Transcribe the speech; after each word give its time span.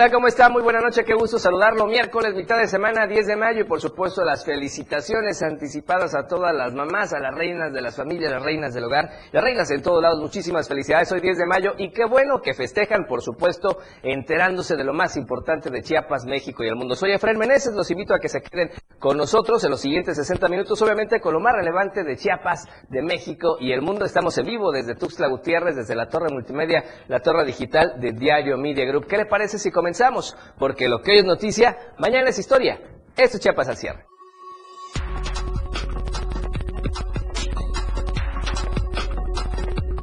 ¿Qué 0.00 0.04
tal? 0.04 0.14
¿Cómo 0.14 0.28
está? 0.28 0.48
Muy 0.48 0.62
buena 0.62 0.80
noche, 0.80 1.04
qué 1.04 1.12
gusto 1.12 1.38
saludarlo. 1.38 1.86
Miércoles, 1.86 2.34
mitad 2.34 2.56
de 2.56 2.68
semana, 2.68 3.06
10 3.06 3.26
de 3.26 3.36
mayo 3.36 3.60
y 3.60 3.64
por 3.64 3.82
supuesto 3.82 4.24
las 4.24 4.46
felicitaciones 4.46 5.42
anticipadas 5.42 6.14
a 6.14 6.26
todas 6.26 6.54
las 6.54 6.72
mamás, 6.72 7.12
a 7.12 7.18
las 7.18 7.34
reinas 7.34 7.70
de 7.70 7.82
las 7.82 7.96
familias, 7.96 8.32
las 8.32 8.42
reinas 8.42 8.72
del 8.72 8.84
hogar, 8.84 9.10
las 9.30 9.44
reinas 9.44 9.70
en 9.70 9.82
todos 9.82 10.02
lados. 10.02 10.18
Muchísimas 10.18 10.66
felicidades. 10.66 11.12
Hoy 11.12 11.20
10 11.20 11.36
de 11.36 11.44
mayo 11.44 11.72
y 11.76 11.92
qué 11.92 12.06
bueno 12.06 12.40
que 12.40 12.54
festejan, 12.54 13.04
por 13.06 13.20
supuesto, 13.20 13.76
enterándose 14.02 14.74
de 14.74 14.84
lo 14.84 14.94
más 14.94 15.18
importante 15.18 15.68
de 15.68 15.82
Chiapas, 15.82 16.24
México 16.24 16.64
y 16.64 16.68
el 16.68 16.76
mundo. 16.76 16.94
Soy 16.94 17.12
Efraín 17.12 17.36
Meneses, 17.36 17.74
los 17.74 17.90
invito 17.90 18.14
a 18.14 18.20
que 18.20 18.30
se 18.30 18.40
queden 18.40 18.70
con 18.98 19.18
nosotros 19.18 19.62
en 19.64 19.70
los 19.70 19.82
siguientes 19.82 20.16
60 20.16 20.48
minutos, 20.48 20.80
obviamente 20.80 21.20
con 21.20 21.34
lo 21.34 21.40
más 21.40 21.52
relevante 21.52 22.04
de 22.04 22.16
Chiapas, 22.16 22.66
de 22.88 23.02
México 23.02 23.58
y 23.60 23.72
el 23.72 23.82
mundo. 23.82 24.06
Estamos 24.06 24.38
en 24.38 24.46
vivo 24.46 24.72
desde 24.72 24.94
Tuxtla 24.94 25.28
Gutiérrez, 25.28 25.76
desde 25.76 25.94
la 25.94 26.08
torre 26.08 26.32
multimedia, 26.32 26.84
la 27.08 27.20
torre 27.20 27.44
digital 27.44 28.00
de 28.00 28.12
Diario 28.12 28.56
Media 28.56 28.86
Group. 28.86 29.06
¿Qué 29.06 29.18
le 29.18 29.26
parece 29.26 29.58
si 29.58 29.70
comenzamos, 29.70 29.89
porque 30.58 30.88
lo 30.88 31.02
que 31.02 31.12
hoy 31.12 31.18
es 31.18 31.24
noticia, 31.24 31.94
mañana 31.98 32.30
es 32.30 32.38
historia. 32.38 32.80
Esto 33.16 33.36
es 33.36 33.42
Chiapas 33.42 33.68
al 33.68 33.76
cierre. 33.76 34.06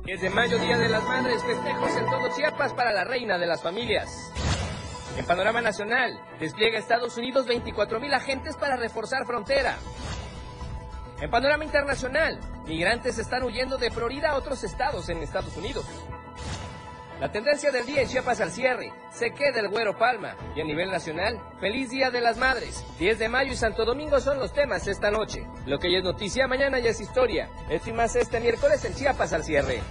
Es 0.08 0.22
de 0.22 0.30
mayo, 0.30 0.58
Día 0.58 0.78
de 0.78 0.90
las 0.90 1.04
Madres, 1.04 1.44
festejos 1.44 1.96
en 1.96 2.06
todo 2.06 2.36
Chiapas 2.36 2.74
para 2.74 2.92
la 2.92 3.04
reina 3.04 3.38
de 3.38 3.46
las 3.46 3.62
familias. 3.62 4.10
En 5.18 5.26
panorama 5.26 5.62
nacional, 5.62 6.20
despliega 6.40 6.78
Estados 6.78 7.18
Unidos 7.18 7.48
24 7.48 8.00
mil 8.00 8.14
agentes 8.14 8.56
para 8.56 8.78
reforzar 8.78 9.26
frontera. 9.26 9.76
En 11.20 11.32
panorama 11.32 11.64
internacional, 11.64 12.40
migrantes 12.68 13.18
están 13.18 13.44
huyendo 13.44 13.78
de 13.78 13.90
Florida 13.90 14.30
a 14.30 14.36
otros 14.36 14.64
estados 14.64 15.10
en 15.10 15.18
Estados 15.24 15.58
Unidos. 15.58 15.86
La 17.20 17.32
tendencia 17.32 17.72
del 17.72 17.86
día 17.88 18.04
en 18.04 18.08
Chiapas 18.08 18.42
al 18.42 18.52
cierre. 18.52 18.94
Se 19.12 19.32
queda 19.32 19.60
el 19.60 19.70
Güero 19.70 19.98
Palma. 19.98 20.36
Y 20.56 20.62
a 20.62 20.64
nivel 20.64 20.92
nacional, 20.92 21.40
feliz 21.60 21.90
Día 21.90 22.12
de 22.12 22.22
las 22.22 22.38
Madres. 22.38 22.86
10 23.00 23.18
de 23.18 23.28
mayo 23.28 23.54
y 23.54 23.56
Santo 23.56 23.86
Domingo 23.86 24.20
son 24.20 24.38
los 24.38 24.54
temas 24.54 24.88
esta 24.88 25.10
noche. 25.10 25.48
Lo 25.66 25.80
que 25.80 25.92
ya 25.92 25.98
es 25.98 26.04
noticia, 26.04 26.48
mañana 26.48 26.78
ya 26.78 26.92
es 26.92 27.02
historia. 27.02 27.50
Esto 27.72 27.90
y 27.90 27.94
más 27.94 28.16
este 28.16 28.40
miércoles 28.40 28.86
en 28.86 28.94
Chiapas 28.94 29.34
al 29.34 29.44
cierre. 29.44 29.82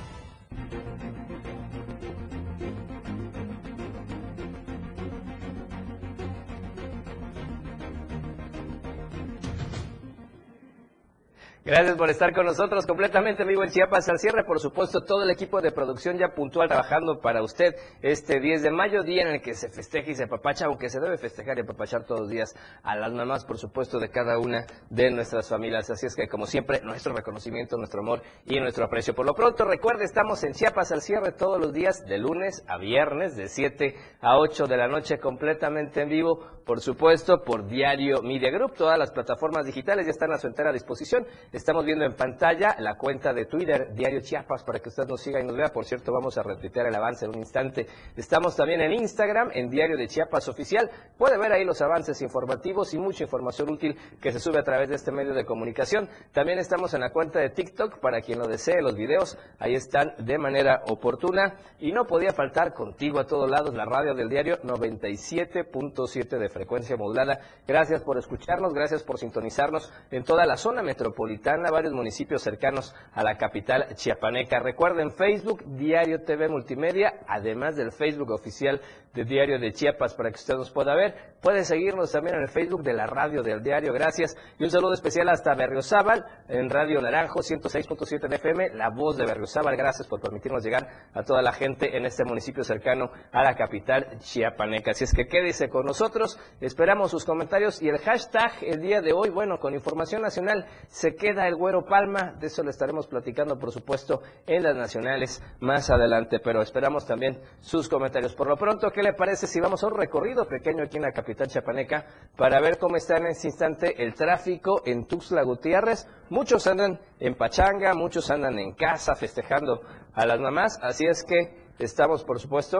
Gracias 11.66 11.96
por 11.96 12.08
estar 12.10 12.32
con 12.32 12.46
nosotros 12.46 12.86
completamente 12.86 13.44
vivo 13.44 13.64
en 13.64 13.70
Chiapas 13.70 14.08
al 14.08 14.20
cierre. 14.20 14.44
Por 14.44 14.60
supuesto, 14.60 15.00
todo 15.00 15.24
el 15.24 15.30
equipo 15.30 15.60
de 15.60 15.72
producción 15.72 16.16
ya 16.16 16.28
puntual 16.28 16.68
trabajando 16.68 17.18
para 17.18 17.42
usted 17.42 17.74
este 18.02 18.38
10 18.38 18.62
de 18.62 18.70
mayo, 18.70 19.02
día 19.02 19.22
en 19.22 19.34
el 19.34 19.40
que 19.42 19.52
se 19.52 19.68
festeja 19.68 20.12
y 20.12 20.14
se 20.14 20.22
apapacha, 20.22 20.66
aunque 20.66 20.88
se 20.88 21.00
debe 21.00 21.18
festejar 21.18 21.58
y 21.58 21.62
apapachar 21.62 22.04
todos 22.04 22.20
los 22.20 22.30
días 22.30 22.54
a 22.84 22.94
las 22.94 23.12
mamás, 23.12 23.44
por 23.44 23.58
supuesto, 23.58 23.98
de 23.98 24.10
cada 24.10 24.38
una 24.38 24.64
de 24.90 25.10
nuestras 25.10 25.48
familias. 25.48 25.90
Así 25.90 26.06
es 26.06 26.14
que, 26.14 26.28
como 26.28 26.46
siempre, 26.46 26.82
nuestro 26.82 27.12
reconocimiento, 27.12 27.76
nuestro 27.76 28.00
amor 28.00 28.22
y 28.44 28.60
nuestro 28.60 28.84
aprecio. 28.84 29.16
Por 29.16 29.26
lo 29.26 29.34
pronto, 29.34 29.64
recuerde, 29.64 30.04
estamos 30.04 30.44
en 30.44 30.52
Chiapas 30.52 30.92
al 30.92 31.02
cierre 31.02 31.32
todos 31.32 31.60
los 31.60 31.72
días, 31.72 32.06
de 32.06 32.18
lunes 32.18 32.64
a 32.68 32.78
viernes, 32.78 33.34
de 33.34 33.48
7 33.48 33.96
a 34.20 34.38
8 34.38 34.68
de 34.68 34.76
la 34.76 34.86
noche, 34.86 35.18
completamente 35.18 36.02
en 36.02 36.10
vivo, 36.10 36.46
por 36.64 36.80
supuesto, 36.80 37.42
por 37.42 37.66
Diario 37.66 38.22
Media 38.22 38.52
Group. 38.52 38.74
Todas 38.74 38.98
las 39.00 39.10
plataformas 39.10 39.66
digitales 39.66 40.06
ya 40.06 40.10
están 40.12 40.32
a 40.32 40.38
su 40.38 40.46
entera 40.46 40.72
disposición. 40.72 41.26
Estamos 41.56 41.86
viendo 41.86 42.04
en 42.04 42.12
pantalla 42.12 42.76
la 42.80 42.98
cuenta 42.98 43.32
de 43.32 43.46
Twitter, 43.46 43.94
Diario 43.94 44.20
Chiapas, 44.20 44.62
para 44.62 44.78
que 44.78 44.90
usted 44.90 45.06
nos 45.08 45.22
siga 45.22 45.40
y 45.40 45.42
nos 45.42 45.56
vea. 45.56 45.68
Por 45.68 45.86
cierto, 45.86 46.12
vamos 46.12 46.36
a 46.36 46.42
retuitear 46.42 46.86
el 46.86 46.94
avance 46.94 47.24
en 47.24 47.30
un 47.30 47.38
instante. 47.38 47.86
Estamos 48.14 48.54
también 48.54 48.82
en 48.82 48.92
Instagram, 48.92 49.48
en 49.54 49.70
Diario 49.70 49.96
de 49.96 50.06
Chiapas 50.06 50.48
Oficial. 50.48 50.90
Puede 51.16 51.38
ver 51.38 51.52
ahí 51.52 51.64
los 51.64 51.80
avances 51.80 52.20
informativos 52.20 52.92
y 52.92 52.98
mucha 52.98 53.24
información 53.24 53.70
útil 53.70 53.96
que 54.20 54.32
se 54.32 54.38
sube 54.38 54.58
a 54.58 54.64
través 54.64 54.90
de 54.90 54.96
este 54.96 55.10
medio 55.10 55.32
de 55.32 55.46
comunicación. 55.46 56.10
También 56.30 56.58
estamos 56.58 56.92
en 56.92 57.00
la 57.00 57.08
cuenta 57.08 57.38
de 57.38 57.48
TikTok, 57.48 58.00
para 58.00 58.20
quien 58.20 58.38
lo 58.38 58.46
desee, 58.46 58.82
los 58.82 58.94
videos 58.94 59.38
ahí 59.58 59.74
están 59.74 60.12
de 60.18 60.36
manera 60.36 60.82
oportuna. 60.88 61.56
Y 61.78 61.90
no 61.90 62.04
podía 62.04 62.34
faltar 62.34 62.74
contigo 62.74 63.18
a 63.18 63.26
todos 63.26 63.50
lados 63.50 63.74
la 63.74 63.86
radio 63.86 64.12
del 64.12 64.28
diario 64.28 64.60
97.7 64.60 66.38
de 66.38 66.50
frecuencia 66.50 66.98
modulada. 66.98 67.40
Gracias 67.66 68.02
por 68.02 68.18
escucharnos, 68.18 68.74
gracias 68.74 69.02
por 69.02 69.16
sintonizarnos 69.16 69.90
en 70.10 70.22
toda 70.22 70.44
la 70.44 70.58
zona 70.58 70.82
metropolitana 70.82 71.45
varios 71.72 71.92
municipios 71.92 72.42
cercanos 72.42 72.94
a 73.12 73.22
la 73.22 73.36
capital 73.36 73.94
chiapaneca. 73.94 74.58
Recuerden 74.58 75.10
Facebook, 75.10 75.62
Diario 75.64 76.22
TV 76.22 76.48
Multimedia, 76.48 77.20
además 77.28 77.76
del 77.76 77.92
Facebook 77.92 78.32
oficial 78.32 78.80
de 79.14 79.24
Diario 79.24 79.58
de 79.58 79.72
Chiapas 79.72 80.14
para 80.14 80.30
que 80.30 80.36
usted 80.36 80.54
nos 80.54 80.70
pueda 80.70 80.94
ver. 80.94 81.36
Puede 81.40 81.64
seguirnos 81.64 82.12
también 82.12 82.36
en 82.36 82.42
el 82.42 82.48
Facebook 82.48 82.82
de 82.82 82.92
la 82.92 83.06
radio 83.06 83.42
del 83.42 83.62
diario, 83.62 83.92
gracias. 83.92 84.36
Y 84.58 84.64
un 84.64 84.70
saludo 84.70 84.92
especial 84.92 85.28
hasta 85.28 85.54
Berriozábal, 85.54 86.24
en 86.48 86.68
Radio 86.68 87.00
Naranjo 87.00 87.40
106.7 87.40 88.34
FM, 88.34 88.74
la 88.74 88.90
voz 88.90 89.16
de 89.16 89.24
Berriozábal. 89.24 89.76
Gracias 89.76 90.08
por 90.08 90.20
permitirnos 90.20 90.64
llegar 90.64 90.88
a 91.14 91.22
toda 91.22 91.42
la 91.42 91.52
gente 91.52 91.96
en 91.96 92.04
este 92.04 92.24
municipio 92.24 92.64
cercano 92.64 93.10
a 93.32 93.42
la 93.42 93.54
capital 93.54 94.18
chiapaneca. 94.18 94.90
Así 94.90 95.04
es 95.04 95.14
que 95.14 95.26
quédese 95.26 95.68
con 95.68 95.86
nosotros, 95.86 96.38
esperamos 96.60 97.10
sus 97.10 97.24
comentarios 97.24 97.80
y 97.80 97.88
el 97.88 97.98
hashtag 97.98 98.52
el 98.62 98.80
día 98.80 99.00
de 99.00 99.12
hoy, 99.12 99.30
bueno, 99.30 99.58
con 99.58 99.74
información 99.74 100.22
nacional, 100.22 100.66
se 100.88 101.14
queda 101.14 101.25
el 101.28 101.56
Güero 101.56 101.84
Palma, 101.84 102.34
de 102.38 102.46
eso 102.46 102.62
le 102.62 102.70
estaremos 102.70 103.06
platicando, 103.06 103.58
por 103.58 103.72
supuesto, 103.72 104.22
en 104.46 104.62
las 104.62 104.76
nacionales 104.76 105.42
más 105.60 105.90
adelante, 105.90 106.38
pero 106.38 106.62
esperamos 106.62 107.06
también 107.06 107.40
sus 107.60 107.88
comentarios. 107.88 108.34
Por 108.34 108.46
lo 108.46 108.56
pronto, 108.56 108.90
¿qué 108.90 109.02
le 109.02 109.12
parece 109.12 109.46
si 109.46 109.60
vamos 109.60 109.82
a 109.82 109.88
un 109.88 109.96
recorrido 109.96 110.46
pequeño 110.46 110.84
aquí 110.84 110.98
en 110.98 111.02
la 111.02 111.12
capital 111.12 111.48
chapaneca 111.48 112.06
para 112.36 112.60
ver 112.60 112.78
cómo 112.78 112.96
está 112.96 113.16
en 113.16 113.26
este 113.26 113.48
instante 113.48 114.02
el 114.02 114.14
tráfico 114.14 114.82
en 114.86 115.06
Tuxtla 115.06 115.42
Gutiérrez? 115.42 116.06
Muchos 116.30 116.66
andan 116.66 117.00
en 117.18 117.34
pachanga, 117.34 117.94
muchos 117.94 118.30
andan 118.30 118.58
en 118.58 118.72
casa 118.74 119.14
festejando 119.16 119.80
a 120.14 120.26
las 120.26 120.38
mamás, 120.38 120.78
así 120.82 121.06
es 121.06 121.24
que 121.24 121.66
estamos, 121.78 122.24
por 122.24 122.38
supuesto, 122.38 122.78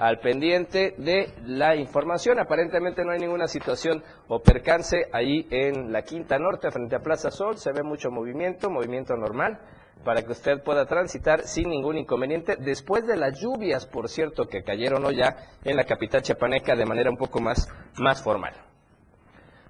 al 0.00 0.18
pendiente 0.18 0.94
de 0.96 1.34
la 1.44 1.76
información. 1.76 2.40
Aparentemente 2.40 3.04
no 3.04 3.12
hay 3.12 3.18
ninguna 3.18 3.46
situación 3.46 4.02
o 4.28 4.40
percance 4.40 5.08
ahí 5.12 5.46
en 5.50 5.92
la 5.92 6.02
Quinta 6.02 6.38
Norte 6.38 6.70
frente 6.70 6.96
a 6.96 7.00
Plaza 7.00 7.30
Sol. 7.30 7.58
Se 7.58 7.70
ve 7.70 7.82
mucho 7.82 8.10
movimiento, 8.10 8.70
movimiento 8.70 9.14
normal 9.14 9.60
para 10.02 10.22
que 10.22 10.32
usted 10.32 10.62
pueda 10.64 10.86
transitar 10.86 11.42
sin 11.42 11.68
ningún 11.68 11.98
inconveniente 11.98 12.56
después 12.56 13.06
de 13.06 13.18
las 13.18 13.38
lluvias, 13.38 13.84
por 13.84 14.08
cierto, 14.08 14.48
que 14.48 14.62
cayeron 14.62 15.04
hoy 15.04 15.16
ya 15.16 15.36
en 15.62 15.76
la 15.76 15.84
capital 15.84 16.22
chiapaneca 16.22 16.74
de 16.74 16.86
manera 16.86 17.10
un 17.10 17.18
poco 17.18 17.38
más, 17.38 17.68
más 17.98 18.22
formal. 18.22 18.54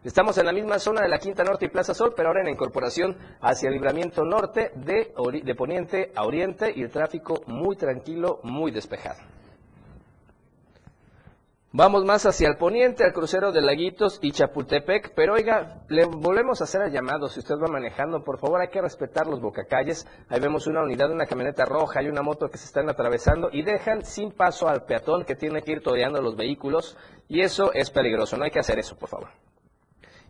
Estamos 0.04 0.38
en 0.38 0.46
la 0.46 0.52
misma 0.52 0.78
zona 0.78 1.02
de 1.02 1.08
la 1.08 1.18
Quinta 1.18 1.42
Norte 1.42 1.66
y 1.66 1.68
Plaza 1.68 1.92
Sol, 1.92 2.14
pero 2.16 2.28
ahora 2.28 2.42
en 2.42 2.48
incorporación 2.48 3.18
hacia 3.40 3.66
el 3.66 3.74
libramiento 3.74 4.24
norte 4.24 4.70
de, 4.76 5.12
de 5.42 5.54
poniente 5.56 6.12
a 6.14 6.24
oriente 6.24 6.72
y 6.74 6.82
el 6.82 6.90
tráfico 6.90 7.42
muy 7.48 7.74
tranquilo, 7.74 8.38
muy 8.44 8.70
despejado. 8.70 9.18
Vamos 11.72 12.04
más 12.04 12.26
hacia 12.26 12.48
el 12.48 12.56
poniente, 12.56 13.04
al 13.04 13.12
crucero 13.12 13.52
de 13.52 13.60
Laguitos 13.60 14.18
y 14.22 14.32
Chapultepec, 14.32 15.12
pero 15.14 15.34
oiga, 15.34 15.84
le 15.88 16.04
volvemos 16.04 16.60
a 16.60 16.64
hacer 16.64 16.82
el 16.82 16.90
llamado, 16.90 17.28
si 17.28 17.38
usted 17.38 17.54
va 17.62 17.68
manejando, 17.68 18.24
por 18.24 18.40
favor 18.40 18.60
hay 18.60 18.70
que 18.70 18.82
respetar 18.82 19.28
los 19.28 19.40
bocacalles, 19.40 20.04
ahí 20.28 20.40
vemos 20.40 20.66
una 20.66 20.82
unidad, 20.82 21.12
una 21.12 21.26
camioneta 21.26 21.64
roja 21.64 22.02
y 22.02 22.08
una 22.08 22.22
moto 22.22 22.48
que 22.48 22.58
se 22.58 22.64
están 22.64 22.90
atravesando 22.90 23.50
y 23.52 23.62
dejan 23.62 24.04
sin 24.04 24.32
paso 24.32 24.68
al 24.68 24.82
peatón 24.82 25.24
que 25.24 25.36
tiene 25.36 25.62
que 25.62 25.70
ir 25.70 25.80
toreando 25.80 26.20
los 26.20 26.34
vehículos 26.34 26.96
y 27.28 27.42
eso 27.42 27.72
es 27.72 27.88
peligroso, 27.92 28.36
no 28.36 28.42
hay 28.42 28.50
que 28.50 28.58
hacer 28.58 28.80
eso, 28.80 28.96
por 28.96 29.08
favor. 29.08 29.28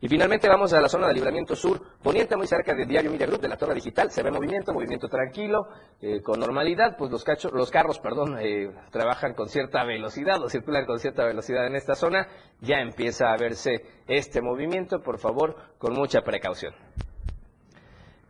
Y 0.03 0.09
finalmente 0.09 0.49
vamos 0.49 0.73
a 0.73 0.81
la 0.81 0.89
zona 0.89 1.09
de 1.09 1.15
libramiento 1.15 1.55
sur, 1.55 1.79
poniente 2.03 2.35
muy 2.35 2.47
cerca 2.47 2.75
de 2.75 2.87
Diario 2.87 3.11
Media 3.11 3.27
Group, 3.27 3.43
de 3.43 3.49
la 3.49 3.57
torre 3.59 3.75
digital, 3.75 4.11
se 4.11 4.23
ve 4.23 4.31
movimiento, 4.31 4.73
movimiento 4.73 5.09
tranquilo, 5.09 5.69
eh, 6.01 6.23
con 6.23 6.41
normalidad, 6.41 6.97
pues 6.97 7.11
los, 7.11 7.71
carros 7.71 7.99
perdón, 7.99 8.39
eh, 8.41 8.71
trabajan 8.91 9.35
con 9.35 9.51
cierta 9.51 9.85
velocidad 9.85 10.43
o 10.43 10.49
circulan 10.49 10.87
con 10.87 10.99
cierta 10.99 11.27
velocidad 11.27 11.67
en 11.67 11.77
esta 11.77 11.95
zona, 11.95 12.29
ya 12.61 12.79
empieza 12.79 13.31
a 13.31 13.37
verse 13.37 13.85
este 14.09 14.41
movimiento, 14.41 15.03
por 15.03 15.19
favor, 15.19 15.55
con 15.77 15.93
mucha 15.93 16.23
precaución. 16.23 16.75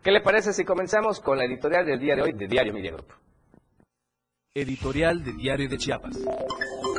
¿Qué 0.02 0.10
le 0.10 0.22
parece 0.22 0.52
si 0.52 0.64
comenzamos 0.64 1.20
con 1.20 1.38
la 1.38 1.44
editorial 1.44 1.86
del 1.86 2.00
día 2.00 2.16
de 2.16 2.22
hoy 2.22 2.32
de 2.32 2.48
Diario 2.48 2.72
Media 2.72 2.92
Group? 2.92 3.12
Editorial 4.54 5.22
de 5.22 5.34
Diario 5.34 5.68
de 5.68 5.78
Chiapas. 5.78 6.18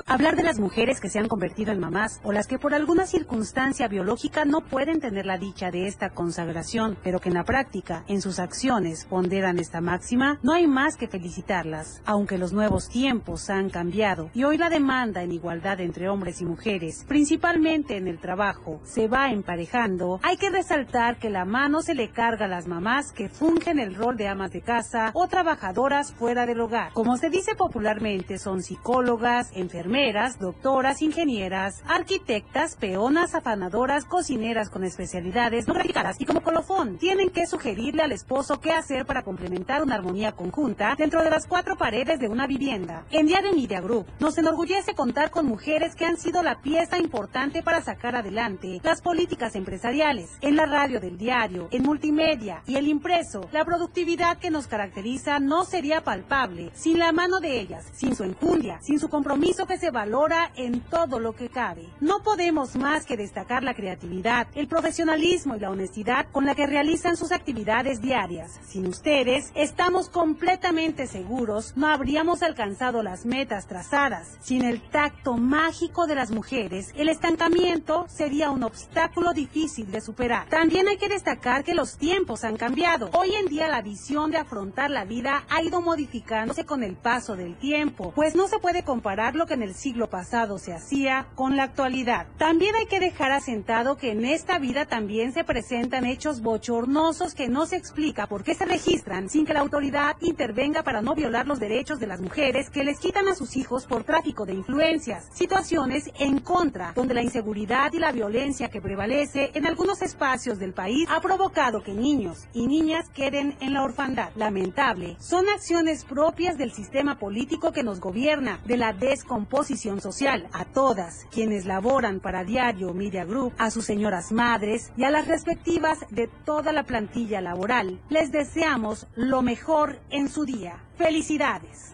Hablar 0.08 0.36
de 0.36 0.44
las 0.44 0.60
mujeres 0.60 1.00
que 1.00 1.10
se 1.10 1.20
han 1.20 1.28
convertido 1.28 1.72
en 1.72 1.80
mamás 1.80 2.20
o 2.24 2.32
las 2.32 2.48
que 2.48 2.60
por 2.60 2.74
alguna 2.74 3.06
circunstancia 3.06 3.88
biológica 3.88 4.46
no 4.46 4.62
pueden 4.62 5.00
tener 5.00 5.26
la 5.26 5.38
dicha 5.38 5.72
de 5.72 5.88
esta 5.88 6.10
consagración, 6.10 6.98
pero 7.04 7.20
que 7.20 7.30
en 7.30 7.36
la 7.36 7.44
práctica, 7.44 8.04
en 8.08 8.22
sus 8.22 8.40
acciones, 8.40 9.06
ponderan 9.06 9.60
esta 9.60 9.82
máxima, 9.82 10.40
no 10.44 10.54
hay 10.54 10.68
más 10.68 10.98
que 10.98 11.08
felicitarlas. 11.08 12.02
Aunque 12.06 12.38
los 12.38 12.54
nuevos 12.54 12.90
tiempos 12.90 13.50
han 13.50 13.70
cambiado 13.70 14.30
y 14.34 14.44
hoy 14.44 14.58
la 14.58 14.70
demanda 14.70 15.24
en 15.24 15.32
igualdad 15.32 15.80
entre 15.82 16.10
hombres 16.10 16.42
y 16.42 16.46
mujeres, 16.46 17.06
principalmente 17.08 17.98
en 17.98 18.08
el 18.08 18.20
trabajo, 18.20 18.82
se 18.84 19.08
va 19.08 19.32
emparejando, 19.32 20.20
hay 20.24 20.38
que 20.38 20.50
resaltar 20.50 21.20
que 21.20 21.30
la 21.30 21.46
mano 21.46 21.82
se 21.82 21.96
le 21.96 22.12
carga 22.12 22.46
a 22.46 22.50
las 22.50 22.68
mamás 22.68 23.12
que 23.12 23.30
fungen 23.30 23.80
el 23.80 23.96
rol 23.96 24.18
de 24.18 24.28
amas 24.28 24.52
de 24.52 24.62
casa 24.62 25.12
o 25.14 25.28
trabajadoras 25.28 26.14
fuera 26.14 26.46
del 26.46 26.62
hogar. 26.62 26.92
Como 26.94 27.18
se 27.18 27.30
dice 27.30 27.56
popularmente, 27.56 28.38
son 28.38 28.62
psicólogas, 28.62 29.52
enfermeras, 29.54 29.91
doctoras, 30.40 31.02
ingenieras, 31.02 31.84
arquitectas, 31.86 32.78
peonas, 32.78 33.36
afanadoras, 33.36 34.06
cocineras 34.06 34.70
con 34.70 34.86
especialidades 34.86 35.68
no 35.68 35.74
gratificadas 35.74 36.16
y 36.20 36.26
como 36.26 36.42
colofón 36.42 36.98
tienen 36.98 37.30
que 37.30 37.46
sugerirle 37.46 38.02
al 38.02 38.14
esposo 38.14 38.62
qué 38.62 38.72
hacer 38.72 39.06
para 39.06 39.24
complementar 39.24 39.84
una 39.84 39.96
armonía 39.96 40.32
conjunta 40.32 40.96
dentro 40.98 41.22
de 41.24 41.30
las 41.30 41.46
cuatro 41.46 41.76
paredes 41.76 42.20
de 42.20 42.30
una 42.30 42.48
vivienda. 42.48 43.04
En 43.12 43.26
Día 43.28 43.42
de 43.42 43.52
Media 43.52 43.82
Group 43.82 44.08
nos 44.20 44.38
enorgullece 44.38 44.96
contar 44.96 45.30
con 45.30 45.46
mujeres 45.46 45.94
que 45.96 46.06
han 46.06 46.18
sido 46.18 46.42
la 46.42 46.62
pieza 46.62 46.98
importante 46.98 47.62
para 47.62 47.82
sacar 47.82 48.16
adelante 48.16 48.80
las 48.84 49.02
políticas 49.02 49.56
empresariales, 49.56 50.30
en 50.40 50.56
la 50.56 50.68
radio 50.68 51.02
del 51.02 51.18
diario, 51.18 51.68
en 51.72 51.84
multimedia 51.84 52.64
y 52.66 52.78
el 52.78 52.88
impreso. 52.88 53.50
La 53.52 53.66
productividad 53.66 54.38
que 54.38 54.52
nos 54.52 54.68
caracteriza 54.68 55.40
no 55.40 55.66
sería 55.66 56.02
palpable 56.02 56.72
sin 56.74 56.98
la 56.98 57.12
mano 57.12 57.42
de 57.42 57.60
ellas, 57.60 57.86
sin 57.94 58.16
su 58.16 58.24
enjundia, 58.24 58.80
sin 58.82 58.98
su 58.98 59.10
compromiso 59.10 59.66
que 59.66 59.81
se 59.82 59.90
valora 59.90 60.52
en 60.58 60.80
todo 60.80 61.20
lo 61.20 61.34
que 61.34 61.50
cabe. 61.50 61.90
No 62.00 62.22
podemos 62.22 62.76
más 62.76 63.08
que 63.08 63.18
destacar 63.18 63.64
la 63.64 63.74
creatividad, 63.74 64.46
el 64.54 64.68
profesionalismo 64.68 65.56
y 65.56 65.60
la 65.60 65.72
honestidad 65.72 66.28
con 66.32 66.46
la 66.46 66.54
que 66.54 66.68
realizan 66.68 67.18
sus 67.18 67.32
actividades 67.32 68.00
diarias. 68.00 68.60
Sin 68.64 68.86
ustedes, 68.86 69.52
estamos 69.56 70.08
completamente 70.08 71.08
seguros, 71.08 71.74
no 71.76 71.88
habríamos 71.88 72.44
alcanzado 72.44 73.02
las 73.02 73.26
metas 73.26 73.66
trazadas. 73.66 74.38
Sin 74.42 74.62
el 74.62 74.88
tacto 74.88 75.38
mágico 75.38 76.06
de 76.06 76.14
las 76.14 76.30
mujeres, 76.30 76.94
el 76.96 77.10
estancamiento 77.10 78.06
sería 78.08 78.52
un 78.52 78.62
obstáculo 78.62 79.34
difícil 79.34 79.90
de 79.90 80.02
superar. 80.02 80.48
También 80.50 80.90
hay 80.90 80.98
que 80.98 81.10
destacar 81.10 81.64
que 81.64 81.74
los 81.74 81.98
tiempos 81.98 82.44
han 82.44 82.56
cambiado. 82.56 83.10
Hoy 83.14 83.34
en 83.34 83.48
día 83.48 83.68
la 83.68 83.82
visión 83.82 84.30
de 84.30 84.38
afrontar 84.38 84.92
la 84.92 85.06
vida 85.06 85.44
ha 85.50 85.64
ido 85.64 85.82
modificándose 85.82 86.68
con 86.68 86.84
el 86.84 86.96
paso 86.98 87.36
del 87.36 87.56
tiempo, 87.58 88.12
pues 88.16 88.36
no 88.36 88.48
se 88.48 88.60
puede 88.60 88.84
comparar 88.84 89.36
lo 89.36 89.48
que 89.48 89.56
en 89.56 89.64
el 89.64 89.71
siglo 89.74 90.10
pasado 90.10 90.58
se 90.58 90.74
hacía 90.74 91.28
con 91.36 91.56
la 91.56 91.64
actualidad. 91.64 92.28
También 92.38 92.76
hay 92.76 92.86
que 92.86 93.00
dejar 93.00 93.32
asentado 93.32 93.98
que 93.98 94.12
en 94.12 94.26
esta 94.26 94.60
vida 94.60 94.86
también 94.86 95.34
se 95.34 95.44
presentan 95.44 96.06
hechos 96.06 96.42
bochornosos 96.42 97.36
que 97.36 97.48
no 97.48 97.66
se 97.66 97.78
explica 97.78 98.28
por 98.28 98.44
qué 98.44 98.56
se 98.56 98.66
registran 98.66 99.30
sin 99.30 99.46
que 99.46 99.54
la 99.54 99.60
autoridad 99.60 100.18
intervenga 100.22 100.84
para 100.84 101.02
no 101.02 101.16
violar 101.16 101.48
los 101.48 101.60
derechos 101.60 102.00
de 102.00 102.08
las 102.08 102.20
mujeres 102.20 102.70
que 102.70 102.84
les 102.84 103.00
quitan 103.00 103.28
a 103.28 103.36
sus 103.36 103.56
hijos 103.56 103.86
por 103.86 104.04
tráfico 104.04 104.46
de 104.46 104.54
influencias. 104.54 105.28
Situaciones 105.34 106.10
en 106.20 106.40
contra, 106.40 106.94
donde 106.96 107.14
la 107.14 107.24
inseguridad 107.24 107.94
y 107.94 108.00
la 108.00 108.12
violencia 108.12 108.70
que 108.70 108.82
prevalece 108.82 109.52
en 109.54 109.66
algunos 109.66 110.02
espacios 110.02 110.60
del 110.60 110.74
país 110.74 111.08
ha 111.10 111.22
provocado 111.22 111.84
que 111.84 111.94
niños 111.94 112.48
y 112.54 112.68
niñas 112.68 113.10
queden 113.10 113.56
en 113.62 113.74
la 113.74 113.84
orfandad. 113.84 114.32
Lamentable, 114.36 115.18
son 115.20 115.48
acciones 115.50 116.04
propias 116.06 116.58
del 116.58 116.72
sistema 116.72 117.20
político 117.20 117.72
que 117.72 117.84
nos 117.84 118.00
gobierna, 118.00 118.60
de 118.66 118.78
la 118.78 118.94
descomposición 118.94 119.61
social. 120.02 120.48
A 120.54 120.66
todas 120.66 121.26
quienes 121.32 121.66
laboran 121.66 122.20
para 122.20 122.44
Diario 122.44 122.94
Media 122.94 123.26
Group, 123.26 123.54
a 123.58 123.72
sus 123.72 123.86
señoras 123.86 124.32
madres 124.32 124.92
y 124.98 125.04
a 125.04 125.12
las 125.12 125.28
respectivas 125.28 126.00
de 126.10 126.28
toda 126.46 126.72
la 126.72 126.84
plantilla 126.84 127.42
laboral, 127.42 128.02
les 128.10 128.32
deseamos 128.32 129.08
lo 129.16 129.42
mejor 129.42 130.00
en 130.10 130.30
su 130.30 130.46
día. 130.46 130.84
Felicidades. 130.98 131.94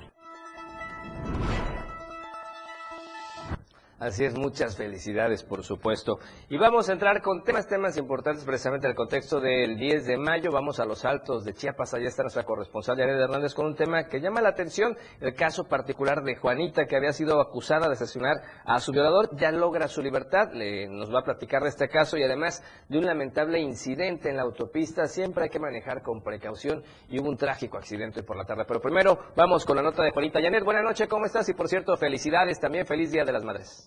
Así 3.99 4.25
es, 4.25 4.37
muchas 4.37 4.77
felicidades, 4.77 5.41
por 5.43 5.63
supuesto. 5.63 6.19
Y 6.49 6.57
vamos 6.57 6.87
a 6.87 6.93
entrar 6.93 7.23
con 7.23 7.43
temas, 7.43 7.67
temas 7.67 7.97
importantes 7.97 8.45
precisamente 8.45 8.85
en 8.85 8.91
el 8.91 8.95
contexto 8.95 9.39
del 9.39 9.75
10 9.75 10.05
de 10.05 10.17
mayo. 10.17 10.51
Vamos 10.51 10.79
a 10.79 10.85
los 10.85 11.03
altos 11.03 11.43
de 11.43 11.55
Chiapas. 11.55 11.95
Allá 11.95 12.07
está 12.07 12.21
nuestra 12.21 12.43
corresponsal, 12.43 12.95
Jared 12.95 13.19
Hernández, 13.19 13.55
con 13.55 13.65
un 13.65 13.75
tema 13.75 14.07
que 14.07 14.21
llama 14.21 14.39
la 14.39 14.49
atención. 14.49 14.95
El 15.19 15.33
caso 15.33 15.63
particular 15.63 16.21
de 16.21 16.35
Juanita, 16.35 16.85
que 16.85 16.95
había 16.95 17.11
sido 17.11 17.41
acusada 17.41 17.87
de 17.87 17.93
asesinar 17.93 18.37
a 18.65 18.79
su 18.79 18.91
violador, 18.91 19.35
ya 19.35 19.51
logra 19.51 19.87
su 19.87 20.03
libertad. 20.03 20.51
Le, 20.53 20.87
nos 20.87 21.11
va 21.11 21.21
a 21.21 21.23
platicar 21.23 21.63
de 21.63 21.69
este 21.69 21.89
caso 21.89 22.17
y 22.17 22.23
además 22.23 22.63
de 22.89 22.99
un 22.99 23.05
lamentable 23.05 23.59
incidente 23.59 24.29
en 24.29 24.35
la 24.37 24.43
autopista. 24.43 25.07
Siempre 25.07 25.45
hay 25.45 25.49
que 25.49 25.59
manejar 25.59 26.03
con 26.03 26.21
precaución 26.21 26.83
y 27.09 27.19
hubo 27.19 27.29
un 27.29 27.37
trágico 27.37 27.79
accidente 27.79 28.21
por 28.21 28.37
la 28.37 28.45
tarde. 28.45 28.63
Pero 28.67 28.79
primero, 28.79 29.17
vamos 29.35 29.65
con 29.65 29.75
la 29.75 29.81
nota 29.81 30.03
de 30.03 30.11
Juanita. 30.11 30.39
Janet, 30.39 30.63
buenas 30.63 30.83
noches, 30.83 31.07
¿cómo 31.07 31.25
estás? 31.25 31.49
Y 31.49 31.55
por 31.55 31.67
cierto, 31.67 31.97
felicidades 31.97 32.59
también. 32.59 32.85
Feliz 32.85 33.11
Día 33.11 33.25
de 33.25 33.31
las 33.31 33.43
Madres. 33.43 33.86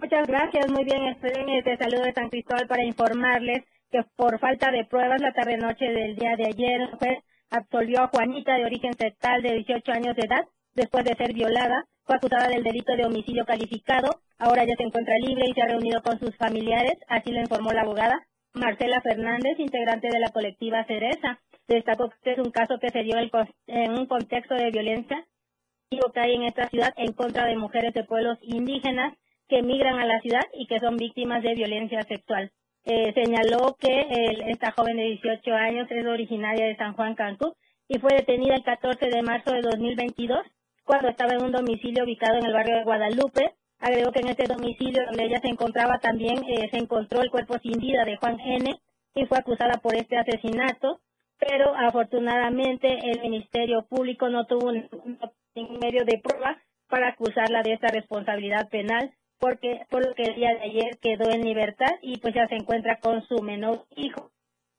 Muchas 0.00 0.26
gracias, 0.26 0.66
muy 0.72 0.82
bien, 0.84 1.04
estoy 1.08 1.30
de 1.62 1.76
saludo 1.76 2.04
de 2.04 2.14
San 2.14 2.30
Cristóbal 2.30 2.66
para 2.66 2.84
informarles 2.84 3.64
que 3.90 4.02
por 4.16 4.38
falta 4.38 4.70
de 4.70 4.86
pruebas 4.86 5.20
la 5.20 5.32
tarde-noche 5.32 5.84
del 5.84 6.16
día 6.16 6.36
de 6.36 6.46
ayer, 6.46 6.80
el 6.80 6.90
juez 6.92 7.18
absolvió 7.50 8.00
a 8.04 8.08
Juanita 8.08 8.54
de 8.54 8.64
origen 8.64 8.94
sexual 8.94 9.42
de 9.42 9.56
18 9.56 9.92
años 9.92 10.16
de 10.16 10.22
edad 10.22 10.46
después 10.74 11.04
de 11.04 11.14
ser 11.16 11.34
violada. 11.34 11.84
Fue 12.04 12.16
acusada 12.16 12.48
del 12.48 12.62
delito 12.62 12.96
de 12.96 13.04
homicidio 13.04 13.44
calificado. 13.44 14.22
Ahora 14.38 14.64
ya 14.64 14.74
se 14.76 14.84
encuentra 14.84 15.18
libre 15.18 15.44
y 15.46 15.52
se 15.52 15.60
ha 15.60 15.66
reunido 15.66 16.00
con 16.02 16.18
sus 16.18 16.34
familiares, 16.36 16.94
así 17.08 17.30
lo 17.30 17.40
informó 17.40 17.72
la 17.72 17.82
abogada 17.82 18.26
Marcela 18.54 19.02
Fernández, 19.02 19.58
integrante 19.58 20.08
de 20.08 20.18
la 20.18 20.30
colectiva 20.30 20.82
Cereza. 20.84 21.40
Destacó 21.68 22.08
que 22.08 22.16
este 22.16 22.32
es 22.32 22.38
un 22.38 22.50
caso 22.50 22.78
que 22.80 22.88
se 22.88 23.02
dio 23.02 23.16
en 23.66 23.92
un 23.92 24.06
contexto 24.06 24.54
de 24.54 24.70
violencia 24.70 25.26
que 25.90 26.20
hay 26.20 26.36
en 26.36 26.44
esta 26.44 26.68
ciudad 26.68 26.94
en 26.96 27.12
contra 27.12 27.46
de 27.46 27.56
mujeres 27.56 27.92
de 27.92 28.04
pueblos 28.04 28.38
indígenas 28.42 29.12
que 29.50 29.58
emigran 29.58 29.98
a 29.98 30.06
la 30.06 30.20
ciudad 30.20 30.46
y 30.54 30.66
que 30.66 30.78
son 30.78 30.96
víctimas 30.96 31.42
de 31.42 31.54
violencia 31.54 32.00
sexual. 32.02 32.50
Eh, 32.84 33.12
señaló 33.12 33.76
que 33.78 34.06
esta 34.48 34.72
joven 34.72 34.96
de 34.96 35.02
18 35.02 35.52
años 35.52 35.86
es 35.90 36.06
originaria 36.06 36.66
de 36.66 36.76
San 36.76 36.94
Juan 36.94 37.14
Cancún 37.14 37.52
y 37.88 37.98
fue 37.98 38.14
detenida 38.14 38.54
el 38.54 38.62
14 38.62 39.10
de 39.10 39.22
marzo 39.22 39.52
de 39.52 39.60
2022 39.60 40.38
cuando 40.84 41.08
estaba 41.08 41.34
en 41.34 41.44
un 41.44 41.52
domicilio 41.52 42.04
ubicado 42.04 42.38
en 42.38 42.46
el 42.46 42.52
barrio 42.52 42.76
de 42.76 42.84
Guadalupe. 42.84 43.52
Agregó 43.80 44.12
que 44.12 44.20
en 44.20 44.28
este 44.28 44.46
domicilio 44.46 45.04
donde 45.06 45.24
ella 45.24 45.40
se 45.40 45.48
encontraba 45.48 45.98
también 45.98 46.38
eh, 46.48 46.68
se 46.70 46.78
encontró 46.78 47.20
el 47.20 47.30
cuerpo 47.30 47.58
sin 47.58 47.78
vida 47.78 48.04
de 48.04 48.16
Juan 48.16 48.38
N. 48.40 48.80
y 49.14 49.26
fue 49.26 49.38
acusada 49.38 49.78
por 49.82 49.96
este 49.96 50.16
asesinato, 50.16 51.00
pero 51.38 51.74
afortunadamente 51.76 52.98
el 53.10 53.20
Ministerio 53.20 53.84
Público 53.88 54.28
no 54.28 54.46
tuvo 54.46 54.72
ningún 54.72 55.78
medio 55.80 56.04
de 56.04 56.18
prueba 56.22 56.58
para 56.88 57.08
acusarla 57.08 57.62
de 57.62 57.72
esta 57.72 57.88
responsabilidad 57.88 58.68
penal 58.68 59.12
porque 59.40 59.86
por 59.90 60.06
lo 60.06 60.14
que 60.14 60.22
el 60.22 60.34
día 60.36 60.50
de 60.54 60.60
ayer 60.60 60.98
quedó 61.00 61.30
en 61.30 61.42
libertad 61.42 61.90
y 62.02 62.18
pues 62.18 62.34
ya 62.34 62.46
se 62.46 62.56
encuentra 62.56 63.00
con 63.00 63.26
su 63.26 63.42
menor 63.42 63.86
hijo. 63.96 64.30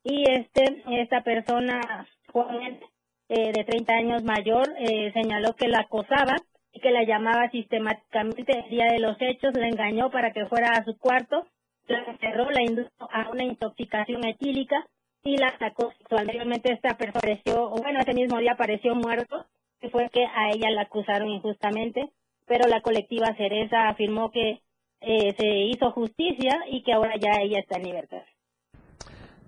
Y 0.04 0.24
este 0.30 0.84
esta 0.92 1.22
persona 1.24 2.08
joven 2.32 2.80
eh, 3.28 3.52
de 3.52 3.64
30 3.64 3.94
años 3.94 4.24
mayor 4.24 4.68
eh, 4.78 5.12
señaló 5.14 5.56
que 5.56 5.68
la 5.68 5.80
acosaba 5.80 6.36
y 6.72 6.80
que 6.80 6.92
la 6.92 7.04
llamaba 7.04 7.50
sistemáticamente 7.50 8.60
el 8.60 8.70
día 8.70 8.86
de 8.86 9.00
los 9.00 9.18
hechos, 9.20 9.54
la 9.56 9.68
engañó 9.68 10.10
para 10.10 10.32
que 10.32 10.46
fuera 10.46 10.70
a 10.72 10.86
su 10.86 10.98
cuarto, 10.98 11.48
la 11.88 12.00
encerró, 12.00 12.50
la 12.50 12.62
indujo 12.62 12.90
a 13.12 13.30
una 13.30 13.44
intoxicación 13.44 14.26
etílica 14.26 14.86
y 15.24 15.38
la 15.38 15.58
sacó 15.58 15.92
sexualmente. 15.98 16.72
Esta 16.72 16.96
persona 16.98 17.20
apareció, 17.20 17.70
bueno, 17.70 18.00
ese 18.00 18.14
mismo 18.14 18.40
día 18.40 18.54
apareció 18.54 18.96
muerto, 18.96 19.46
que 19.80 19.90
fue 19.90 20.10
que 20.10 20.26
a 20.26 20.52
ella 20.54 20.70
la 20.72 20.84
acusaron 20.84 21.28
injustamente 21.28 22.12
pero 22.52 22.68
la 22.68 22.82
colectiva 22.82 23.34
Cereza 23.38 23.88
afirmó 23.88 24.30
que 24.30 24.60
eh, 25.00 25.34
se 25.38 25.48
hizo 25.48 25.90
justicia 25.92 26.52
y 26.70 26.84
que 26.84 26.92
ahora 26.92 27.14
ya 27.18 27.42
ella 27.42 27.60
está 27.60 27.78
en 27.78 27.84
libertad. 27.84 28.24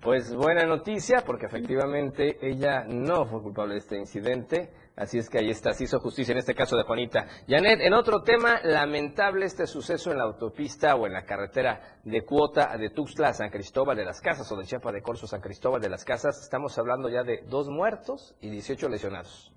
Pues 0.01 0.33
buena 0.33 0.63
noticia, 0.65 1.21
porque 1.25 1.47
efectivamente 1.47 2.37
ella 2.41 2.85
no 2.87 3.25
fue 3.25 3.41
culpable 3.41 3.73
de 3.73 3.79
este 3.79 3.97
incidente, 3.97 4.69
así 4.95 5.17
es 5.17 5.29
que 5.29 5.39
ahí 5.39 5.49
está, 5.49 5.73
se 5.73 5.83
hizo 5.83 5.99
justicia 5.99 6.31
en 6.31 6.37
este 6.37 6.55
caso 6.55 6.77
de 6.77 6.83
Juanita. 6.83 7.27
Janet, 7.45 7.81
en 7.81 7.93
otro 7.93 8.21
tema, 8.21 8.61
lamentable 8.63 9.47
este 9.47 9.67
suceso 9.67 10.09
en 10.11 10.19
la 10.19 10.23
autopista 10.23 10.95
o 10.95 11.05
en 11.05 11.11
la 11.11 11.25
carretera 11.25 11.99
de 12.05 12.21
cuota 12.23 12.77
de 12.77 12.89
Tuxtla 12.89 13.33
San 13.33 13.49
Cristóbal 13.49 13.97
de 13.97 14.05
las 14.05 14.21
Casas 14.21 14.49
o 14.49 14.55
de 14.55 14.63
Chiapa 14.63 14.93
de 14.93 15.01
Corso 15.01 15.27
San 15.27 15.41
Cristóbal 15.41 15.81
de 15.81 15.89
las 15.89 16.05
Casas. 16.05 16.41
Estamos 16.41 16.77
hablando 16.77 17.09
ya 17.09 17.23
de 17.23 17.43
dos 17.49 17.67
muertos 17.67 18.33
y 18.39 18.49
18 18.49 18.87
lesionados. 18.87 19.53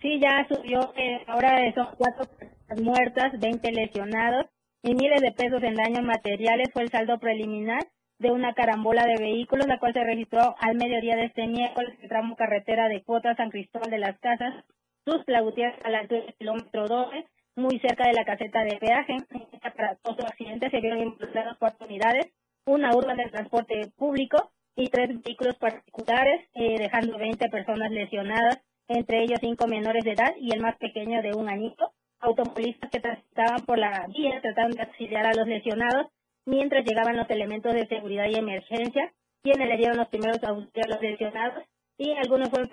Sí, 0.00 0.18
ya 0.18 0.46
subió, 0.48 0.94
eh, 0.96 1.22
ahora 1.26 1.58
son 1.74 1.88
cuatro 1.98 2.24
personas 2.24 2.80
muertas, 2.82 3.38
20 3.38 3.70
lesionados 3.70 4.46
y 4.82 4.94
miles 4.94 5.20
de 5.20 5.32
pesos 5.32 5.62
en 5.62 5.74
daños 5.74 6.02
materiales. 6.02 6.70
Fue 6.72 6.82
el 6.82 6.88
saldo 6.88 7.18
preliminar 7.18 7.82
de 8.18 8.30
una 8.30 8.54
carambola 8.54 9.04
de 9.04 9.18
vehículos, 9.18 9.66
la 9.66 9.78
cual 9.78 9.92
se 9.92 10.02
registró 10.02 10.54
al 10.58 10.76
mediodía 10.76 11.16
de 11.16 11.26
este 11.26 11.46
miércoles 11.46 11.94
en 11.96 12.02
el 12.04 12.08
tramo 12.08 12.34
carretera 12.34 12.88
de 12.88 13.02
Cuota 13.02 13.34
San 13.34 13.50
Cristóbal 13.50 13.90
de 13.90 13.98
las 13.98 14.18
Casas, 14.20 14.64
sus 15.04 15.22
Gutiérrez 15.26 15.84
a 15.84 15.90
la 15.90 15.98
altura 16.00 16.22
del 16.22 16.34
kilómetro 16.34 16.86
12, 16.86 17.26
muy 17.56 17.78
cerca 17.80 18.08
de 18.08 18.14
la 18.14 18.24
caseta 18.24 18.64
de 18.64 18.78
peaje. 18.78 19.12
En 19.12 19.38
este 19.52 20.26
accidente 20.26 20.70
se 20.70 20.80
vieron 20.80 21.00
involucradas 21.00 21.58
cuatro 21.58 21.86
unidades, 21.86 22.32
una 22.64 22.94
urba 22.94 23.14
de 23.14 23.28
transporte 23.28 23.92
público 23.98 24.50
y 24.76 24.88
tres 24.88 25.10
vehículos 25.22 25.56
particulares, 25.56 26.48
eh, 26.54 26.78
dejando 26.78 27.18
20 27.18 27.50
personas 27.50 27.90
lesionadas 27.90 28.62
entre 28.90 29.22
ellos 29.22 29.38
cinco 29.40 29.68
menores 29.68 30.02
de 30.04 30.12
edad 30.12 30.34
y 30.36 30.52
el 30.52 30.60
más 30.60 30.76
pequeño 30.78 31.22
de 31.22 31.32
un 31.32 31.48
añito. 31.48 31.92
Automovilistas 32.18 32.90
que 32.90 33.00
transitaban 33.00 33.64
por 33.64 33.78
la 33.78 34.06
vía 34.08 34.40
trataron 34.42 34.72
de 34.72 34.82
auxiliar 34.82 35.26
a 35.26 35.32
los 35.32 35.46
lesionados 35.46 36.08
mientras 36.44 36.84
llegaban 36.84 37.16
los 37.16 37.30
elementos 37.30 37.72
de 37.72 37.86
seguridad 37.86 38.26
y 38.28 38.34
emergencia, 38.34 39.12
quienes 39.42 39.68
le 39.68 39.76
dieron 39.76 39.96
los 39.96 40.08
primeros 40.08 40.42
auxilios 40.42 40.86
a 40.86 40.88
los 40.88 41.00
lesionados 41.00 41.64
y 41.96 42.10
algunos 42.12 42.50
fueron 42.50 42.68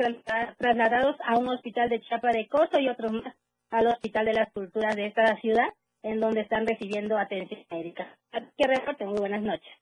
trasladados 0.57 1.15
a 1.23 1.37
un 1.37 1.49
hospital 1.49 1.89
de 1.89 2.01
Chapa 2.01 2.29
de 2.31 2.47
Corso 2.47 2.79
y 2.79 2.89
otros 2.89 3.11
más 3.11 3.35
al 3.69 3.87
Hospital 3.87 4.25
de 4.25 4.33
las 4.33 4.51
Culturas 4.53 4.95
de 4.95 5.05
esta 5.05 5.35
ciudad. 5.37 5.69
en 6.03 6.19
donde 6.19 6.41
están 6.41 6.65
recibiendo 6.65 7.17
atención 7.17 7.59
médica. 7.69 8.07
Que 8.31 8.67
reporte, 8.67 9.05
muy 9.05 9.19
buenas 9.19 9.41
noches. 9.41 9.73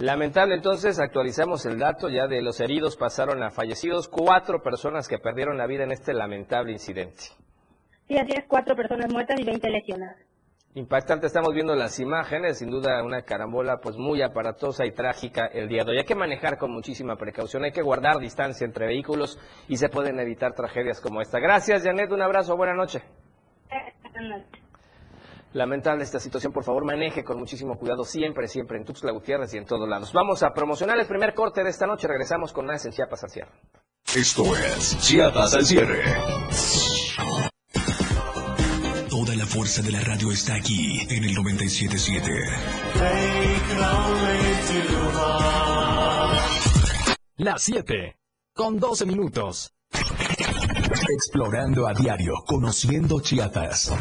Lamentable 0.00 0.54
entonces, 0.54 1.00
actualizamos 1.00 1.66
el 1.66 1.76
dato 1.76 2.08
ya 2.08 2.28
de 2.28 2.40
los 2.40 2.60
heridos 2.60 2.96
pasaron 2.96 3.42
a 3.42 3.50
fallecidos, 3.50 4.08
cuatro 4.08 4.62
personas 4.62 5.08
que 5.08 5.18
perdieron 5.18 5.58
la 5.58 5.66
vida 5.66 5.82
en 5.82 5.90
este 5.90 6.14
lamentable 6.14 6.70
incidente. 6.70 7.24
Sí, 8.06 8.16
así 8.16 8.30
es, 8.32 8.44
cuatro 8.46 8.76
personas 8.76 9.12
muertas 9.12 9.40
y 9.40 9.44
20 9.44 9.68
lesionadas. 9.68 10.16
Impactante, 10.74 11.26
estamos 11.26 11.52
viendo 11.52 11.74
las 11.74 11.98
imágenes, 11.98 12.60
sin 12.60 12.70
duda 12.70 13.02
una 13.02 13.22
carambola 13.22 13.78
pues 13.80 13.96
muy 13.96 14.22
aparatosa 14.22 14.86
y 14.86 14.92
trágica 14.92 15.46
el 15.46 15.66
día 15.66 15.82
de 15.82 15.90
hoy. 15.90 15.98
Hay 15.98 16.04
que 16.04 16.14
manejar 16.14 16.58
con 16.58 16.70
muchísima 16.70 17.16
precaución, 17.16 17.64
hay 17.64 17.72
que 17.72 17.82
guardar 17.82 18.18
distancia 18.18 18.64
entre 18.64 18.86
vehículos 18.86 19.36
y 19.66 19.78
se 19.78 19.88
pueden 19.88 20.20
evitar 20.20 20.54
tragedias 20.54 21.00
como 21.00 21.20
esta. 21.20 21.40
Gracias, 21.40 21.82
Janet, 21.82 22.12
un 22.12 22.22
abrazo, 22.22 22.56
buena 22.56 22.74
noche. 22.74 23.02
Buenas 24.12 24.44
noches. 24.44 24.67
Lamentable 25.54 26.04
esta 26.04 26.20
situación, 26.20 26.52
por 26.52 26.62
favor 26.62 26.84
maneje 26.84 27.24
con 27.24 27.38
muchísimo 27.38 27.78
cuidado 27.78 28.04
siempre, 28.04 28.46
siempre 28.48 28.76
en 28.76 28.84
Tuxtla 28.84 29.12
Gutiérrez 29.12 29.54
y 29.54 29.58
en 29.58 29.64
todos 29.64 29.88
lados. 29.88 30.12
Vamos 30.12 30.42
a 30.42 30.52
promocionar 30.52 30.98
el 30.98 31.06
primer 31.06 31.32
corte 31.34 31.64
de 31.64 31.70
esta 31.70 31.86
noche, 31.86 32.06
regresamos 32.06 32.52
con 32.52 32.66
más 32.66 32.84
en 32.84 32.92
Chiapas 32.92 33.24
al 33.24 33.30
cierre. 33.30 33.52
Esto 34.14 34.56
es 34.56 34.98
Chiapas 34.98 35.54
al 35.54 35.64
cierre. 35.64 36.02
Toda 39.08 39.34
la 39.36 39.46
fuerza 39.46 39.82
de 39.82 39.90
la 39.90 40.00
radio 40.00 40.30
está 40.30 40.54
aquí 40.54 41.00
en 41.08 41.24
el 41.24 41.34
977. 41.34 42.30
Las 47.36 47.62
7, 47.62 48.16
con 48.54 48.78
12 48.78 49.06
minutos. 49.06 49.72
Explorando 51.08 51.86
a 51.86 51.94
diario, 51.94 52.34
conociendo 52.46 53.20
Chiapas. 53.20 53.92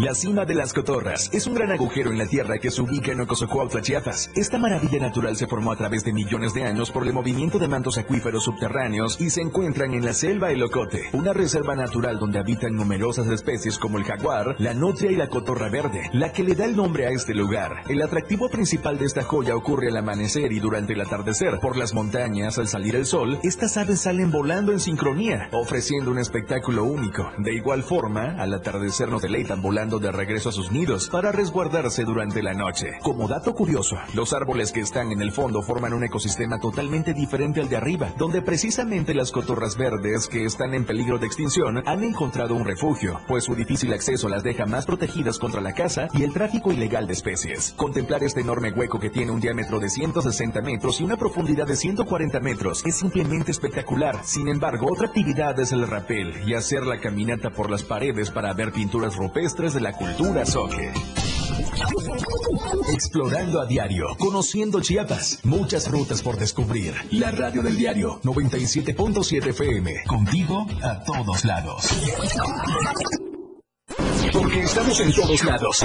La 0.00 0.14
cima 0.14 0.46
de 0.46 0.54
las 0.54 0.72
Cotorras 0.72 1.28
es 1.30 1.46
un 1.46 1.52
gran 1.52 1.72
agujero 1.72 2.10
en 2.10 2.16
la 2.16 2.24
tierra 2.24 2.56
que 2.56 2.70
se 2.70 2.80
ubica 2.80 3.12
en 3.12 3.20
Ocosocuautla, 3.20 3.82
Chiapas. 3.82 4.30
Esta 4.34 4.56
maravilla 4.56 4.98
natural 4.98 5.36
se 5.36 5.46
formó 5.46 5.72
a 5.72 5.76
través 5.76 6.04
de 6.04 6.14
millones 6.14 6.54
de 6.54 6.64
años 6.64 6.90
por 6.90 7.06
el 7.06 7.12
movimiento 7.12 7.58
de 7.58 7.68
mantos 7.68 7.98
acuíferos 7.98 8.44
subterráneos 8.44 9.20
y 9.20 9.28
se 9.28 9.42
encuentran 9.42 9.92
en 9.92 10.06
la 10.06 10.14
selva 10.14 10.52
Elocote, 10.52 11.10
una 11.12 11.34
reserva 11.34 11.76
natural 11.76 12.18
donde 12.18 12.38
habitan 12.38 12.76
numerosas 12.76 13.26
especies 13.26 13.76
como 13.76 13.98
el 13.98 14.04
jaguar, 14.04 14.56
la 14.58 14.72
nutria 14.72 15.10
y 15.10 15.16
la 15.16 15.28
cotorra 15.28 15.68
verde, 15.68 16.08
la 16.14 16.32
que 16.32 16.44
le 16.44 16.54
da 16.54 16.64
el 16.64 16.76
nombre 16.76 17.04
a 17.04 17.10
este 17.10 17.34
lugar. 17.34 17.82
El 17.90 18.00
atractivo 18.00 18.48
principal 18.48 18.96
de 18.96 19.04
esta 19.04 19.22
joya 19.22 19.54
ocurre 19.54 19.88
al 19.88 19.98
amanecer 19.98 20.50
y 20.50 20.60
durante 20.60 20.94
el 20.94 21.02
atardecer. 21.02 21.60
Por 21.60 21.76
las 21.76 21.92
montañas, 21.92 22.56
al 22.56 22.68
salir 22.68 22.96
el 22.96 23.04
sol, 23.04 23.38
estas 23.42 23.76
aves 23.76 24.00
salen 24.00 24.30
volando 24.30 24.72
en 24.72 24.80
sincronía, 24.80 25.50
ofreciendo 25.52 26.10
un 26.10 26.18
espectáculo 26.18 26.84
único. 26.84 27.30
De 27.36 27.52
igual 27.52 27.82
forma, 27.82 28.36
al 28.38 28.54
atardecer 28.54 29.10
nos 29.10 29.20
deleitan 29.20 29.60
volando 29.60 29.89
de 29.98 30.12
regreso 30.12 30.50
a 30.50 30.52
sus 30.52 30.70
nidos 30.70 31.08
para 31.10 31.32
resguardarse 31.32 32.04
durante 32.04 32.42
la 32.42 32.54
noche. 32.54 32.98
Como 33.02 33.28
dato 33.28 33.54
curioso, 33.54 33.96
los 34.14 34.32
árboles 34.32 34.72
que 34.72 34.80
están 34.80 35.10
en 35.12 35.22
el 35.22 35.32
fondo 35.32 35.62
forman 35.62 35.92
un 35.92 36.04
ecosistema 36.04 36.58
totalmente 36.58 37.14
diferente 37.14 37.60
al 37.60 37.68
de 37.68 37.76
arriba, 37.76 38.12
donde 38.16 38.42
precisamente 38.42 39.14
las 39.14 39.32
cotorras 39.32 39.76
verdes 39.76 40.28
que 40.28 40.44
están 40.44 40.74
en 40.74 40.84
peligro 40.84 41.18
de 41.18 41.26
extinción 41.26 41.82
han 41.86 42.04
encontrado 42.04 42.54
un 42.54 42.64
refugio, 42.64 43.20
pues 43.26 43.44
su 43.44 43.54
difícil 43.54 43.92
acceso 43.92 44.28
las 44.28 44.42
deja 44.42 44.66
más 44.66 44.86
protegidas 44.86 45.38
contra 45.38 45.60
la 45.60 45.72
caza 45.72 46.08
y 46.12 46.22
el 46.22 46.32
tráfico 46.32 46.72
ilegal 46.72 47.06
de 47.06 47.14
especies. 47.14 47.74
Contemplar 47.76 48.22
este 48.22 48.40
enorme 48.40 48.72
hueco 48.72 49.00
que 49.00 49.10
tiene 49.10 49.32
un 49.32 49.40
diámetro 49.40 49.80
de 49.80 49.90
160 49.90 50.60
metros 50.62 51.00
y 51.00 51.04
una 51.04 51.16
profundidad 51.16 51.66
de 51.66 51.76
140 51.76 52.40
metros 52.40 52.82
es 52.84 52.96
simplemente 52.98 53.50
espectacular. 53.50 54.20
Sin 54.24 54.48
embargo, 54.48 54.88
otra 54.90 55.06
actividad 55.08 55.58
es 55.58 55.72
el 55.72 55.86
rapel 55.86 56.34
y 56.46 56.54
hacer 56.54 56.82
la 56.84 56.98
caminata 57.00 57.50
por 57.50 57.70
las 57.70 57.82
paredes 57.82 58.30
para 58.30 58.52
ver 58.52 58.72
pinturas 58.72 59.16
rupestres 59.16 59.74
de 59.74 59.79
la 59.80 59.92
cultura 59.92 60.44
soque. 60.44 60.92
Explorando 62.92 63.60
a 63.60 63.66
diario, 63.66 64.06
conociendo 64.18 64.80
Chiapas, 64.80 65.40
muchas 65.44 65.90
rutas 65.90 66.22
por 66.22 66.36
descubrir. 66.36 66.94
La 67.12 67.30
radio 67.30 67.62
del 67.62 67.76
diario 67.76 68.20
97.7 68.22 69.48
FM, 69.48 70.04
contigo 70.06 70.66
a 70.82 71.02
todos 71.04 71.44
lados. 71.44 71.88
Porque 74.32 74.60
estamos 74.60 75.00
en 75.00 75.12
todos 75.12 75.44
lados. 75.44 75.84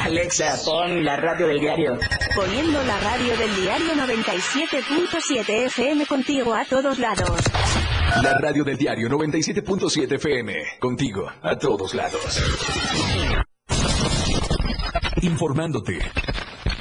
Alexa, 0.00 0.56
pon 0.64 1.04
la 1.04 1.16
radio 1.16 1.46
del 1.48 1.58
diario. 1.58 1.98
Poniendo 2.34 2.82
la 2.84 2.98
radio 3.00 3.36
del 3.36 3.54
diario 3.56 3.94
97.7 3.94 5.66
FM 5.66 6.06
contigo 6.06 6.54
a 6.54 6.64
todos 6.64 6.98
lados. 6.98 7.40
La 8.22 8.38
radio 8.38 8.64
del 8.64 8.76
diario 8.76 9.08
97.7 9.08 10.12
FM. 10.12 10.54
Contigo, 10.78 11.28
a 11.42 11.56
todos 11.56 11.94
lados. 11.94 12.42
Informándote. 15.22 15.98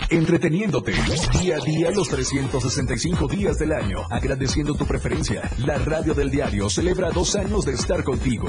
Entreteniéndote. 0.09 0.93
Día 1.41 1.57
a 1.57 1.65
día 1.65 1.91
los 1.91 2.07
365 2.09 3.27
días 3.27 3.57
del 3.57 3.71
año. 3.74 4.00
Agradeciendo 4.09 4.75
tu 4.75 4.85
preferencia. 4.85 5.50
La 5.65 5.77
radio 5.79 6.13
del 6.13 6.29
diario 6.29 6.69
celebra 6.69 7.09
dos 7.12 7.35
años 7.35 7.65
de 7.65 7.74
estar 7.74 8.03
contigo. 8.03 8.47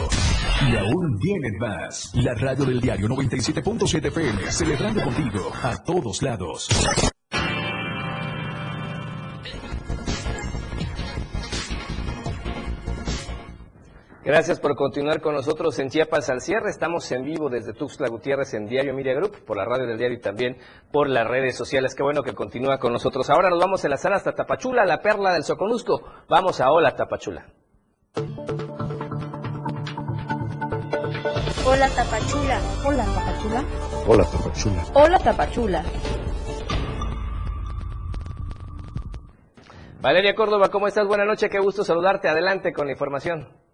Y 0.71 0.77
aún 0.77 1.19
vienen 1.19 1.59
más. 1.59 2.13
La 2.15 2.35
radio 2.35 2.65
del 2.65 2.81
diario 2.81 3.09
97.7 3.09 4.07
FM. 4.07 4.53
Celebrando 4.53 5.03
contigo 5.03 5.51
a 5.63 5.83
todos 5.83 6.23
lados. 6.23 6.69
Gracias 14.27 14.59
por 14.59 14.75
continuar 14.75 15.21
con 15.21 15.37
nosotros 15.37 15.79
en 15.79 15.89
Chiapas 15.89 16.29
al 16.31 16.41
cierre. 16.41 16.69
Estamos 16.69 17.13
en 17.13 17.23
vivo 17.23 17.49
desde 17.49 17.73
Tuxtla 17.73 18.09
Gutiérrez 18.09 18.55
en 18.55 18.67
Diario 18.67 18.93
Media 18.93 19.15
Group, 19.15 19.45
por 19.47 19.57
la 19.57 19.65
radio 19.65 19.87
del 19.87 19.99
diario 19.99 20.17
y 20.17 20.21
también 20.21 20.59
por 20.91 21.09
las 21.09 21.29
redes 21.29 21.57
sociales. 21.57 21.95
Qué 21.95 22.03
bueno 22.03 22.25
que 22.25 22.35
continúa 22.35 22.79
con 22.79 22.93
nosotros. 22.93 23.31
Ahora 23.31 23.51
nos 23.51 23.61
vamos 23.61 23.85
a 23.85 23.89
la 23.89 23.97
sala 23.97 24.17
hasta 24.17 24.33
Tapachula, 24.33 24.85
la 24.85 25.01
perla 25.01 25.33
del 25.33 25.45
Soconusco. 25.45 26.03
Vamos 26.29 26.61
a 26.61 26.73
Hola 26.73 26.97
Tapachula. 26.97 27.47
Hola 31.65 31.89
Tapachula. 31.91 32.61
Hola, 32.85 33.05
Tapachula. 33.05 33.65
Hola, 34.09 34.25
Tapachula. 34.25 34.85
Hola, 34.95 35.19
Tapachula. 35.21 35.85
Valeria 40.01 40.35
Córdoba, 40.35 40.69
¿cómo 40.69 40.89
estás? 40.89 41.07
Buenas 41.07 41.29
noches, 41.29 41.49
qué 41.49 41.61
gusto 41.61 41.85
saludarte. 41.85 42.29
Adelante 42.29 42.73
con 42.73 42.87
la 42.87 42.93
información. 42.93 43.66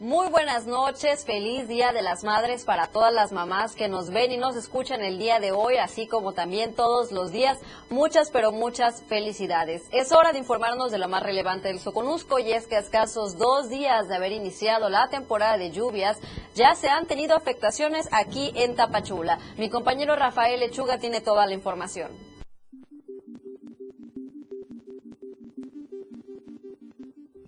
Muy 0.00 0.28
buenas 0.28 0.66
noches, 0.66 1.24
feliz 1.24 1.68
Día 1.68 1.92
de 1.92 2.02
las 2.02 2.24
Madres 2.24 2.64
para 2.64 2.88
todas 2.88 3.14
las 3.14 3.30
mamás 3.30 3.76
que 3.76 3.86
nos 3.86 4.10
ven 4.10 4.32
y 4.32 4.36
nos 4.36 4.56
escuchan 4.56 5.02
el 5.02 5.18
día 5.18 5.38
de 5.38 5.52
hoy, 5.52 5.76
así 5.76 6.08
como 6.08 6.32
también 6.32 6.74
todos 6.74 7.12
los 7.12 7.30
días. 7.30 7.60
Muchas, 7.90 8.32
pero 8.32 8.50
muchas 8.50 9.04
felicidades. 9.04 9.84
Es 9.92 10.10
hora 10.10 10.32
de 10.32 10.40
informarnos 10.40 10.90
de 10.90 10.98
lo 10.98 11.06
más 11.06 11.22
relevante 11.22 11.68
del 11.68 11.78
Soconusco 11.78 12.40
y 12.40 12.52
es 12.52 12.66
que 12.66 12.74
a 12.74 12.80
escasos 12.80 13.38
dos 13.38 13.70
días 13.70 14.08
de 14.08 14.16
haber 14.16 14.32
iniciado 14.32 14.88
la 14.88 15.08
temporada 15.10 15.58
de 15.58 15.70
lluvias, 15.70 16.18
ya 16.56 16.74
se 16.74 16.88
han 16.88 17.06
tenido 17.06 17.36
afectaciones 17.36 18.08
aquí 18.10 18.50
en 18.56 18.74
Tapachula. 18.74 19.38
Mi 19.56 19.70
compañero 19.70 20.16
Rafael 20.16 20.58
Lechuga 20.58 20.98
tiene 20.98 21.20
toda 21.20 21.46
la 21.46 21.54
información. 21.54 22.33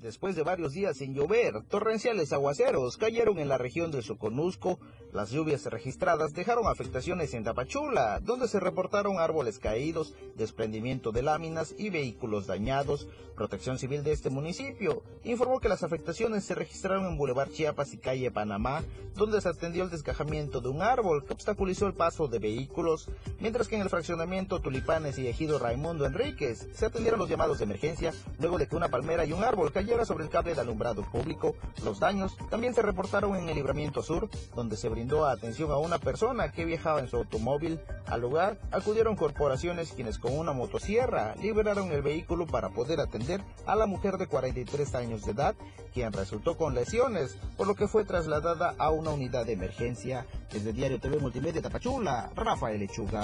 Después 0.07 0.37
de 0.37 0.45
varios 0.45 0.73
días 0.73 0.99
sin 0.99 1.15
llover, 1.15 1.65
torrenciales 1.65 2.33
aguaceros 2.33 2.97
cayeron 2.97 3.41
en 3.41 3.49
la 3.49 3.59
región 3.59 3.91
del 3.91 4.05
Soconusco, 4.05 4.79
Las 5.13 5.31
lluvias 5.31 5.65
registradas 5.65 6.33
dejaron 6.33 6.67
afectaciones 6.67 7.33
en 7.33 7.43
Tapachula, 7.43 8.21
donde 8.21 8.49
se 8.49 8.61
reportaron 8.61 9.19
árboles 9.19 9.59
caídos, 9.59 10.15
desprendimiento 10.37 11.11
de 11.11 11.23
láminas 11.23 11.75
y 11.79 11.89
vehículos 11.91 12.47
dañados. 12.47 13.09
Protección 13.35 13.79
Civil 13.79 14.05
de 14.05 14.13
este 14.13 14.31
municipio 14.31 15.03
informó 15.25 15.59
que 15.59 15.71
las 15.71 15.83
afectaciones 15.83 16.45
se 16.45 16.55
registraron 16.55 17.07
en 17.07 17.17
Boulevard 17.17 17.51
Chiapas 17.51 17.95
y 17.95 17.99
calle 17.99 18.31
Panamá, 18.31 18.85
donde 19.15 19.41
se 19.41 19.49
atendió 19.49 19.85
el 19.85 19.91
desgajamiento 19.91 20.61
de 20.61 20.69
un 20.69 20.83
árbol 20.83 21.25
que 21.25 21.33
obstaculizó 21.33 21.87
el 21.87 21.95
paso 21.95 22.29
de 22.29 22.39
vehículos, 22.39 23.09
mientras 23.41 23.69
que 23.69 23.77
en 23.77 23.83
el 23.83 23.91
fraccionamiento 23.91 24.61
Tulipanes 24.61 25.19
y 25.19 25.29
Ejido 25.29 25.59
Raimundo 25.59 26.05
Enríquez 26.05 26.69
se 26.75 26.87
atendieron 26.87 27.21
los 27.21 27.29
llamados 27.29 27.59
de 27.59 27.65
emergencia 27.65 28.13
luego 28.39 28.59
de 28.59 28.67
que 28.67 28.77
una 28.77 28.89
palmera 28.89 29.25
y 29.25 29.33
un 29.33 29.45
árbol 29.45 29.73
sobre 30.05 30.25
el 30.25 30.31
cable 30.31 30.55
de 30.55 30.61
alumbrado 30.61 31.03
público. 31.11 31.55
Los 31.85 32.00
daños 32.00 32.37
también 32.50 32.75
se 32.75 32.83
reportaron 32.83 33.37
en 33.37 33.49
el 33.49 33.55
libramiento 33.55 34.03
sur, 34.03 34.29
donde 34.55 34.76
se 34.76 34.88
brindó 34.88 35.26
atención 35.26 35.71
a 35.71 35.79
una 35.79 35.99
persona 35.99 36.53
que 36.53 36.65
viajaba 36.65 37.00
en 37.00 37.09
su 37.09 37.17
automóvil. 37.17 37.81
Al 38.07 38.21
lugar 38.21 38.59
acudieron 38.71 39.17
corporaciones 39.17 39.93
quienes 39.93 40.19
con 40.19 40.37
una 40.37 40.53
motosierra 40.53 41.35
liberaron 41.37 41.91
el 41.93 42.03
vehículo 42.03 42.47
para 42.47 42.71
poder 42.71 43.00
atender 43.00 43.43
a 43.67 43.76
la 43.76 43.87
mujer 43.87 44.19
de 44.19 44.26
43 44.26 44.95
años 44.95 45.23
de 45.23 45.33
edad, 45.33 45.55
quien 45.93 46.12
resultó 46.12 46.57
con 46.57 46.75
lesiones, 46.75 47.38
por 47.57 47.67
lo 47.67 47.75
que 47.75 47.88
fue 47.88 48.05
trasladada 48.05 48.75
a 48.79 48.91
una 48.91 49.11
unidad 49.11 49.47
de 49.47 49.53
emergencia. 49.53 50.26
Desde 50.53 50.73
Diario 50.73 51.00
TV 51.00 51.19
Multimedia 51.19 51.62
Tapachula, 51.62 52.31
Rafael 52.35 52.81
Lechuga. 52.81 53.23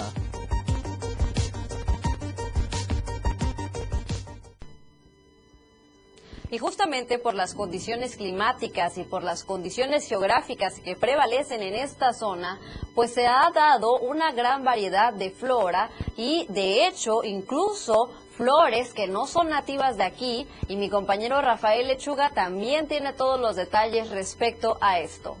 Y 6.53 6.59
justamente 6.59 7.17
por 7.17 7.33
las 7.33 7.55
condiciones 7.55 8.15
climáticas 8.15 8.99
y 8.99 9.03
por 9.05 9.23
las 9.23 9.43
condiciones 9.43 10.07
geográficas 10.07 10.79
que 10.81 10.95
prevalecen 10.95 11.63
en 11.63 11.73
esta 11.73 12.13
zona, 12.13 12.59
pues 12.93 13.11
se 13.11 13.25
ha 13.25 13.49
dado 13.55 13.97
una 13.97 14.33
gran 14.33 14.63
variedad 14.63 15.13
de 15.13 15.31
flora 15.31 15.89
y 16.15 16.45
de 16.49 16.85
hecho 16.85 17.23
incluso 17.23 18.11
flores 18.37 18.93
que 18.93 19.07
no 19.07 19.25
son 19.25 19.49
nativas 19.49 19.97
de 19.97 20.03
aquí 20.03 20.45
y 20.67 20.75
mi 20.75 20.91
compañero 20.91 21.41
Rafael 21.41 21.87
Lechuga 21.87 22.29
también 22.35 22.87
tiene 22.87 23.13
todos 23.13 23.39
los 23.39 23.55
detalles 23.55 24.11
respecto 24.11 24.77
a 24.79 24.99
esto. 24.99 25.35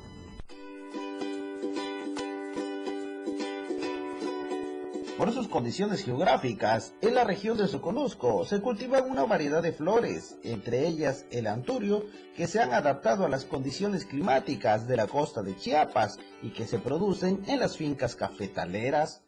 Por 5.17 5.31
sus 5.31 5.47
condiciones 5.47 6.03
geográficas, 6.03 6.95
en 7.01 7.13
la 7.13 7.23
región 7.23 7.55
de 7.55 7.67
Soconusco 7.67 8.45
se 8.45 8.61
cultivan 8.61 9.09
una 9.11 9.25
variedad 9.25 9.61
de 9.61 9.71
flores, 9.71 10.37
entre 10.43 10.87
ellas 10.87 11.25
el 11.29 11.45
anturio, 11.45 12.03
que 12.35 12.47
se 12.47 12.59
han 12.59 12.73
adaptado 12.73 13.23
a 13.23 13.29
las 13.29 13.45
condiciones 13.45 14.05
climáticas 14.05 14.87
de 14.87 14.97
la 14.97 15.05
costa 15.05 15.43
de 15.43 15.55
Chiapas 15.55 16.17
y 16.41 16.49
que 16.49 16.65
se 16.65 16.79
producen 16.79 17.43
en 17.47 17.59
las 17.59 17.77
fincas 17.77 18.15
cafetaleras. 18.15 19.21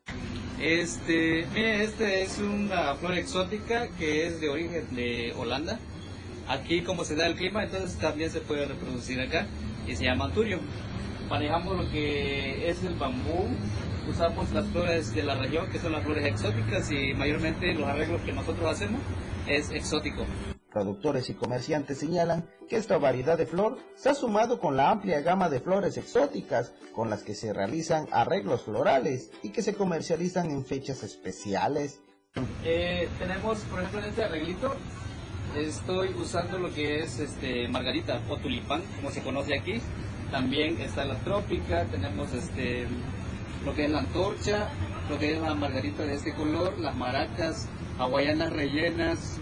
Este, 0.59 1.45
mire, 1.53 1.83
es 1.83 2.39
una 2.39 2.95
flor 2.95 3.13
exótica 3.19 3.87
que 3.99 4.25
es 4.25 4.41
de 4.41 4.49
origen 4.49 4.95
de 4.95 5.33
Holanda. 5.37 5.77
Aquí 6.47 6.81
como 6.81 7.05
se 7.05 7.15
da 7.15 7.27
el 7.27 7.35
clima, 7.35 7.63
entonces 7.63 7.95
también 7.99 8.31
se 8.31 8.41
puede 8.41 8.65
reproducir 8.65 9.21
acá 9.21 9.45
y 9.87 9.95
se 9.95 10.05
llama 10.05 10.25
anturio. 10.25 10.59
Manejamos 11.29 11.77
lo 11.77 11.91
que 11.91 12.69
es 12.69 12.83
el 12.83 12.95
bambú, 12.95 13.47
usamos 14.07 14.51
las 14.51 14.65
flores 14.67 15.13
de 15.13 15.23
la 15.23 15.35
región, 15.35 15.69
que 15.71 15.79
son 15.79 15.91
las 15.91 16.03
flores 16.03 16.25
exóticas, 16.25 16.91
y 16.91 17.13
mayormente 17.13 17.73
los 17.73 17.87
arreglos 17.87 18.21
que 18.21 18.33
nosotros 18.33 18.71
hacemos 18.71 19.01
es 19.47 19.69
exótico. 19.71 20.25
Productores 20.71 21.29
y 21.29 21.35
comerciantes 21.35 21.99
señalan 21.99 22.49
que 22.67 22.75
esta 22.75 22.97
variedad 22.97 23.37
de 23.37 23.45
flor 23.45 23.77
se 23.95 24.09
ha 24.09 24.13
sumado 24.13 24.59
con 24.59 24.75
la 24.75 24.89
amplia 24.89 25.21
gama 25.21 25.49
de 25.49 25.61
flores 25.61 25.95
exóticas 25.95 26.73
con 26.93 27.09
las 27.09 27.23
que 27.23 27.33
se 27.33 27.53
realizan 27.53 28.07
arreglos 28.11 28.63
florales 28.63 29.31
y 29.41 29.51
que 29.51 29.61
se 29.61 29.73
comercializan 29.73 30.51
en 30.51 30.65
fechas 30.65 31.03
especiales. 31.03 32.01
Eh, 32.65 33.07
tenemos, 33.19 33.59
por 33.59 33.79
ejemplo, 33.79 33.99
en 34.01 34.09
este 34.09 34.23
arreglito, 34.25 34.75
estoy 35.55 36.09
usando 36.15 36.59
lo 36.59 36.73
que 36.73 36.99
es 36.99 37.19
este 37.19 37.69
margarita 37.69 38.19
o 38.29 38.35
tulipán, 38.37 38.81
como 38.97 39.11
se 39.11 39.21
conoce 39.21 39.57
aquí. 39.57 39.81
También 40.29 40.81
está 40.81 41.05
la 41.05 41.15
trópica, 41.19 41.85
tenemos 41.85 42.33
este 42.33 42.87
lo 43.65 43.73
que 43.73 43.85
es 43.85 43.91
la 43.91 43.99
antorcha, 43.99 44.69
lo 45.09 45.17
que 45.19 45.33
es 45.33 45.41
la 45.41 45.55
margarita 45.55 46.03
de 46.03 46.15
este 46.15 46.33
color, 46.33 46.77
las 46.79 46.95
maracas, 46.95 47.67
hawaianas 47.97 48.53
rellenas 48.53 49.39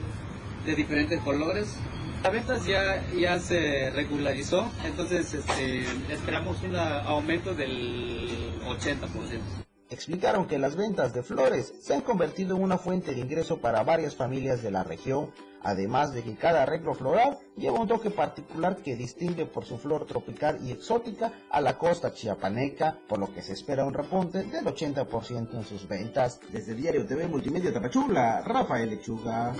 de 0.65 0.75
diferentes 0.75 1.19
colores. 1.21 1.75
La 2.23 2.29
venta 2.29 2.57
ya, 2.65 3.05
ya 3.11 3.37
se 3.39 3.89
regularizó, 3.91 4.71
entonces 4.85 5.33
este, 5.33 5.83
esperamos 6.09 6.61
un 6.63 6.75
aumento 6.75 7.53
del 7.53 8.61
80%. 8.65 9.62
Explicaron 9.93 10.47
que 10.47 10.57
las 10.57 10.75
ventas 10.75 11.13
de 11.13 11.21
flores 11.21 11.71
se 11.79 11.93
han 11.93 12.01
convertido 12.01 12.55
en 12.57 12.63
una 12.63 12.79
fuente 12.79 13.13
de 13.13 13.21
ingreso 13.21 13.59
para 13.59 13.83
varias 13.83 14.15
familias 14.15 14.63
de 14.63 14.71
la 14.71 14.83
región, 14.83 15.31
además 15.61 16.13
de 16.13 16.23
que 16.23 16.35
cada 16.35 16.63
arreglo 16.63 16.95
floral 16.95 17.37
lleva 17.55 17.79
un 17.79 17.87
toque 17.87 18.09
particular 18.09 18.77
que 18.77 18.95
distingue 18.95 19.45
por 19.45 19.65
su 19.65 19.77
flor 19.77 20.07
tropical 20.07 20.57
y 20.63 20.71
exótica 20.71 21.31
a 21.51 21.61
la 21.61 21.77
costa 21.77 22.11
chiapaneca, 22.11 22.97
por 23.07 23.19
lo 23.19 23.31
que 23.31 23.43
se 23.43 23.53
espera 23.53 23.85
un 23.85 23.93
repunte 23.93 24.43
del 24.43 24.65
80% 24.65 25.53
en 25.53 25.63
sus 25.63 25.87
ventas. 25.87 26.39
Desde 26.51 26.73
Diario 26.73 27.05
TV 27.05 27.27
Multimedia 27.27 27.71
Tapachula, 27.71 28.41
Rafael 28.41 28.89
Lechuga. 28.89 29.53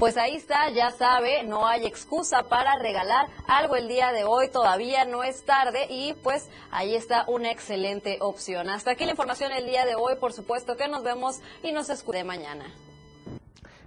Pues 0.00 0.16
ahí 0.16 0.34
está, 0.34 0.70
ya 0.70 0.92
sabe, 0.92 1.42
no 1.42 1.66
hay 1.66 1.84
excusa 1.84 2.44
para 2.44 2.78
regalar 2.78 3.26
algo 3.46 3.76
el 3.76 3.86
día 3.86 4.12
de 4.12 4.24
hoy, 4.24 4.48
todavía 4.48 5.04
no 5.04 5.22
es 5.22 5.44
tarde 5.44 5.88
y 5.90 6.14
pues 6.14 6.48
ahí 6.70 6.94
está 6.94 7.26
una 7.28 7.50
excelente 7.50 8.16
opción. 8.22 8.70
Hasta 8.70 8.92
aquí 8.92 9.04
la 9.04 9.10
información 9.10 9.52
el 9.52 9.66
día 9.66 9.84
de 9.84 9.96
hoy, 9.96 10.14
por 10.16 10.32
supuesto 10.32 10.74
que 10.78 10.88
nos 10.88 11.02
vemos 11.02 11.40
y 11.62 11.72
nos 11.72 11.90
escude 11.90 12.24
mañana. 12.24 12.64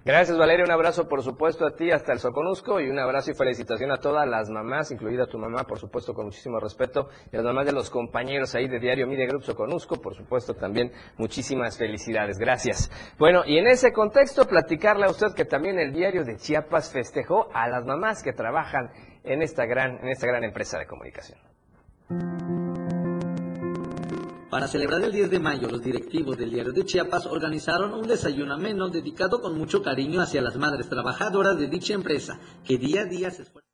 Gracias 0.06 0.36
Valeria, 0.36 0.66
un 0.66 0.70
abrazo 0.70 1.08
por 1.08 1.22
supuesto 1.22 1.66
a 1.66 1.74
ti 1.74 1.90
hasta 1.90 2.12
el 2.12 2.18
Soconusco 2.18 2.78
y 2.78 2.90
un 2.90 2.98
abrazo 2.98 3.30
y 3.30 3.34
felicitación 3.34 3.90
a 3.90 3.96
todas 3.96 4.28
las 4.28 4.50
mamás, 4.50 4.90
incluida 4.90 5.26
tu 5.26 5.38
mamá, 5.38 5.64
por 5.64 5.78
supuesto 5.78 6.12
con 6.12 6.26
muchísimo 6.26 6.60
respeto, 6.60 7.08
y 7.32 7.36
a 7.36 7.38
las 7.38 7.46
mamás 7.46 7.64
de 7.64 7.72
los 7.72 7.88
compañeros 7.88 8.54
ahí 8.54 8.68
de 8.68 8.78
Diario 8.78 9.06
Media 9.06 9.26
Group 9.26 9.44
Soconusco, 9.44 9.96
por 10.02 10.14
supuesto 10.14 10.52
también 10.52 10.92
muchísimas 11.16 11.78
felicidades, 11.78 12.36
gracias. 12.36 12.90
Bueno, 13.18 13.44
y 13.46 13.56
en 13.56 13.66
ese 13.66 13.94
contexto 13.94 14.46
platicarle 14.46 15.06
a 15.06 15.10
usted 15.10 15.28
que 15.34 15.46
también 15.46 15.78
el 15.78 15.94
Diario 15.94 16.22
de 16.22 16.36
Chiapas 16.36 16.92
festejó 16.92 17.48
a 17.54 17.66
las 17.68 17.86
mamás 17.86 18.22
que 18.22 18.34
trabajan 18.34 18.90
en 19.22 19.40
esta 19.40 19.64
gran, 19.64 20.00
en 20.02 20.10
esta 20.10 20.26
gran 20.26 20.44
empresa 20.44 20.78
de 20.78 20.86
comunicación. 20.86 21.38
Para 24.54 24.68
celebrar 24.68 25.02
el 25.02 25.10
10 25.10 25.30
de 25.30 25.40
mayo, 25.40 25.66
los 25.68 25.82
directivos 25.82 26.38
del 26.38 26.48
diario 26.48 26.72
de 26.72 26.84
Chiapas 26.84 27.26
organizaron 27.26 27.92
un 27.92 28.06
desayuno 28.06 28.54
ameno 28.54 28.88
dedicado 28.88 29.40
con 29.40 29.58
mucho 29.58 29.82
cariño 29.82 30.20
hacia 30.20 30.40
las 30.40 30.54
madres 30.54 30.88
trabajadoras 30.88 31.58
de 31.58 31.66
dicha 31.66 31.92
empresa, 31.92 32.38
que 32.64 32.78
día 32.78 33.00
a 33.00 33.04
día 33.04 33.32
se 33.32 33.42
esfuerzan. 33.42 33.68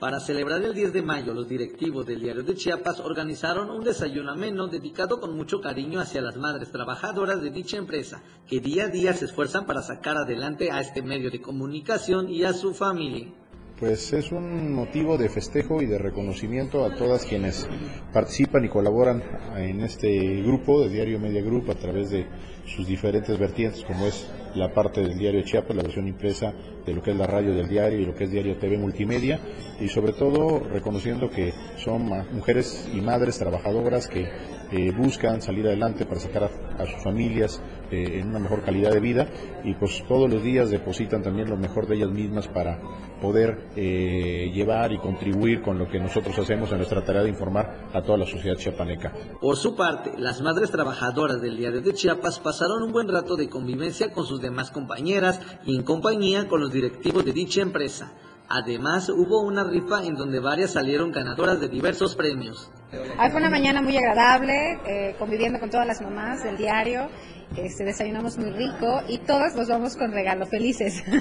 Para 0.00 0.20
celebrar 0.20 0.62
el 0.62 0.72
10 0.72 0.94
de 0.94 1.02
mayo, 1.02 1.34
los 1.34 1.46
directivos 1.46 2.06
del 2.06 2.22
diario 2.22 2.44
de 2.44 2.54
Chiapas 2.54 3.00
organizaron 3.00 3.68
un 3.68 3.84
desayuno 3.84 4.32
ameno 4.32 4.66
dedicado 4.66 5.20
con 5.20 5.36
mucho 5.36 5.60
cariño 5.60 6.00
hacia 6.00 6.22
las 6.22 6.38
madres 6.38 6.72
trabajadoras 6.72 7.42
de 7.42 7.50
dicha 7.50 7.76
empresa, 7.76 8.22
que 8.48 8.60
día 8.60 8.84
a 8.84 8.88
día 8.88 9.12
se 9.12 9.26
esfuerzan 9.26 9.66
para 9.66 9.82
sacar 9.82 10.16
adelante 10.16 10.70
a 10.70 10.80
este 10.80 11.02
medio 11.02 11.30
de 11.30 11.42
comunicación 11.42 12.30
y 12.30 12.44
a 12.44 12.54
su 12.54 12.72
familia 12.72 13.34
pues 13.80 14.12
es 14.12 14.30
un 14.30 14.74
motivo 14.74 15.16
de 15.16 15.30
festejo 15.30 15.80
y 15.80 15.86
de 15.86 15.96
reconocimiento 15.96 16.84
a 16.84 16.94
todas 16.94 17.24
quienes 17.24 17.66
participan 18.12 18.66
y 18.66 18.68
colaboran 18.68 19.22
en 19.56 19.80
este 19.80 20.42
grupo 20.42 20.82
de 20.82 20.90
Diario 20.90 21.18
Media 21.18 21.40
Group 21.40 21.70
a 21.70 21.74
través 21.74 22.10
de 22.10 22.26
sus 22.66 22.86
diferentes 22.86 23.38
vertientes, 23.38 23.82
como 23.84 24.06
es 24.06 24.30
la 24.54 24.72
parte 24.74 25.00
del 25.00 25.16
diario 25.16 25.42
Chiapas, 25.42 25.76
la 25.76 25.82
versión 25.82 26.06
impresa 26.08 26.52
de 26.84 26.92
lo 26.92 27.02
que 27.02 27.12
es 27.12 27.16
la 27.16 27.26
radio 27.26 27.54
del 27.54 27.68
diario 27.68 27.98
y 27.98 28.04
lo 28.04 28.14
que 28.14 28.24
es 28.24 28.30
diario 28.30 28.58
TV 28.58 28.76
multimedia, 28.76 29.40
y 29.80 29.88
sobre 29.88 30.12
todo 30.12 30.60
reconociendo 30.60 31.30
que 31.30 31.52
son 31.76 32.10
mujeres 32.32 32.88
y 32.92 33.00
madres 33.00 33.38
trabajadoras 33.38 34.08
que 34.08 34.28
eh, 34.72 34.92
buscan 34.96 35.40
salir 35.40 35.66
adelante 35.66 36.04
para 36.04 36.20
sacar 36.20 36.50
a, 36.78 36.86
sus 36.86 37.02
familias 37.02 37.62
eh, 37.90 38.20
en 38.20 38.28
una 38.28 38.38
mejor 38.38 38.62
calidad 38.62 38.92
de 38.92 39.00
vida 39.00 39.28
y 39.64 39.74
pues 39.74 40.04
todos 40.06 40.30
los 40.30 40.42
días 40.42 40.70
depositan 40.70 41.22
también 41.22 41.48
lo 41.48 41.56
mejor 41.56 41.86
de 41.86 41.96
ellas 41.96 42.10
mismas 42.10 42.48
para 42.48 42.78
poder 43.20 43.68
eh, 43.76 44.50
llevar 44.52 44.92
y 44.92 44.98
contribuir 44.98 45.62
con 45.62 45.78
lo 45.78 45.88
que 45.88 45.98
nosotros 45.98 46.38
hacemos 46.38 46.70
en 46.72 46.78
nuestra 46.78 47.04
tarea 47.04 47.22
de 47.22 47.28
informar 47.28 47.88
a 47.92 48.02
toda 48.02 48.18
la 48.18 48.26
sociedad 48.26 48.56
chiapaneca. 48.56 49.12
Por 49.40 49.56
su 49.56 49.76
parte, 49.76 50.12
las 50.18 50.40
madres 50.40 50.70
trabajadoras 50.70 51.40
del 51.40 51.56
diario 51.56 51.80
de 51.80 51.92
Chiapas 51.92 52.38
pasaron 52.38 52.82
un 52.82 52.92
buen 52.92 53.08
rato 53.08 53.36
de 53.36 53.48
convivencia 53.48 54.12
con 54.12 54.24
sus 54.24 54.40
demás 54.40 54.70
compañeras 54.70 55.40
y 55.64 55.76
en 55.76 55.82
compañía 55.82 56.48
con 56.48 56.60
los 56.60 56.72
directivos 56.72 57.24
de 57.24 57.32
dicha 57.32 57.60
empresa. 57.60 58.12
Además, 58.52 59.08
hubo 59.08 59.42
una 59.42 59.62
rifa 59.62 60.04
en 60.04 60.16
donde 60.16 60.40
varias 60.40 60.72
salieron 60.72 61.12
ganadoras 61.12 61.60
de 61.60 61.68
diversos 61.68 62.16
premios. 62.16 62.68
fue 62.90 63.36
una 63.36 63.48
mañana 63.48 63.80
muy 63.80 63.96
agradable, 63.96 64.80
eh, 64.86 65.14
conviviendo 65.20 65.60
con 65.60 65.70
todas 65.70 65.86
las 65.86 66.00
mamás 66.02 66.42
del 66.42 66.56
diario. 66.56 67.08
Este, 67.56 67.84
desayunamos 67.84 68.38
muy 68.38 68.50
rico 68.50 69.02
y 69.08 69.18
todas 69.18 69.54
nos 69.56 69.68
vamos 69.68 69.96
con 69.96 70.12
regalo, 70.12 70.46
felices. 70.46 71.02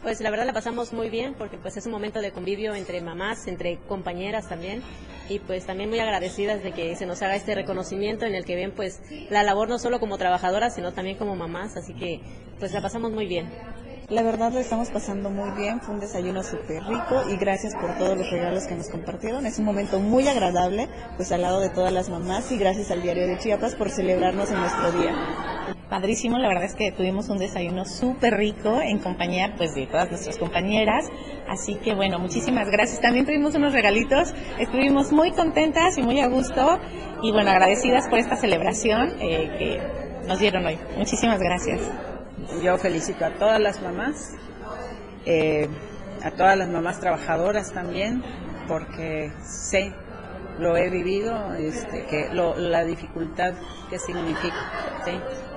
Pues 0.00 0.20
la 0.20 0.30
verdad 0.30 0.46
la 0.46 0.52
pasamos 0.52 0.92
muy 0.92 1.10
bien 1.10 1.34
porque 1.34 1.58
pues 1.58 1.76
es 1.76 1.84
un 1.84 1.92
momento 1.92 2.20
de 2.20 2.30
convivio 2.30 2.74
entre 2.76 3.00
mamás, 3.00 3.48
entre 3.48 3.78
compañeras 3.88 4.48
también 4.48 4.80
y 5.28 5.40
pues 5.40 5.66
también 5.66 5.90
muy 5.90 5.98
agradecidas 5.98 6.62
de 6.62 6.72
que 6.72 6.94
se 6.94 7.04
nos 7.04 7.20
haga 7.20 7.34
este 7.34 7.56
reconocimiento 7.56 8.24
en 8.24 8.36
el 8.36 8.44
que 8.44 8.54
ven 8.54 8.70
pues 8.70 9.02
la 9.28 9.42
labor 9.42 9.68
no 9.68 9.78
solo 9.78 9.98
como 9.98 10.16
trabajadoras 10.16 10.76
sino 10.76 10.92
también 10.92 11.18
como 11.18 11.34
mamás, 11.34 11.76
así 11.76 11.94
que 11.94 12.20
pues 12.60 12.72
la 12.72 12.80
pasamos 12.80 13.10
muy 13.10 13.26
bien. 13.26 13.50
La 14.10 14.22
verdad 14.22 14.50
lo 14.52 14.58
estamos 14.58 14.88
pasando 14.88 15.28
muy 15.28 15.50
bien, 15.50 15.82
fue 15.82 15.92
un 15.92 16.00
desayuno 16.00 16.42
súper 16.42 16.82
rico 16.84 17.24
y 17.30 17.36
gracias 17.36 17.74
por 17.74 17.94
todos 17.98 18.16
los 18.16 18.30
regalos 18.30 18.66
que 18.66 18.74
nos 18.74 18.88
compartieron. 18.88 19.44
Es 19.44 19.58
un 19.58 19.66
momento 19.66 20.00
muy 20.00 20.26
agradable, 20.26 20.88
pues 21.16 21.30
al 21.30 21.42
lado 21.42 21.60
de 21.60 21.68
todas 21.68 21.92
las 21.92 22.08
mamás 22.08 22.50
y 22.50 22.56
gracias 22.56 22.90
al 22.90 23.02
Diario 23.02 23.26
de 23.26 23.36
Chiapas 23.36 23.74
por 23.74 23.90
celebrarnos 23.90 24.50
en 24.50 24.60
nuestro 24.60 24.92
día. 24.92 25.14
Padrísimo, 25.90 26.38
la 26.38 26.48
verdad 26.48 26.64
es 26.64 26.74
que 26.74 26.90
tuvimos 26.90 27.28
un 27.28 27.36
desayuno 27.36 27.84
súper 27.84 28.32
rico 28.38 28.80
en 28.80 28.98
compañía 28.98 29.52
pues 29.58 29.74
de 29.74 29.86
todas 29.86 30.08
nuestras 30.08 30.38
compañeras, 30.38 31.04
así 31.46 31.74
que 31.74 31.94
bueno, 31.94 32.18
muchísimas 32.18 32.70
gracias. 32.70 33.02
También 33.02 33.26
tuvimos 33.26 33.54
unos 33.56 33.74
regalitos, 33.74 34.32
estuvimos 34.58 35.12
muy 35.12 35.32
contentas 35.32 35.98
y 35.98 36.02
muy 36.02 36.18
a 36.20 36.28
gusto 36.28 36.78
y 37.22 37.30
bueno, 37.30 37.50
agradecidas 37.50 38.08
por 38.08 38.18
esta 38.18 38.36
celebración 38.36 39.16
eh, 39.20 39.50
que 39.58 40.26
nos 40.26 40.38
dieron 40.38 40.64
hoy. 40.64 40.78
Muchísimas 40.96 41.40
gracias. 41.40 41.82
Yo 42.62 42.78
felicito 42.78 43.24
a 43.24 43.30
todas 43.34 43.60
las 43.60 43.80
mamás, 43.82 44.34
eh, 45.26 45.68
a 46.22 46.30
todas 46.32 46.56
las 46.56 46.68
mamás 46.68 47.00
trabajadoras 47.00 47.72
también, 47.72 48.22
porque 48.66 49.32
sé, 49.42 49.94
lo 50.58 50.76
he 50.76 50.90
vivido, 50.90 51.54
este, 51.54 52.06
que 52.06 52.30
la 52.32 52.84
dificultad 52.84 53.54
que 53.88 53.98
significa. 53.98 54.72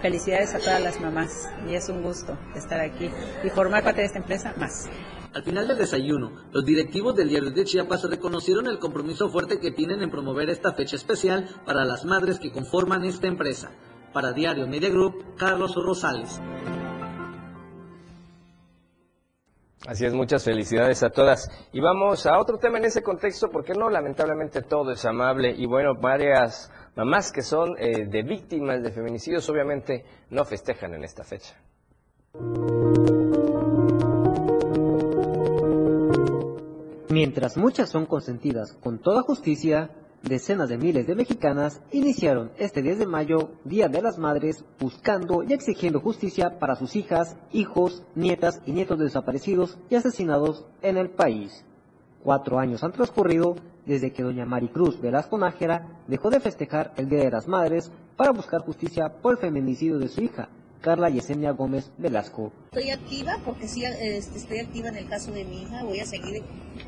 Felicidades 0.02 0.56
a 0.56 0.60
todas 0.60 0.82
las 0.82 1.00
mamás 1.02 1.50
y 1.70 1.76
es 1.76 1.90
un 1.90 2.02
gusto 2.02 2.38
estar 2.56 2.80
aquí 2.80 3.12
y 3.44 3.50
formar 3.50 3.84
parte 3.84 4.02
de 4.02 4.08
esta 4.08 4.20
empresa 4.20 4.54
más. 4.58 4.90
Al 5.34 5.44
final 5.44 5.68
del 5.68 5.78
desayuno, 5.78 6.32
los 6.52 6.66
directivos 6.66 7.16
del 7.16 7.30
diario 7.30 7.52
de 7.52 7.64
Chiapas 7.64 8.04
reconocieron 8.04 8.68
el 8.68 8.80
compromiso 8.80 9.30
fuerte 9.30 9.60
que 9.60 9.72
tienen 9.72 10.02
en 10.02 10.10
promover 10.10 10.50
esta 10.50 10.74
fecha 10.74 10.96
especial 10.96 11.48
para 11.66 11.86
las 11.86 12.06
madres 12.06 12.40
que 12.40 12.52
conforman 12.52 13.04
esta 13.06 13.28
empresa. 13.28 13.72
Para 14.14 14.34
Diario 14.34 14.68
Media 14.68 14.90
Group, 14.90 15.36
Carlos 15.38 15.76
Rosales. 15.76 16.42
Así 19.88 20.06
es, 20.06 20.14
muchas 20.14 20.44
felicidades 20.44 21.02
a 21.02 21.10
todas. 21.10 21.50
Y 21.74 21.80
vamos 21.80 22.28
a 22.28 22.40
otro 22.40 22.60
tema 22.60 22.78
en 22.78 22.86
ese 22.86 23.02
contexto, 23.02 23.50
porque 23.50 23.74
no, 23.74 23.90
lamentablemente 23.90 24.62
todo 24.62 24.92
es 24.92 25.04
amable 25.06 25.56
y 25.58 25.66
bueno, 25.66 25.96
varias 26.00 26.72
mamás 26.96 27.32
que 27.32 27.42
son 27.42 27.76
eh, 27.80 28.06
de 28.06 28.22
víctimas 28.22 28.84
de 28.84 28.92
feminicidios 28.92 29.50
obviamente 29.50 30.06
no 30.30 30.46
festejan 30.46 30.94
en 30.94 31.04
esta 31.04 31.24
fecha. 31.24 31.56
Mientras 37.10 37.58
muchas 37.58 37.90
son 37.90 38.06
consentidas 38.06 38.74
con 38.74 39.00
toda 39.00 39.24
justicia, 39.24 39.90
decenas 40.24 40.70
de 40.70 40.78
miles 40.78 41.08
de 41.08 41.16
mexicanas 41.16 41.82
iniciaron 41.92 42.52
este 42.58 42.82
10 42.82 43.00
de 43.00 43.08
mayo, 43.08 43.52
Día 43.64 43.88
de 43.88 44.02
las 44.02 44.18
Madres, 44.18 44.64
buscando 44.80 45.44
y 45.44 45.54
exigiendo 45.54 46.00
justicia 46.00 46.60
para 46.60 46.76
sus 46.76 46.96
hijas, 46.96 47.36
hijos, 47.52 48.04
nietas 48.16 48.62
y 48.66 48.72
nietos 48.72 49.00
desaparecidos 49.00 49.78
y 49.90 49.96
asesinados 49.96 50.66
en 50.82 50.98
el 50.98 51.10
país. 51.10 51.66
Cuatro 52.24 52.60
años 52.60 52.84
han 52.84 52.92
transcurrido 52.92 53.56
desde 53.86 54.14
que 54.14 54.22
doña 54.22 54.46
Maricruz 54.46 55.02
Velasco 55.02 55.38
Nájera 55.38 56.04
dejó 56.08 56.30
de 56.30 56.40
festejar 56.40 56.94
el 56.98 57.10
Día 57.10 57.20
de 57.20 57.32
las 57.32 57.48
Madres 57.48 57.92
para 58.16 58.32
buscar 58.32 58.62
justicia 58.62 59.10
por 59.22 59.34
el 59.34 59.40
feminicidio 59.40 59.98
de 59.98 60.08
su 60.08 60.22
hija, 60.22 60.50
Carla 60.82 61.10
Yesenia 61.10 61.52
Gómez 61.52 61.92
Velasco. 61.98 62.52
Estoy 62.72 62.92
activa 62.92 63.38
porque 63.44 63.68
sí 63.68 63.84
este, 63.84 64.38
estoy 64.38 64.60
activa 64.60 64.90
en 64.90 64.98
el 64.98 65.10
caso 65.10 65.32
de 65.32 65.46
mi 65.46 65.64
hija, 65.64 65.84
voy 65.84 66.00
a 66.00 66.06
seguir 66.06 66.44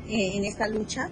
eh, 0.06 0.36
en 0.36 0.44
esta 0.44 0.68
lucha 0.68 1.10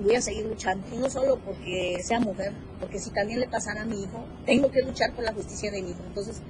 voy 0.00 0.14
a 0.16 0.22
seguir 0.22 0.46
luchando, 0.46 0.86
y 0.92 0.98
no 0.98 1.10
solo 1.10 1.38
porque 1.38 2.00
sea 2.02 2.20
mujer, 2.20 2.52
porque 2.78 2.98
si 2.98 3.10
también 3.10 3.40
le 3.40 3.48
pasara 3.48 3.82
a 3.82 3.84
mi 3.84 4.02
hijo, 4.02 4.24
tengo 4.46 4.70
que 4.70 4.82
luchar 4.82 5.12
por 5.14 5.24
la 5.24 5.32
justicia 5.32 5.70
de 5.70 5.82
mi 5.82 5.90
hijo. 5.90 6.02
Entonces, 6.06 6.40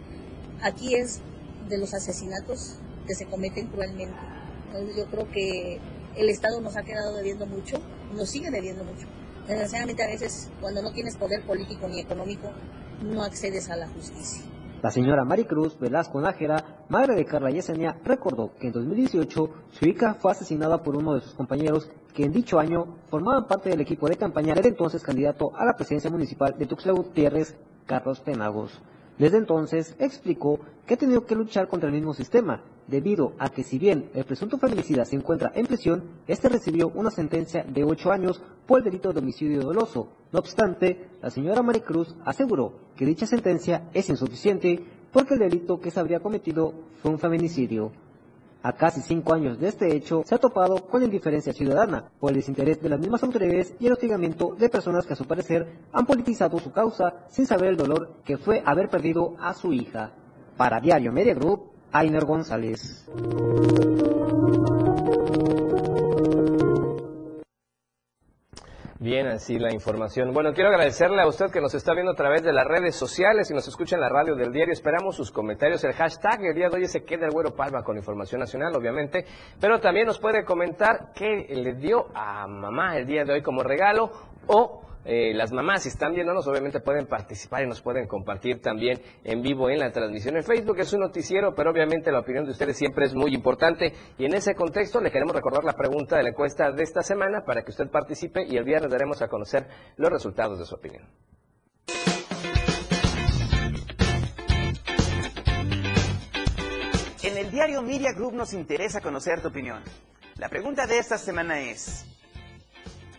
aquí 0.62 0.94
es 0.94 1.20
de 1.68 1.78
los 1.78 1.94
asesinatos 1.94 2.76
que 3.06 3.14
se 3.14 3.26
cometen 3.26 3.66
cruelmente. 3.68 4.18
Entonces, 4.66 4.96
yo 4.96 5.06
creo 5.06 5.30
que 5.30 5.80
el 6.16 6.28
Estado 6.28 6.60
nos 6.60 6.76
ha 6.76 6.82
quedado 6.82 7.16
debiendo 7.16 7.46
mucho, 7.46 7.80
nos 8.14 8.30
sigue 8.30 8.50
debiendo 8.50 8.84
mucho. 8.84 9.06
Desgraciadamente 9.46 10.02
a 10.04 10.06
veces 10.06 10.48
cuando 10.60 10.82
no 10.82 10.92
tienes 10.92 11.16
poder 11.16 11.42
político 11.44 11.88
ni 11.88 12.00
económico, 12.00 12.50
no 13.02 13.22
accedes 13.22 13.68
a 13.70 13.76
la 13.76 13.88
justicia. 13.88 14.42
La 14.82 14.90
señora 14.90 15.26
Maricruz 15.26 15.78
Velasco 15.78 16.22
Nájera, 16.22 16.84
madre 16.88 17.14
de 17.14 17.26
Carla 17.26 17.50
Yesenia, 17.50 17.98
recordó 18.02 18.52
que 18.58 18.68
en 18.68 18.72
2018 18.72 19.50
su 19.72 19.84
hija 19.84 20.14
fue 20.14 20.32
asesinada 20.32 20.82
por 20.82 20.96
uno 20.96 21.14
de 21.14 21.20
sus 21.20 21.34
compañeros 21.34 21.90
que 22.14 22.24
en 22.24 22.32
dicho 22.32 22.58
año 22.58 22.96
formaban 23.10 23.46
parte 23.46 23.68
del 23.68 23.82
equipo 23.82 24.08
de 24.08 24.16
campaña 24.16 24.54
del 24.54 24.68
entonces 24.68 25.02
candidato 25.02 25.52
a 25.54 25.66
la 25.66 25.76
presidencia 25.76 26.10
municipal 26.10 26.56
de 26.58 26.64
Tuxtla 26.64 26.92
Gutiérrez, 26.92 27.54
Carlos 27.84 28.20
Penagos. 28.20 28.80
Desde 29.20 29.36
entonces 29.36 29.94
explicó 29.98 30.60
que 30.86 30.94
ha 30.94 30.96
tenido 30.96 31.26
que 31.26 31.34
luchar 31.34 31.68
contra 31.68 31.90
el 31.90 31.94
mismo 31.94 32.14
sistema, 32.14 32.64
debido 32.86 33.34
a 33.38 33.50
que 33.50 33.64
si 33.64 33.78
bien 33.78 34.08
el 34.14 34.24
presunto 34.24 34.56
feminicida 34.56 35.04
se 35.04 35.14
encuentra 35.14 35.52
en 35.54 35.66
prisión, 35.66 36.04
este 36.26 36.48
recibió 36.48 36.88
una 36.88 37.10
sentencia 37.10 37.62
de 37.62 37.84
ocho 37.84 38.12
años 38.12 38.42
por 38.66 38.78
el 38.78 38.84
delito 38.84 39.12
de 39.12 39.18
homicidio 39.18 39.60
doloso. 39.60 40.08
No 40.32 40.38
obstante, 40.38 41.10
la 41.20 41.28
señora 41.28 41.60
Maricruz 41.60 42.16
aseguró 42.24 42.72
que 42.96 43.04
dicha 43.04 43.26
sentencia 43.26 43.90
es 43.92 44.08
insuficiente 44.08 44.82
porque 45.12 45.34
el 45.34 45.40
delito 45.40 45.78
que 45.80 45.90
se 45.90 46.00
habría 46.00 46.20
cometido 46.20 46.72
fue 47.02 47.10
un 47.10 47.18
feminicidio. 47.18 47.92
A 48.62 48.74
casi 48.74 49.00
cinco 49.00 49.32
años 49.32 49.58
de 49.58 49.68
este 49.68 49.94
hecho, 49.94 50.22
se 50.26 50.34
ha 50.34 50.38
topado 50.38 50.86
con 50.86 51.02
indiferencia 51.02 51.52
ciudadana 51.52 52.10
por 52.20 52.30
el 52.30 52.36
desinterés 52.36 52.80
de 52.82 52.90
las 52.90 53.00
mismas 53.00 53.22
autoridades 53.22 53.74
y 53.80 53.86
el 53.86 53.92
hostigamiento 53.92 54.54
de 54.54 54.68
personas 54.68 55.06
que 55.06 55.14
a 55.14 55.16
su 55.16 55.24
parecer 55.24 55.66
han 55.92 56.04
politizado 56.04 56.58
su 56.58 56.70
causa 56.70 57.24
sin 57.28 57.46
saber 57.46 57.70
el 57.70 57.76
dolor 57.78 58.16
que 58.24 58.36
fue 58.36 58.62
haber 58.66 58.90
perdido 58.90 59.34
a 59.40 59.54
su 59.54 59.72
hija. 59.72 60.12
Para 60.58 60.78
Diario 60.78 61.10
Media 61.10 61.34
Group, 61.34 61.70
Ainer 61.90 62.26
González. 62.26 63.06
Bien, 69.02 69.28
así 69.28 69.58
la 69.58 69.72
información. 69.72 70.30
Bueno, 70.34 70.52
quiero 70.52 70.68
agradecerle 70.68 71.22
a 71.22 71.26
usted 71.26 71.46
que 71.50 71.62
nos 71.62 71.72
está 71.74 71.94
viendo 71.94 72.12
a 72.12 72.14
través 72.14 72.42
de 72.42 72.52
las 72.52 72.66
redes 72.66 72.94
sociales 72.94 73.50
y 73.50 73.54
nos 73.54 73.66
escucha 73.66 73.96
en 73.96 74.02
la 74.02 74.10
radio 74.10 74.34
del 74.34 74.52
diario. 74.52 74.74
Esperamos 74.74 75.16
sus 75.16 75.30
comentarios. 75.30 75.82
El 75.84 75.94
hashtag 75.94 76.44
el 76.44 76.54
día 76.54 76.68
de 76.68 76.76
hoy 76.76 76.86
se 76.86 77.02
queda 77.02 77.24
el 77.24 77.32
güero 77.32 77.54
palma 77.54 77.82
con 77.82 77.96
información 77.96 78.40
nacional, 78.40 78.76
obviamente. 78.76 79.24
Pero 79.58 79.80
también 79.80 80.06
nos 80.06 80.18
puede 80.18 80.44
comentar 80.44 81.12
qué 81.14 81.46
le 81.48 81.76
dio 81.76 82.08
a 82.14 82.46
mamá 82.46 82.98
el 82.98 83.06
día 83.06 83.24
de 83.24 83.32
hoy 83.32 83.40
como 83.40 83.62
regalo 83.62 84.10
o 84.48 84.82
eh, 85.04 85.32
las 85.34 85.50
mamás, 85.50 85.84
si 85.84 85.88
están 85.88 86.12
viéndonos, 86.12 86.46
obviamente 86.46 86.80
pueden 86.80 87.06
participar 87.06 87.62
y 87.62 87.66
nos 87.66 87.80
pueden 87.80 88.06
compartir 88.06 88.60
también 88.60 89.00
en 89.24 89.40
vivo 89.40 89.70
en 89.70 89.78
la 89.78 89.90
transmisión 89.90 90.36
en 90.36 90.44
Facebook. 90.44 90.78
Es 90.78 90.92
un 90.92 91.00
noticiero, 91.00 91.54
pero 91.54 91.70
obviamente 91.70 92.12
la 92.12 92.20
opinión 92.20 92.44
de 92.44 92.50
ustedes 92.50 92.76
siempre 92.76 93.06
es 93.06 93.14
muy 93.14 93.34
importante. 93.34 93.94
Y 94.18 94.26
en 94.26 94.34
ese 94.34 94.54
contexto 94.54 95.00
le 95.00 95.10
queremos 95.10 95.34
recordar 95.34 95.64
la 95.64 95.72
pregunta 95.72 96.16
de 96.16 96.24
la 96.24 96.28
encuesta 96.30 96.70
de 96.70 96.82
esta 96.82 97.02
semana 97.02 97.44
para 97.44 97.62
que 97.62 97.70
usted 97.70 97.88
participe 97.90 98.44
y 98.46 98.56
el 98.56 98.64
viernes 98.64 98.90
daremos 98.90 99.22
a 99.22 99.28
conocer 99.28 99.66
los 99.96 100.10
resultados 100.10 100.58
de 100.58 100.66
su 100.66 100.74
opinión. 100.74 101.08
En 107.22 107.36
el 107.36 107.50
diario 107.50 107.82
Media 107.82 108.12
Group 108.12 108.34
nos 108.34 108.52
interesa 108.52 109.00
conocer 109.00 109.40
tu 109.40 109.48
opinión. 109.48 109.82
La 110.36 110.48
pregunta 110.48 110.86
de 110.86 110.98
esta 110.98 111.16
semana 111.16 111.60
es, 111.60 112.06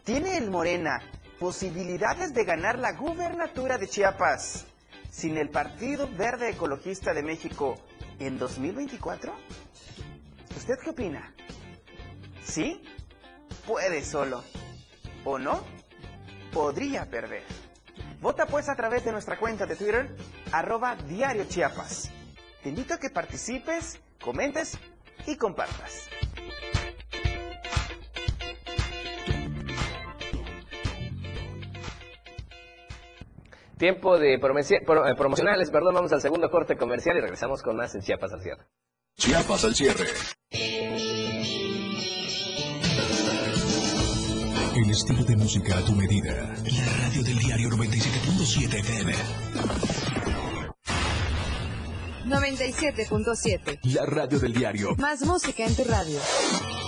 ¿tiene 0.03 0.37
el 0.37 0.49
Morena 0.49 0.99
posibilidades 1.41 2.35
de 2.35 2.45
ganar 2.45 2.77
la 2.77 2.93
gubernatura 2.93 3.79
de 3.79 3.87
Chiapas 3.87 4.67
sin 5.09 5.37
el 5.37 5.49
Partido 5.49 6.07
Verde 6.15 6.49
Ecologista 6.49 7.15
de 7.15 7.23
México 7.23 7.81
en 8.19 8.37
2024? 8.37 9.33
¿Usted 10.55 10.75
qué 10.83 10.89
opina? 10.91 11.33
¿Sí? 12.43 12.83
Puede 13.65 14.03
solo. 14.03 14.43
¿O 15.25 15.39
no? 15.39 15.63
Podría 16.53 17.09
perder. 17.09 17.41
Vota 18.21 18.45
pues 18.45 18.69
a 18.69 18.75
través 18.75 19.03
de 19.03 19.11
nuestra 19.11 19.39
cuenta 19.39 19.65
de 19.65 19.75
Twitter, 19.75 20.15
arroba 20.51 20.95
Diario 20.95 21.45
Chiapas. 21.45 22.11
Te 22.61 22.69
invito 22.69 22.93
a 22.93 22.99
que 22.99 23.09
participes, 23.09 23.99
comentes 24.23 24.77
y 25.25 25.37
compartas. 25.37 26.07
Tiempo 33.81 34.19
de 34.19 34.35
eh, 34.35 34.39
promocionales, 34.39 35.71
perdón, 35.71 35.95
vamos 35.95 36.13
al 36.13 36.21
segundo 36.21 36.51
corte 36.51 36.77
comercial 36.77 37.17
y 37.17 37.21
regresamos 37.21 37.63
con 37.63 37.77
más 37.77 37.95
en 37.95 38.01
Chiapas 38.01 38.31
al 38.31 38.41
cierre. 38.41 38.67
Chiapas 39.17 39.65
al 39.65 39.73
cierre. 39.73 40.05
El 44.75 44.91
estilo 44.91 45.23
de 45.23 45.35
música 45.35 45.79
a 45.79 45.81
tu 45.81 45.93
medida. 45.93 46.31
La 46.31 47.07
radio 47.07 47.23
del 47.23 47.39
diario 47.39 47.69
97.7 47.69 48.79
FM. 48.81 49.13
97.7. 52.27 53.79
La 53.95 54.05
radio 54.05 54.39
del 54.39 54.53
diario. 54.53 54.95
Más 54.97 55.25
música 55.25 55.65
en 55.65 55.75
tu 55.75 55.83
radio. 55.85 56.19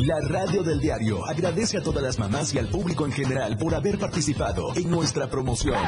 La 0.00 0.20
radio 0.28 0.62
del 0.62 0.78
diario 0.78 1.24
agradece 1.26 1.78
a 1.78 1.82
todas 1.82 2.02
las 2.02 2.18
mamás 2.18 2.52
y 2.52 2.58
al 2.58 2.68
público 2.68 3.06
en 3.06 3.12
general 3.12 3.56
por 3.56 3.74
haber 3.74 3.98
participado 3.98 4.76
en 4.76 4.90
nuestra 4.90 5.26
promoción. 5.26 5.78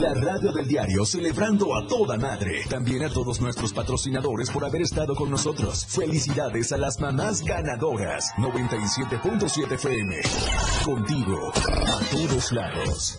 La 0.00 0.14
radio 0.14 0.52
del 0.52 0.68
diario 0.68 1.04
celebrando 1.04 1.74
a 1.74 1.88
toda 1.88 2.16
madre. 2.16 2.62
También 2.70 3.02
a 3.02 3.08
todos 3.08 3.40
nuestros 3.40 3.72
patrocinadores 3.72 4.50
por 4.50 4.64
haber 4.64 4.82
estado 4.82 5.16
con 5.16 5.28
nosotros. 5.28 5.86
Felicidades 5.86 6.70
a 6.70 6.76
las 6.76 7.00
mamás 7.00 7.42
ganadoras. 7.42 8.32
97.7 8.36 9.72
FM. 9.72 10.16
Contigo 10.84 11.52
a 11.52 12.00
todos 12.12 12.52
lados. 12.52 13.18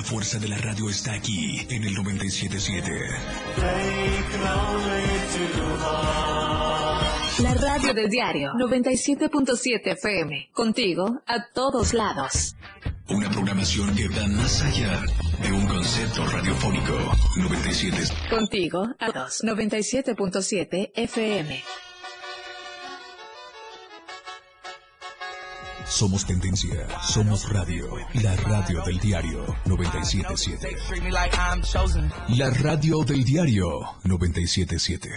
La 0.00 0.06
fuerza 0.06 0.38
de 0.38 0.48
la 0.48 0.56
radio 0.56 0.88
está 0.88 1.12
aquí 1.12 1.60
en 1.68 1.84
el 1.84 1.92
977. 1.92 2.90
La 7.42 7.52
radio 7.52 7.92
del 7.92 8.08
diario 8.08 8.52
97.7 8.52 9.92
FM. 9.92 10.48
Contigo 10.54 11.20
a 11.26 11.44
todos 11.52 11.92
lados. 11.92 12.56
Una 13.10 13.28
programación 13.28 13.94
que 13.94 14.08
va 14.08 14.26
más 14.28 14.62
allá 14.62 15.02
de 15.42 15.52
un 15.52 15.66
concepto 15.66 16.24
radiofónico. 16.24 16.96
97. 17.36 17.98
Contigo 18.30 18.88
a 18.98 19.12
todos. 19.12 19.44
97.7 19.44 20.92
FM. 20.94 21.62
Somos 25.90 26.24
tendencia, 26.24 26.86
somos 27.02 27.52
radio, 27.52 27.96
la 28.22 28.36
radio 28.36 28.80
del 28.84 29.00
diario 29.00 29.44
977. 29.66 30.76
La 32.38 32.48
radio 32.50 33.02
del 33.02 33.24
diario 33.24 33.80
977. 34.04 35.10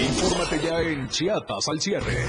Infórmate 0.00 0.60
ya 0.66 0.80
en 0.80 1.06
Chiapas 1.08 1.68
al 1.68 1.78
cierre. 1.78 2.24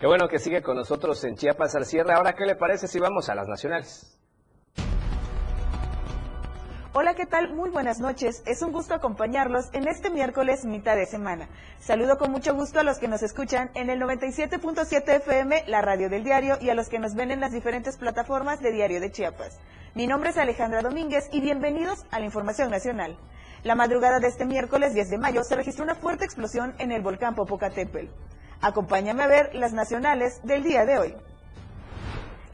Qué 0.00 0.06
bueno 0.06 0.28
que 0.28 0.38
sigue 0.38 0.62
con 0.62 0.76
nosotros 0.76 1.22
en 1.24 1.34
Chiapas 1.34 1.74
al 1.74 1.84
cierre. 1.84 2.12
Ahora, 2.12 2.34
¿qué 2.34 2.46
le 2.46 2.54
parece 2.54 2.86
si 2.86 3.00
vamos 3.00 3.28
a 3.28 3.34
las 3.34 3.48
nacionales? 3.48 4.18
Hola, 6.94 7.14
¿qué 7.14 7.26
tal? 7.26 7.52
Muy 7.52 7.68
buenas 7.68 8.00
noches. 8.00 8.42
Es 8.46 8.62
un 8.62 8.72
gusto 8.72 8.94
acompañarlos 8.94 9.66
en 9.74 9.86
este 9.86 10.08
miércoles 10.08 10.64
mitad 10.64 10.96
de 10.96 11.04
semana. 11.04 11.46
Saludo 11.80 12.16
con 12.16 12.32
mucho 12.32 12.54
gusto 12.54 12.80
a 12.80 12.82
los 12.82 12.98
que 12.98 13.08
nos 13.08 13.22
escuchan 13.22 13.70
en 13.74 13.90
el 13.90 14.00
97.7 14.00 15.16
FM, 15.16 15.64
la 15.66 15.82
radio 15.82 16.08
del 16.08 16.24
diario, 16.24 16.56
y 16.62 16.70
a 16.70 16.74
los 16.74 16.88
que 16.88 16.98
nos 16.98 17.14
ven 17.14 17.30
en 17.30 17.40
las 17.40 17.52
diferentes 17.52 17.98
plataformas 17.98 18.60
de 18.60 18.72
Diario 18.72 19.02
de 19.02 19.12
Chiapas. 19.12 19.58
Mi 19.94 20.06
nombre 20.06 20.30
es 20.30 20.38
Alejandra 20.38 20.80
Domínguez 20.80 21.28
y 21.30 21.40
bienvenidos 21.40 22.06
a 22.10 22.20
la 22.20 22.24
Información 22.24 22.70
Nacional. 22.70 23.18
La 23.64 23.74
madrugada 23.74 24.18
de 24.18 24.28
este 24.28 24.46
miércoles 24.46 24.94
10 24.94 25.10
de 25.10 25.18
mayo 25.18 25.44
se 25.44 25.56
registró 25.56 25.84
una 25.84 25.94
fuerte 25.94 26.24
explosión 26.24 26.74
en 26.78 26.90
el 26.90 27.02
volcán 27.02 27.34
Popocatépetl. 27.34 28.08
Acompáñame 28.62 29.24
a 29.24 29.28
ver 29.28 29.54
las 29.54 29.74
nacionales 29.74 30.40
del 30.42 30.62
día 30.62 30.86
de 30.86 30.98
hoy. 30.98 31.14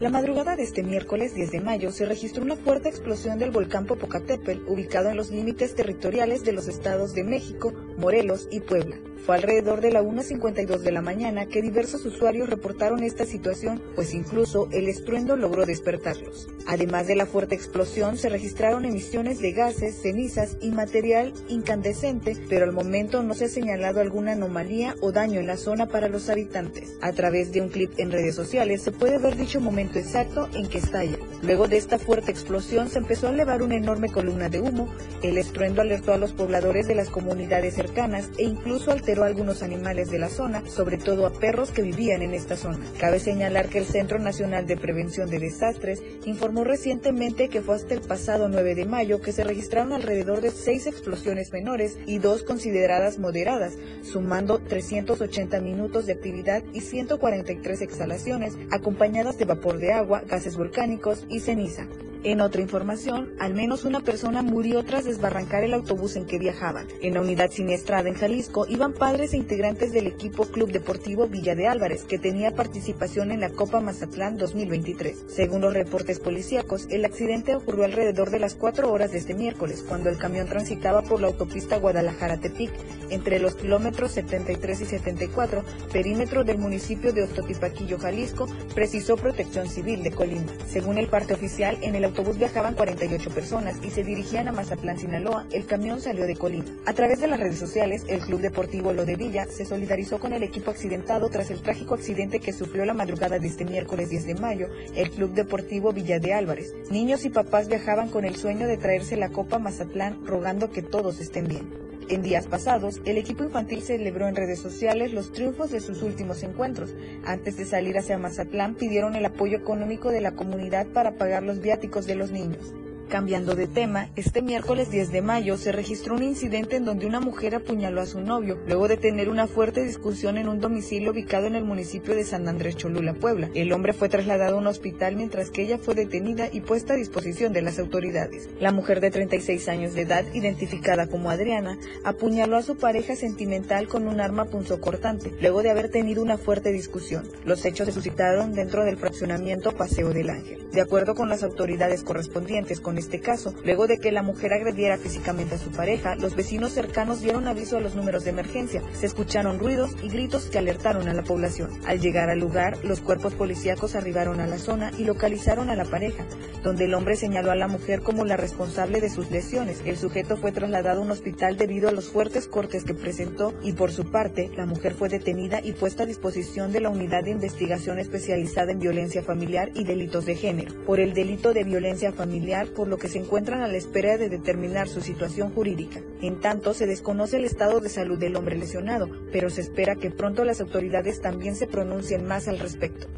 La 0.00 0.11
madrugada 0.11 0.57
de 0.57 0.64
este 0.64 0.83
miércoles 0.83 1.37
10 1.37 1.52
de 1.52 1.61
mayo 1.61 1.92
se 1.92 2.04
registró 2.04 2.42
una 2.42 2.57
fuerte 2.57 2.88
explosión 2.88 3.38
del 3.38 3.52
volcán 3.52 3.87
Popocatépetl, 3.87 4.68
ubicado 4.68 5.09
en 5.09 5.16
los 5.16 5.30
límites 5.30 5.76
territoriales 5.76 6.42
de 6.42 6.50
los 6.50 6.66
estados 6.66 7.14
de 7.14 7.22
México, 7.22 7.72
Morelos 7.96 8.48
y 8.50 8.59
Puebla. 8.59 8.96
Fue 9.24 9.37
alrededor 9.37 9.80
de 9.80 9.90
la 9.90 10.02
1.52 10.02 10.80
de 10.80 10.92
la 10.92 11.00
mañana 11.00 11.46
que 11.46 11.62
diversos 11.62 12.04
usuarios 12.04 12.50
reportaron 12.50 13.02
esta 13.02 13.24
situación, 13.24 13.80
pues 13.94 14.12
incluso 14.12 14.68
el 14.70 14.87
estruendo 14.87 15.37
logró 15.37 15.64
despertarlos. 15.64 16.46
Además 16.66 17.06
de 17.06 17.16
la 17.16 17.24
fuerte 17.24 17.54
explosión, 17.54 18.18
se 18.18 18.28
registraron 18.28 18.84
emisiones 18.84 19.40
de 19.40 19.52
gases, 19.52 20.02
cenizas 20.02 20.58
y 20.60 20.72
material 20.72 21.32
incandescente, 21.48 22.37
pero 22.50 22.66
al 22.66 22.72
momento 22.72 23.22
no 23.22 23.32
se 23.32 23.46
ha 23.46 23.48
señalado 23.48 24.00
alguna 24.00 24.32
anomalía 24.32 24.94
o 25.00 25.10
daño 25.10 25.40
en 25.40 25.46
la 25.46 25.56
zona 25.56 25.87
para 25.87 26.10
los 26.10 26.28
habitantes. 26.28 26.98
A 27.00 27.12
través 27.12 27.50
de 27.50 27.62
un 27.62 27.70
clip 27.70 27.92
en 27.96 28.12
redes 28.12 28.34
sociales 28.34 28.82
se 28.82 28.92
puede 28.92 29.16
ver 29.16 29.37
dicho 29.37 29.58
momento 29.58 29.98
exacto 29.98 30.50
en 30.52 30.68
que 30.68 30.78
estalla. 30.78 31.16
Luego 31.40 31.66
de 31.66 31.78
esta 31.78 31.98
fuerte 31.98 32.30
explosión 32.30 32.90
se 32.90 32.98
empezó 32.98 33.28
a 33.28 33.30
elevar 33.30 33.62
una 33.62 33.76
enorme 33.76 34.12
columna 34.12 34.50
de 34.50 34.60
humo, 34.60 34.92
el 35.22 35.38
estruendo 35.38 35.80
alertó 35.80 36.12
a 36.12 36.18
los 36.18 36.34
pobladores 36.34 36.87
de 36.87 36.94
las 36.94 37.08
comunidades 37.08 37.74
cercanas 37.74 38.28
e 38.37 38.44
incluso 38.44 38.90
alteró 38.90 39.13
algunos 39.22 39.62
animales 39.62 40.11
de 40.11 40.18
la 40.18 40.29
zona, 40.29 40.68
sobre 40.68 40.98
todo 40.98 41.27
a 41.27 41.33
perros 41.33 41.70
que 41.70 41.83
vivían 41.83 42.22
en 42.22 42.35
esta 42.35 42.57
zona. 42.57 42.81
Cabe 42.98 43.20
señalar 43.20 43.68
que 43.68 43.79
el 43.79 43.85
Centro 43.85 44.18
Nacional 44.18 44.66
de 44.66 44.77
Prevención 44.77 45.31
de 45.31 45.38
Desastres 45.38 46.03
informó 46.24 46.64
recientemente 46.64 47.48
que 47.48 47.62
fue 47.62 47.77
hasta 47.77 47.94
el 47.94 48.00
pasado 48.00 48.48
9 48.48 48.74
de 48.74 48.87
mayo 48.87 49.20
que 49.20 49.33
se 49.33 49.44
registraron 49.44 49.92
alrededor 49.92 50.40
de 50.40 50.50
seis 50.50 50.87
explosiones 50.87 51.53
menores 51.53 51.96
y 52.07 52.18
dos 52.18 52.42
consideradas 52.42 53.18
moderadas, 53.18 53.74
sumando 54.03 54.59
380 54.59 55.61
minutos 55.61 56.07
de 56.07 56.14
actividad 56.14 56.64
y 56.72 56.81
143 56.81 57.83
exhalaciones, 57.83 58.55
acompañadas 58.70 59.38
de 59.38 59.44
vapor 59.44 59.79
de 59.79 59.92
agua, 59.92 60.22
gases 60.27 60.57
volcánicos 60.57 61.24
y 61.29 61.40
ceniza. 61.40 61.87
En 62.24 62.40
otra 62.40 62.62
información, 62.62 63.34
al 63.38 63.52
menos 63.52 63.84
una 63.84 64.00
persona 64.00 64.40
murió 64.40 64.82
tras 64.82 65.04
desbarrancar 65.04 65.62
el 65.62 65.74
autobús 65.74 66.16
en 66.16 66.24
que 66.24 66.38
viajaban. 66.38 66.88
En 67.02 67.12
la 67.12 67.20
unidad 67.20 67.50
siniestrada 67.50 68.08
en 68.08 68.14
Jalisco 68.14 68.64
iban 68.66 68.94
padres 68.94 69.34
e 69.34 69.37
integrantes 69.37 69.92
del 69.92 70.06
equipo 70.06 70.46
Club 70.46 70.72
Deportivo 70.72 71.28
Villa 71.28 71.54
de 71.54 71.68
Álvarez, 71.68 72.04
que 72.04 72.18
tenía 72.18 72.52
participación 72.52 73.30
en 73.30 73.40
la 73.40 73.50
Copa 73.50 73.80
Mazatlán 73.80 74.38
2023. 74.38 75.24
Según 75.28 75.60
los 75.60 75.74
reportes 75.74 76.18
policíacos, 76.18 76.87
el 76.88 77.04
accidente 77.04 77.56
ocurrió 77.56 77.84
alrededor 77.84 78.30
de 78.30 78.38
las 78.38 78.54
4 78.54 78.90
horas 78.90 79.12
de 79.12 79.18
este 79.18 79.34
miércoles, 79.34 79.84
cuando 79.87 80.08
el 80.08 80.16
camión 80.16 80.48
transitaba 80.48 81.02
por 81.02 81.20
la 81.20 81.26
autopista 81.26 81.78
Guadalajara-Tepic, 81.78 82.70
entre 83.10 83.38
los 83.38 83.54
kilómetros 83.54 84.12
73 84.12 84.80
y 84.80 84.87
74, 84.87 85.62
perímetro 85.92 86.42
del 86.42 86.56
municipio 86.56 87.12
de 87.12 87.24
Ostotipaquillo, 87.24 87.98
Jalisco, 87.98 88.46
precisó 88.74 89.18
Protección 89.18 89.68
Civil 89.68 90.02
de 90.02 90.12
Colima. 90.12 90.50
Según 90.66 90.96
el 90.96 91.08
parte 91.08 91.34
oficial, 91.34 91.76
en 91.82 91.94
el 91.94 92.13
autobús 92.14 92.38
viajaban 92.38 92.74
48 92.74 93.31
personas 93.31 93.74
y 93.83 93.90
se 93.90 94.05
dirigían 94.05 94.46
a 94.46 94.53
Mazatlán, 94.53 95.00
Sinaloa. 95.00 95.46
El 95.50 95.66
camión 95.66 96.00
salió 96.00 96.27
de 96.27 96.37
Colima. 96.37 96.64
A 96.87 96.92
través 96.92 97.20
de 97.20 97.27
las 97.27 97.40
redes 97.40 97.59
sociales, 97.59 98.05
el 98.07 98.20
Club 98.20 98.40
Deportivo 98.40 98.92
Lo 98.92 99.05
de 99.05 99.16
Villa 99.16 99.46
se 99.46 99.64
solidarizó 99.64 100.20
con 100.20 100.33
el 100.33 100.44
equipo 100.44 100.70
accidentado 100.70 101.29
tras 101.29 101.50
el 101.50 101.61
trágico 101.61 101.94
accidente 101.94 102.38
que 102.38 102.53
sufrió 102.53 102.85
la 102.85 102.94
madrugada 102.94 103.40
de 103.40 103.48
este 103.48 103.64
miércoles 103.64 104.11
10 104.11 104.27
de 104.27 104.35
mayo 104.37 104.68
el 104.94 105.11
Club 105.11 105.33
Deportivo 105.33 105.92
Villa 105.92 106.20
de 106.20 106.35
Álvarez. 106.35 106.72
Niños 106.88 107.24
y 107.24 107.31
papás 107.31 107.66
viajaban 107.66 108.09
con 108.11 108.24
el 108.24 108.37
sueño 108.37 108.68
de 108.68 108.77
traerse 108.77 109.16
la 109.16 109.31
Copa 109.31 109.59
Mazatlán 109.59 110.24
rogando 110.24 110.70
que 110.70 110.83
todos 110.83 111.20
estén 111.20 111.48
bien. 111.48 111.93
En 112.09 112.23
días 112.23 112.47
pasados, 112.47 113.01
el 113.07 113.17
equipo 113.17 113.45
infantil 113.45 113.83
celebró 113.83 114.29
en 114.29 114.37
redes 114.37 114.61
sociales 114.61 115.12
los 115.14 115.33
triunfos 115.33 115.71
de 115.71 115.81
sus 115.81 116.03
últimos 116.03 116.43
encuentros. 116.43 116.95
Antes 117.25 117.57
de 117.57 117.64
salir 117.64 117.97
hacia 117.97 118.19
Mazatlán, 118.19 118.75
pidieron 118.75 119.17
el 119.17 119.25
apoyo 119.25 119.57
económico 119.57 120.11
de 120.11 120.21
la 120.21 120.33
comunidad 120.33 120.87
para 120.88 121.17
pagar 121.17 121.43
los 121.43 121.61
viáticos 121.61 122.07
de 122.07 122.17
los 122.17 122.31
niños. 122.31 122.75
Cambiando 123.09 123.55
de 123.55 123.67
tema, 123.67 124.09
este 124.17 124.43
miércoles 124.43 124.90
10 124.90 125.12
de 125.12 125.23
mayo 125.23 125.57
se 125.57 125.73
registró 125.73 126.17
un 126.17 126.23
incidente 126.23 126.77
en 126.77 126.85
donde 126.85 127.07
una 127.07 127.21
mujer 127.21 127.55
apuñaló 127.55 128.01
a 128.01 128.07
su 128.07 128.21
novio, 128.21 128.59
luego 128.67 128.88
de 128.88 128.97
tener 128.97 129.29
una 129.29 129.47
fuerte 129.47 129.85
discusión 129.85 130.37
en 130.37 130.49
un 130.49 130.61
domicilio 130.61 131.12
ubicado 131.12 131.47
en 131.47 131.55
el 131.55 131.64
municipio 131.64 132.14
de 132.14 132.25
San 132.25 132.49
Andrés 132.49 132.77
Cholula, 132.77 133.14
Puebla. 133.14 133.51
El 133.55 133.73
hombre 133.73 133.93
fue 133.93 134.09
trasladado 134.09 134.57
a 134.57 134.59
un 134.59 134.67
hospital 134.67 135.17
mientras 135.17 135.51
que 135.51 135.62
ella 135.62 135.79
fue 135.79 135.95
detenida 135.95 136.49
y 136.51 136.61
puesta 136.61 136.95
a 136.95 136.97
disposición 136.97 137.53
de 137.53 137.62
las 137.62 137.79
autoridades. 137.79 138.49
La 138.59 138.73
mujer 138.73 139.01
de 139.01 139.11
36 139.11 139.69
años 139.69 139.95
de 139.95 140.03
edad, 140.03 140.25
identificada 140.33 141.07
como 141.07 141.31
Adriana, 141.31 141.79
apuñaló 142.05 142.57
a 142.57 142.62
su 142.62 142.77
pareja 142.77 143.14
sentimental 143.14 143.87
con 143.87 144.09
un 144.09 144.21
arma 144.21 144.47
punzocortante, 144.47 145.33
luego 145.40 145.62
de 145.62 145.71
haber 145.71 145.90
tenido 145.90 146.23
una 146.23 146.38
fuerte 146.38 146.73
discusión. 146.73 147.29
Los 147.45 147.64
hechos 147.64 147.87
se 147.87 147.93
suscitaron 147.93 148.55
dentro 148.55 148.85
del 148.85 148.97
fraccionamiento 148.97 149.73
Paseo 149.73 150.11
del 150.12 150.31
Ángel. 150.31 150.71
De 150.73 150.81
acuerdo 150.81 151.14
con 151.14 151.29
las 151.29 151.45
autoridades 151.45 152.03
correspondientes 152.03 152.81
con 152.81 152.93
este 152.98 153.20
caso. 153.20 153.54
Luego 153.64 153.87
de 153.87 153.98
que 153.98 154.12
la 154.12 154.22
mujer 154.22 154.52
agrediera 154.52 154.98
físicamente 154.98 155.54
a 155.57 155.59
su 155.59 155.70
pareja, 155.70 156.14
los 156.16 156.35
vecinos 156.35 156.72
cercanos 156.72 157.20
dieron 157.20 157.48
aviso 157.48 157.76
a 157.76 157.80
los 157.80 157.94
números 157.94 158.24
de 158.24 158.30
emergencia. 158.30 158.83
Se 158.92 159.07
escucharon 159.07 159.59
ruidos 159.59 159.92
y 160.02 160.09
gritos 160.09 160.46
que 160.46 160.59
alertaron 160.59 161.09
a 161.09 161.14
la 161.14 161.22
población. 161.22 161.70
Al 161.87 162.00
llegar 162.00 162.30
al 162.30 162.38
lugar, 162.38 162.78
los 162.85 163.00
cuerpos 163.00 163.35
policíacos 163.35 163.94
arribaron 163.94 164.40
a 164.40 164.46
la 164.46 164.59
zona 164.59 164.92
y 164.98 165.04
localizaron 165.04 165.70
a 165.70 165.76
la 165.76 165.85
pareja, 165.85 166.24
donde 166.62 166.85
el 166.85 166.94
hombre 166.94 167.16
señaló 167.16 167.50
a 167.50 167.57
la 167.57 167.68
mujer 167.68 168.00
como 168.00 168.24
la 168.24 168.37
responsable 168.37 169.00
de 169.00 169.11
sus 169.11 169.30
lesiones. 169.30 169.83
El 169.85 169.96
sujeto 169.96 170.37
fue 170.37 170.52
trasladado 170.52 171.00
a 171.00 171.04
un 171.04 171.11
hospital 171.11 171.57
debido 171.57 171.88
a 171.88 171.92
los 171.92 172.09
fuertes 172.09 172.46
cortes 172.48 172.85
que 172.85 172.94
presentó 172.94 173.54
y 173.62 173.72
por 173.72 173.92
su 173.92 174.11
parte, 174.11 174.50
la 174.57 174.66
mujer 174.66 174.94
fue 174.94 175.09
detenida 175.09 175.61
y 175.62 175.72
puesta 175.72 176.04
a 176.04 176.07
disposición 176.07 176.72
de 176.72 176.80
la 176.80 176.90
Unidad 176.90 177.24
de 177.24 177.30
Investigación 177.30 177.98
Especializada 177.98 178.72
en 178.72 178.78
Violencia 178.78 179.22
Familiar 179.22 179.70
y 179.74 179.85
Delitos 179.85 180.26
de 180.26 180.37
Género. 180.37 180.74
Por 180.85 181.00
el 181.00 181.14
delito 181.14 181.52
de 181.52 181.64
violencia 181.64 182.12
familiar, 182.12 182.68
por 182.68 182.84
lo 182.88 182.99
que 182.99 183.09
se 183.09 183.18
encuentran 183.18 183.62
a 183.62 183.68
la 183.68 183.77
espera 183.77 184.16
de 184.16 184.29
determinar 184.29 184.88
su 184.88 185.01
situación 185.01 185.51
jurídica. 185.51 186.01
En 186.20 186.40
tanto, 186.40 186.75
se 186.75 186.87
desconoce 186.87 187.37
el 187.37 187.44
estado 187.44 187.81
de 187.81 187.88
salud 187.88 188.18
del 188.18 188.37
hombre 188.37 188.57
lesionado, 188.57 189.09
pero 189.33 189.51
se 189.51 189.61
espera 189.61 189.97
que 189.97 190.11
pronto 190.11 190.44
las 190.44 190.61
autoridades 190.61 191.20
también 191.20 191.57
se 191.57 191.66
pronuncien 191.66 192.27
más 192.27 192.49
al 192.49 192.59
respecto. 192.59 193.09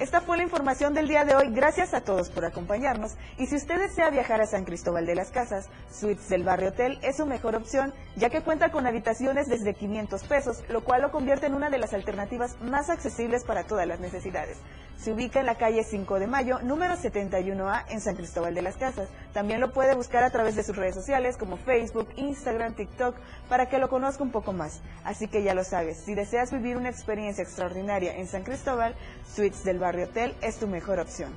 Esta 0.00 0.20
fue 0.20 0.36
la 0.36 0.42
información 0.42 0.92
del 0.92 1.06
día 1.06 1.24
de 1.24 1.36
hoy. 1.36 1.50
Gracias 1.50 1.94
a 1.94 2.00
todos 2.00 2.28
por 2.28 2.44
acompañarnos. 2.44 3.12
Y 3.38 3.46
si 3.46 3.54
usted 3.54 3.78
desea 3.78 4.10
viajar 4.10 4.40
a 4.40 4.46
San 4.46 4.64
Cristóbal 4.64 5.06
de 5.06 5.14
las 5.14 5.30
Casas, 5.30 5.68
Suites 5.88 6.28
del 6.28 6.42
Barrio 6.42 6.70
Hotel 6.70 6.98
es 7.02 7.18
su 7.18 7.26
mejor 7.26 7.54
opción, 7.54 7.94
ya 8.16 8.28
que 8.28 8.40
cuenta 8.40 8.72
con 8.72 8.88
habitaciones 8.88 9.46
desde 9.46 9.72
500 9.72 10.24
pesos, 10.24 10.64
lo 10.68 10.82
cual 10.82 11.02
lo 11.02 11.12
convierte 11.12 11.46
en 11.46 11.54
una 11.54 11.70
de 11.70 11.78
las 11.78 11.94
alternativas 11.94 12.60
más 12.60 12.90
accesibles 12.90 13.44
para 13.44 13.68
todas 13.68 13.86
las 13.86 14.00
necesidades. 14.00 14.58
Se 14.96 15.12
ubica 15.12 15.38
en 15.38 15.46
la 15.46 15.58
calle 15.58 15.84
5 15.84 16.18
de 16.18 16.26
Mayo, 16.26 16.58
número 16.62 16.94
71A, 16.94 17.84
en 17.88 18.00
San 18.00 18.16
Cristóbal 18.16 18.52
de 18.52 18.62
las 18.62 18.76
Casas. 18.76 19.08
También 19.34 19.60
lo 19.60 19.72
puede 19.72 19.96
buscar 19.96 20.22
a 20.22 20.30
través 20.30 20.54
de 20.54 20.62
sus 20.62 20.76
redes 20.76 20.94
sociales 20.94 21.36
como 21.36 21.56
Facebook, 21.56 22.08
Instagram, 22.14 22.74
TikTok, 22.74 23.16
para 23.48 23.68
que 23.68 23.78
lo 23.78 23.88
conozca 23.88 24.22
un 24.22 24.30
poco 24.30 24.52
más. 24.52 24.80
Así 25.02 25.26
que 25.26 25.42
ya 25.42 25.54
lo 25.54 25.64
sabes, 25.64 25.98
si 25.98 26.14
deseas 26.14 26.52
vivir 26.52 26.76
una 26.76 26.88
experiencia 26.88 27.42
extraordinaria 27.42 28.16
en 28.16 28.28
San 28.28 28.44
Cristóbal, 28.44 28.94
Suites 29.28 29.64
del 29.64 29.80
Barrio 29.80 30.04
Hotel 30.04 30.36
es 30.40 30.58
tu 30.58 30.68
mejor 30.68 31.00
opción. 31.00 31.32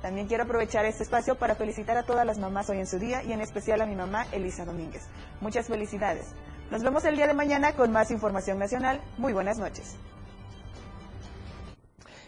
También 0.00 0.28
quiero 0.28 0.44
aprovechar 0.44 0.84
este 0.84 1.02
espacio 1.02 1.34
para 1.34 1.56
felicitar 1.56 1.96
a 1.96 2.04
todas 2.04 2.24
las 2.24 2.38
mamás 2.38 2.70
hoy 2.70 2.78
en 2.78 2.86
su 2.86 3.00
día 3.00 3.24
y 3.24 3.32
en 3.32 3.40
especial 3.40 3.80
a 3.80 3.86
mi 3.86 3.96
mamá 3.96 4.26
Elisa 4.30 4.64
Domínguez. 4.64 5.02
Muchas 5.40 5.66
felicidades. 5.66 6.26
Nos 6.70 6.84
vemos 6.84 7.04
el 7.04 7.16
día 7.16 7.26
de 7.26 7.34
mañana 7.34 7.72
con 7.72 7.90
más 7.90 8.12
información 8.12 8.60
nacional. 8.60 9.00
Muy 9.18 9.32
buenas 9.32 9.58
noches. 9.58 9.96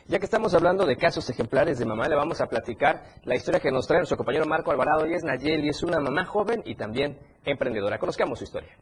Ya 0.09 0.21
que 0.21 0.25
estamos 0.25 0.55
hablando 0.55 0.87
de 0.87 0.97
casos 0.97 1.29
ejemplares 1.31 1.81
de 1.81 1.85
mamá, 1.85 2.09
le 2.09 2.15
vamos 2.15 2.41
a 2.41 2.47
platicar 2.47 3.03
la 3.25 3.35
historia 3.35 3.59
que 3.59 3.73
nos 3.73 3.89
trae 3.89 3.99
nuestro 3.99 4.17
compañero 4.17 4.47
Marco 4.47 4.71
Alvarado. 4.71 5.05
Ella 5.05 5.17
es 5.17 5.25
Nayeli, 5.25 5.69
es 5.69 5.83
una 5.83 5.99
mamá 5.99 6.25
joven 6.25 6.63
y 6.65 6.77
también 6.77 7.19
emprendedora. 7.45 7.99
Conozcamos 7.99 8.39
su 8.39 8.45
historia. 8.45 8.79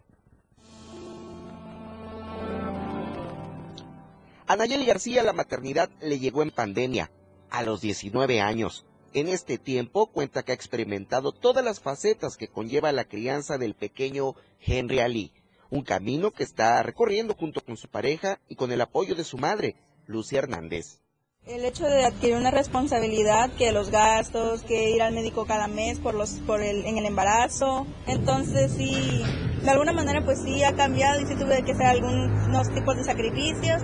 A 4.47 4.57
Nayeli 4.57 4.85
García 4.85 5.23
la 5.23 5.33
maternidad 5.33 5.89
le 6.03 6.19
llegó 6.19 6.43
en 6.43 6.51
pandemia, 6.51 7.11
a 7.49 7.63
los 7.63 7.81
19 7.81 8.43
años. 8.43 8.85
En 9.15 9.29
este 9.29 9.57
tiempo 9.57 10.09
cuenta 10.09 10.43
que 10.43 10.53
ha 10.53 10.55
experimentado 10.55 11.33
todas 11.33 11.65
las 11.65 11.81
facetas 11.81 12.37
que 12.37 12.49
conlleva 12.49 12.93
la 12.93 13.05
crianza 13.05 13.57
del 13.57 13.75
pequeño 13.75 14.35
Henry 14.61 14.99
Ali, 14.99 15.33
un 15.71 15.85
camino 15.85 16.33
que 16.33 16.43
está 16.43 16.83
recorriendo 16.83 17.35
junto 17.35 17.63
con 17.63 17.79
su 17.79 17.89
pareja 17.89 18.41
y 18.47 18.57
con 18.57 18.73
el 18.73 18.83
apoyo 18.83 19.15
de 19.15 19.25
su 19.25 19.39
madre, 19.39 19.77
Lucia 20.07 20.41
Hernández. 20.41 21.04
El 21.47 21.63
hecho 21.67 21.85
de 21.85 22.07
adquirir 22.07 22.37
una 22.37 22.51
responsabilidad, 22.51 23.51
que 23.59 23.71
los 23.71 23.91
gastos, 23.91 24.63
que 24.63 24.89
ir 24.89 25.03
al 25.03 25.13
médico 25.13 25.45
cada 25.45 25.69
mes 25.69 25.99
por 25.99 26.15
los, 26.15 26.41
por 26.47 26.63
el, 26.63 26.87
en 26.87 26.97
el 26.97 27.05
embarazo, 27.05 27.87
entonces 28.07 28.73
sí, 28.73 29.23
de 29.63 29.71
alguna 29.71 29.93
manera 29.93 30.25
pues 30.25 30.41
sí 30.43 30.65
ha 30.65 30.75
cambiado 30.75 31.21
y 31.21 31.27
sí 31.27 31.35
tuve 31.35 31.63
que 31.63 31.73
hacer 31.73 31.85
algunos 31.85 32.73
tipos 32.73 32.97
de 32.97 33.05
sacrificios, 33.05 33.83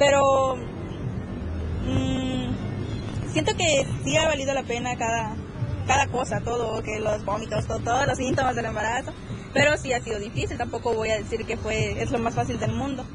pero 0.00 0.56
mmm, 1.86 2.52
siento 3.32 3.54
que 3.56 3.86
sí 4.02 4.16
ha 4.16 4.26
valido 4.26 4.52
la 4.52 4.64
pena 4.64 4.96
cada, 4.96 5.36
cada 5.86 6.08
cosa, 6.08 6.40
todo, 6.40 6.82
que 6.82 6.98
los 6.98 7.24
vómitos, 7.24 7.68
todo, 7.68 7.78
todos 7.78 8.08
los 8.08 8.18
síntomas 8.18 8.56
del 8.56 8.64
embarazo, 8.64 9.12
pero 9.52 9.76
sí 9.76 9.92
ha 9.92 10.02
sido 10.02 10.18
difícil, 10.18 10.58
tampoco 10.58 10.92
voy 10.92 11.10
a 11.10 11.18
decir 11.18 11.46
que 11.46 11.56
fue, 11.56 12.02
es 12.02 12.10
lo 12.10 12.18
más 12.18 12.34
fácil 12.34 12.58
del 12.58 12.72
mundo. 12.72 13.06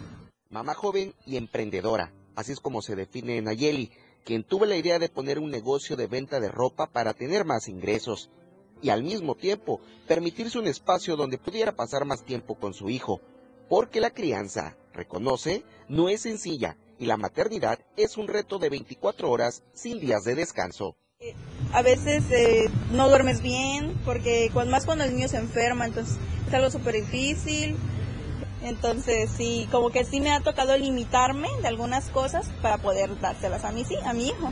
Mamá 0.50 0.74
joven 0.76 1.14
y 1.26 1.36
emprendedora 1.36 2.14
Así 2.40 2.54
es 2.54 2.62
como 2.62 2.82
se 2.82 2.96
define 2.96 3.42
Nayeli, 3.42 3.92
quien 4.24 4.46
tuvo 4.46 4.64
la 4.64 4.78
idea 4.78 4.98
de 4.98 5.10
poner 5.10 5.40
un 5.40 5.52
negocio 5.52 5.98
de 5.98 6.08
venta 6.08 6.40
de 6.40 6.48
ropa 6.48 6.88
para 6.88 7.14
tener 7.14 7.44
más 7.44 7.68
ingresos 7.68 8.30
y 8.82 8.92
al 8.92 9.04
mismo 9.04 9.36
tiempo 9.36 9.82
permitirse 10.08 10.58
un 10.58 10.68
espacio 10.68 11.18
donde 11.18 11.38
pudiera 11.38 11.74
pasar 11.74 12.06
más 12.06 12.24
tiempo 12.24 12.56
con 12.56 12.74
su 12.74 12.90
hijo, 12.90 13.20
porque 13.68 14.00
la 14.00 14.12
crianza, 14.12 14.78
reconoce, 14.94 15.66
no 15.90 16.08
es 16.08 16.22
sencilla 16.22 16.78
y 16.98 17.08
la 17.08 17.18
maternidad 17.18 17.80
es 17.98 18.16
un 18.16 18.30
reto 18.30 18.58
de 18.58 18.70
24 18.70 19.30
horas 19.30 19.64
sin 19.74 20.00
días 20.00 20.24
de 20.24 20.36
descanso. 20.36 20.96
A 21.74 21.82
veces 21.82 22.24
eh, 22.32 22.70
no 22.94 23.10
duermes 23.10 23.42
bien, 23.42 24.00
porque 24.06 24.50
más 24.70 24.86
cuando 24.86 25.04
el 25.04 25.14
niño 25.14 25.28
se 25.28 25.36
enferma, 25.36 25.88
entonces 25.88 26.16
es 26.48 26.54
algo 26.54 26.72
súper 26.72 26.94
difícil. 26.94 27.76
Entonces, 28.64 29.30
sí, 29.36 29.68
como 29.72 29.90
que 29.90 30.04
sí 30.04 30.20
me 30.20 30.32
ha 30.32 30.42
tocado 30.42 30.78
limitarme 30.78 31.48
de 31.62 31.68
algunas 31.68 32.10
cosas 32.10 32.50
para 32.62 32.78
poder 32.78 33.20
dárselas 33.20 33.64
a 33.64 33.72
mí, 33.72 33.86
sí, 33.86 33.96
a 34.04 34.14
mi 34.14 34.28
hijo. 34.28 34.52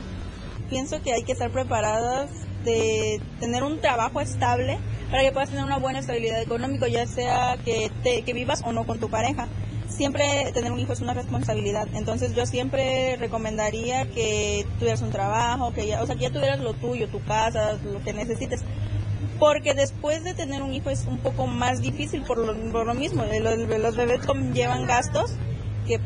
Pienso 0.70 1.02
que 1.02 1.12
hay 1.12 1.24
que 1.24 1.32
estar 1.32 1.50
preparadas 1.50 2.30
de 2.64 3.20
tener 3.40 3.62
un 3.62 3.80
trabajo 3.80 4.20
estable 4.20 4.78
para 5.10 5.22
que 5.22 5.32
puedas 5.32 5.50
tener 5.50 5.64
una 5.64 5.78
buena 5.78 6.00
estabilidad 6.00 6.40
económica, 6.40 6.88
ya 6.88 7.06
sea 7.06 7.56
que, 7.64 7.90
te, 8.02 8.22
que 8.22 8.32
vivas 8.32 8.62
o 8.64 8.72
no 8.72 8.86
con 8.86 8.98
tu 8.98 9.08
pareja. 9.08 9.48
Siempre 9.88 10.50
tener 10.52 10.70
un 10.70 10.78
hijo 10.78 10.92
es 10.92 11.00
una 11.00 11.14
responsabilidad, 11.14 11.88
entonces 11.94 12.34
yo 12.34 12.44
siempre 12.44 13.16
recomendaría 13.16 14.08
que 14.10 14.66
tuvieras 14.78 15.00
un 15.00 15.10
trabajo, 15.10 15.72
que 15.72 15.86
ya, 15.86 16.02
o 16.02 16.06
sea, 16.06 16.14
que 16.14 16.22
ya 16.22 16.30
tuvieras 16.30 16.60
lo 16.60 16.74
tuyo, 16.74 17.08
tu 17.08 17.22
casa, 17.24 17.78
lo 17.82 18.02
que 18.02 18.12
necesites, 18.12 18.60
porque 19.38 19.74
después 19.74 20.24
de 20.24 20.34
tener 20.34 20.62
un 20.62 20.72
hijo 20.72 20.90
es 20.90 21.06
un 21.06 21.18
poco 21.18 21.46
más 21.46 21.80
difícil 21.80 22.22
por 22.22 22.38
lo, 22.38 22.94
mismo. 22.94 23.24
Los, 23.24 23.58
los 23.58 23.96
bebés 23.96 24.20
llevan 24.52 24.86
gastos 24.86 25.32
que 25.86 26.00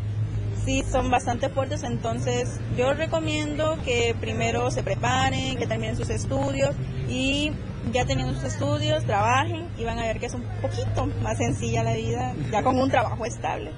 sí 0.64 0.84
son 0.90 1.10
bastante 1.10 1.48
fuertes, 1.48 1.82
entonces 1.82 2.60
yo 2.76 2.94
recomiendo 2.94 3.78
que 3.84 4.14
primero 4.20 4.70
se 4.70 4.82
preparen, 4.82 5.56
que 5.56 5.66
terminen 5.66 5.96
sus 5.96 6.10
estudios 6.10 6.76
y 7.08 7.52
ya 7.92 8.04
teniendo 8.04 8.34
sus 8.34 8.44
estudios, 8.44 9.04
trabajen 9.04 9.68
y 9.76 9.84
van 9.84 9.98
a 9.98 10.02
ver 10.02 10.20
que 10.20 10.26
es 10.26 10.34
un 10.34 10.44
poquito 10.60 11.06
más 11.22 11.38
sencilla 11.38 11.82
la 11.82 11.94
vida, 11.94 12.34
ya 12.50 12.62
con 12.62 12.78
un 12.78 12.90
trabajo 12.90 13.24
estable. 13.24 13.72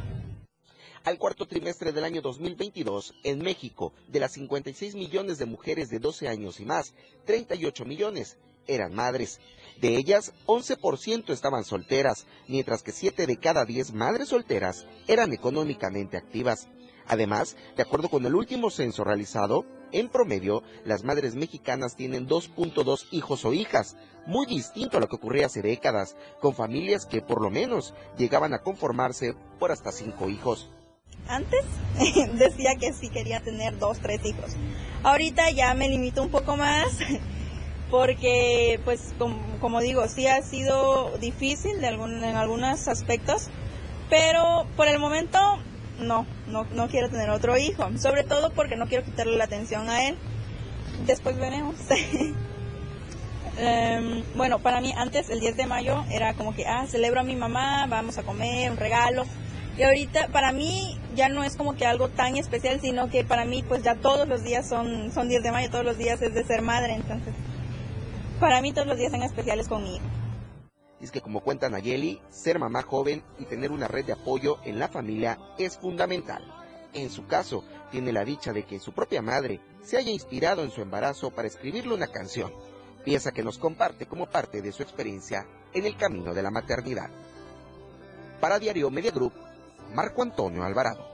Al 1.05 1.19
cuarto 1.19 1.47
trimestre 1.47 1.93
del 1.93 2.05
año 2.05 2.23
2022, 2.23 3.15
en 3.25 3.41
México, 3.41 3.93
de 4.09 4.21
las 4.21 4.33
56 4.33 4.95
millones 4.95 5.37
de 5.37 5.45
mujeres 5.45 5.91
de 5.91 5.99
12 5.99 6.29
años 6.29 6.61
y 6.61 6.65
más, 6.65 6.95
38 7.27 7.85
millones 7.85 8.39
eran 8.67 8.95
madres. 8.95 9.41
De 9.81 9.97
ellas, 9.97 10.33
11% 10.47 11.31
estaban 11.31 11.65
solteras, 11.65 12.27
mientras 12.49 12.83
que 12.83 12.93
7 12.93 13.27
de 13.27 13.37
cada 13.37 13.65
10 13.65 13.93
madres 13.93 14.29
solteras 14.29 14.87
eran 15.09 15.33
económicamente 15.33 16.17
activas. 16.17 16.69
Además, 17.07 17.57
de 17.77 17.83
acuerdo 17.83 18.09
con 18.09 18.25
el 18.25 18.35
último 18.35 18.71
censo 18.71 19.05
realizado, 19.05 19.67
en 19.93 20.09
promedio, 20.09 20.63
las 20.85 21.05
madres 21.05 21.35
mexicanas 21.35 21.97
tienen 21.97 22.27
2.2 22.27 23.07
hijos 23.13 23.45
o 23.45 23.53
hijas, 23.53 23.97
muy 24.27 24.47
distinto 24.47 24.97
a 24.97 25.01
lo 25.01 25.09
que 25.09 25.17
ocurría 25.17 25.47
hace 25.47 25.63
décadas, 25.63 26.17
con 26.41 26.55
familias 26.55 27.07
que 27.07 27.21
por 27.21 27.43
lo 27.43 27.51
menos 27.51 27.95
llegaban 28.17 28.55
a 28.55 28.63
conformarse 28.63 29.35
por 29.59 29.71
hasta 29.71 29.93
cinco 29.93 30.29
hijos. 30.29 30.71
Antes 31.29 31.65
decía 32.39 32.77
que 32.79 32.93
sí 32.93 33.09
quería 33.09 33.41
tener 33.41 33.79
dos, 33.79 33.99
tres 34.01 34.25
hijos. 34.25 34.57
Ahorita 35.03 35.51
ya 35.51 35.75
me 35.75 35.89
limito 35.89 36.23
un 36.23 36.31
poco 36.31 36.57
más 36.57 36.99
porque, 37.95 38.81
pues, 38.85 39.15
como, 39.61 39.81
digo, 39.81 40.09
sí 40.09 40.27
ha 40.27 40.43
sido 40.43 41.17
difícil 41.19 41.81
de 41.81 41.87
algún, 41.87 42.25
en 42.25 42.35
algunos 42.35 42.89
aspectos, 42.89 43.51
pero 44.11 44.67
por 44.77 44.89
el 44.89 44.99
momento 44.99 45.39
no, 46.01 46.27
no, 46.49 46.89
quiero 46.89 47.09
tener 47.09 47.31
otro 47.31 47.57
hijo, 47.57 47.89
sobre 47.97 48.25
todo 48.25 48.51
porque 48.51 48.75
no 48.75 48.89
quiero 48.89 49.05
quitarle 49.05 49.37
la 49.37 49.45
atención 49.45 49.89
a 49.89 50.09
él. 50.09 50.17
Después 51.07 51.39
veremos. 51.39 51.77
Em, 53.57 54.25
bueno, 54.35 54.59
para 54.59 54.81
mí 54.81 54.93
antes 54.97 55.31
el 55.31 55.39
10 55.39 55.57
de 55.57 55.67
mayo 55.67 56.05
era 56.11 56.35
como 56.35 56.57
que, 56.57 56.67
ah, 56.67 56.87
celebro 56.89 57.21
a 57.21 57.23
mi 57.23 57.37
mamá, 57.37 57.87
vamos 57.87 58.19
a 58.19 58.25
comer, 58.25 58.73
un 58.73 58.77
regalo. 58.77 59.23
Y 59.79 59.85
ahorita 59.85 60.27
para 60.33 60.51
mí 60.51 60.99
ya 61.15 61.29
no 61.29 61.45
es 61.45 61.57
como 61.57 61.77
que 61.77 61.87
algo 61.87 62.09
tan 62.09 62.37
especial, 62.37 62.81
sino 62.81 63.09
que 63.09 63.23
para 63.23 63.45
mí 63.45 63.63
pues 63.63 63.85
ya 63.85 63.95
todos 63.95 64.27
los 64.27 64.43
días 64.43 64.69
son, 64.69 65.13
son 65.13 65.29
10 65.29 65.45
de 65.45 65.53
mayo, 65.53 65.71
todos 65.71 65.85
los 65.85 65.97
días 65.97 66.21
es 66.23 66.35
de 66.35 66.43
ser 66.43 66.63
madre, 66.63 66.95
entonces 66.95 67.33
para 68.41 68.61
mí 68.61 68.73
todos 68.73 68.87
los 68.87 68.99
días 68.99 69.13
son 69.13 69.23
especiales 69.23 69.69
conmigo. 69.69 70.05
Es 71.01 71.11
que 71.11 71.21
como 71.21 71.41
cuenta 71.41 71.69
Nayeli, 71.69 72.21
ser 72.31 72.59
mamá 72.59 72.83
joven 72.83 73.23
y 73.39 73.45
tener 73.45 73.73
una 73.73 73.89
red 73.89 74.05
de 74.05 74.13
apoyo 74.13 74.59
en 74.65 74.79
la 74.79 74.89
familia 74.89 75.39
es 75.59 75.77
fundamental. 75.77 76.43
En 76.95 77.11
su 77.11 77.27
caso, 77.27 77.65
tiene 77.91 78.13
la 78.13 78.25
dicha 78.25 78.53
de 78.53 78.65
que 78.65 78.79
su 78.79 78.93
propia 78.93 79.21
madre 79.21 79.61
se 79.83 79.99
haya 79.99 80.11
inspirado 80.11 80.63
en 80.63 80.71
su 80.71 80.81
embarazo 80.81 81.31
para 81.31 81.49
escribirle 81.49 81.95
una 81.95 82.07
canción, 82.07 82.53
pieza 83.05 83.33
que 83.33 83.43
nos 83.43 83.59
comparte 83.59 84.07
como 84.07 84.27
parte 84.27 84.63
de 84.63 84.73
su 84.73 84.83
experiencia 84.83 85.47
en 85.73 85.85
el 85.85 85.97
camino 85.97 86.33
de 86.33 86.43
la 86.43 86.51
maternidad. 86.51 87.11
Para 88.41 88.59
Diario 88.59 88.91
Media 88.91 89.11
Group, 89.11 89.33
Marco 89.95 90.23
Antonio 90.23 90.65
Alvarado. 90.65 91.14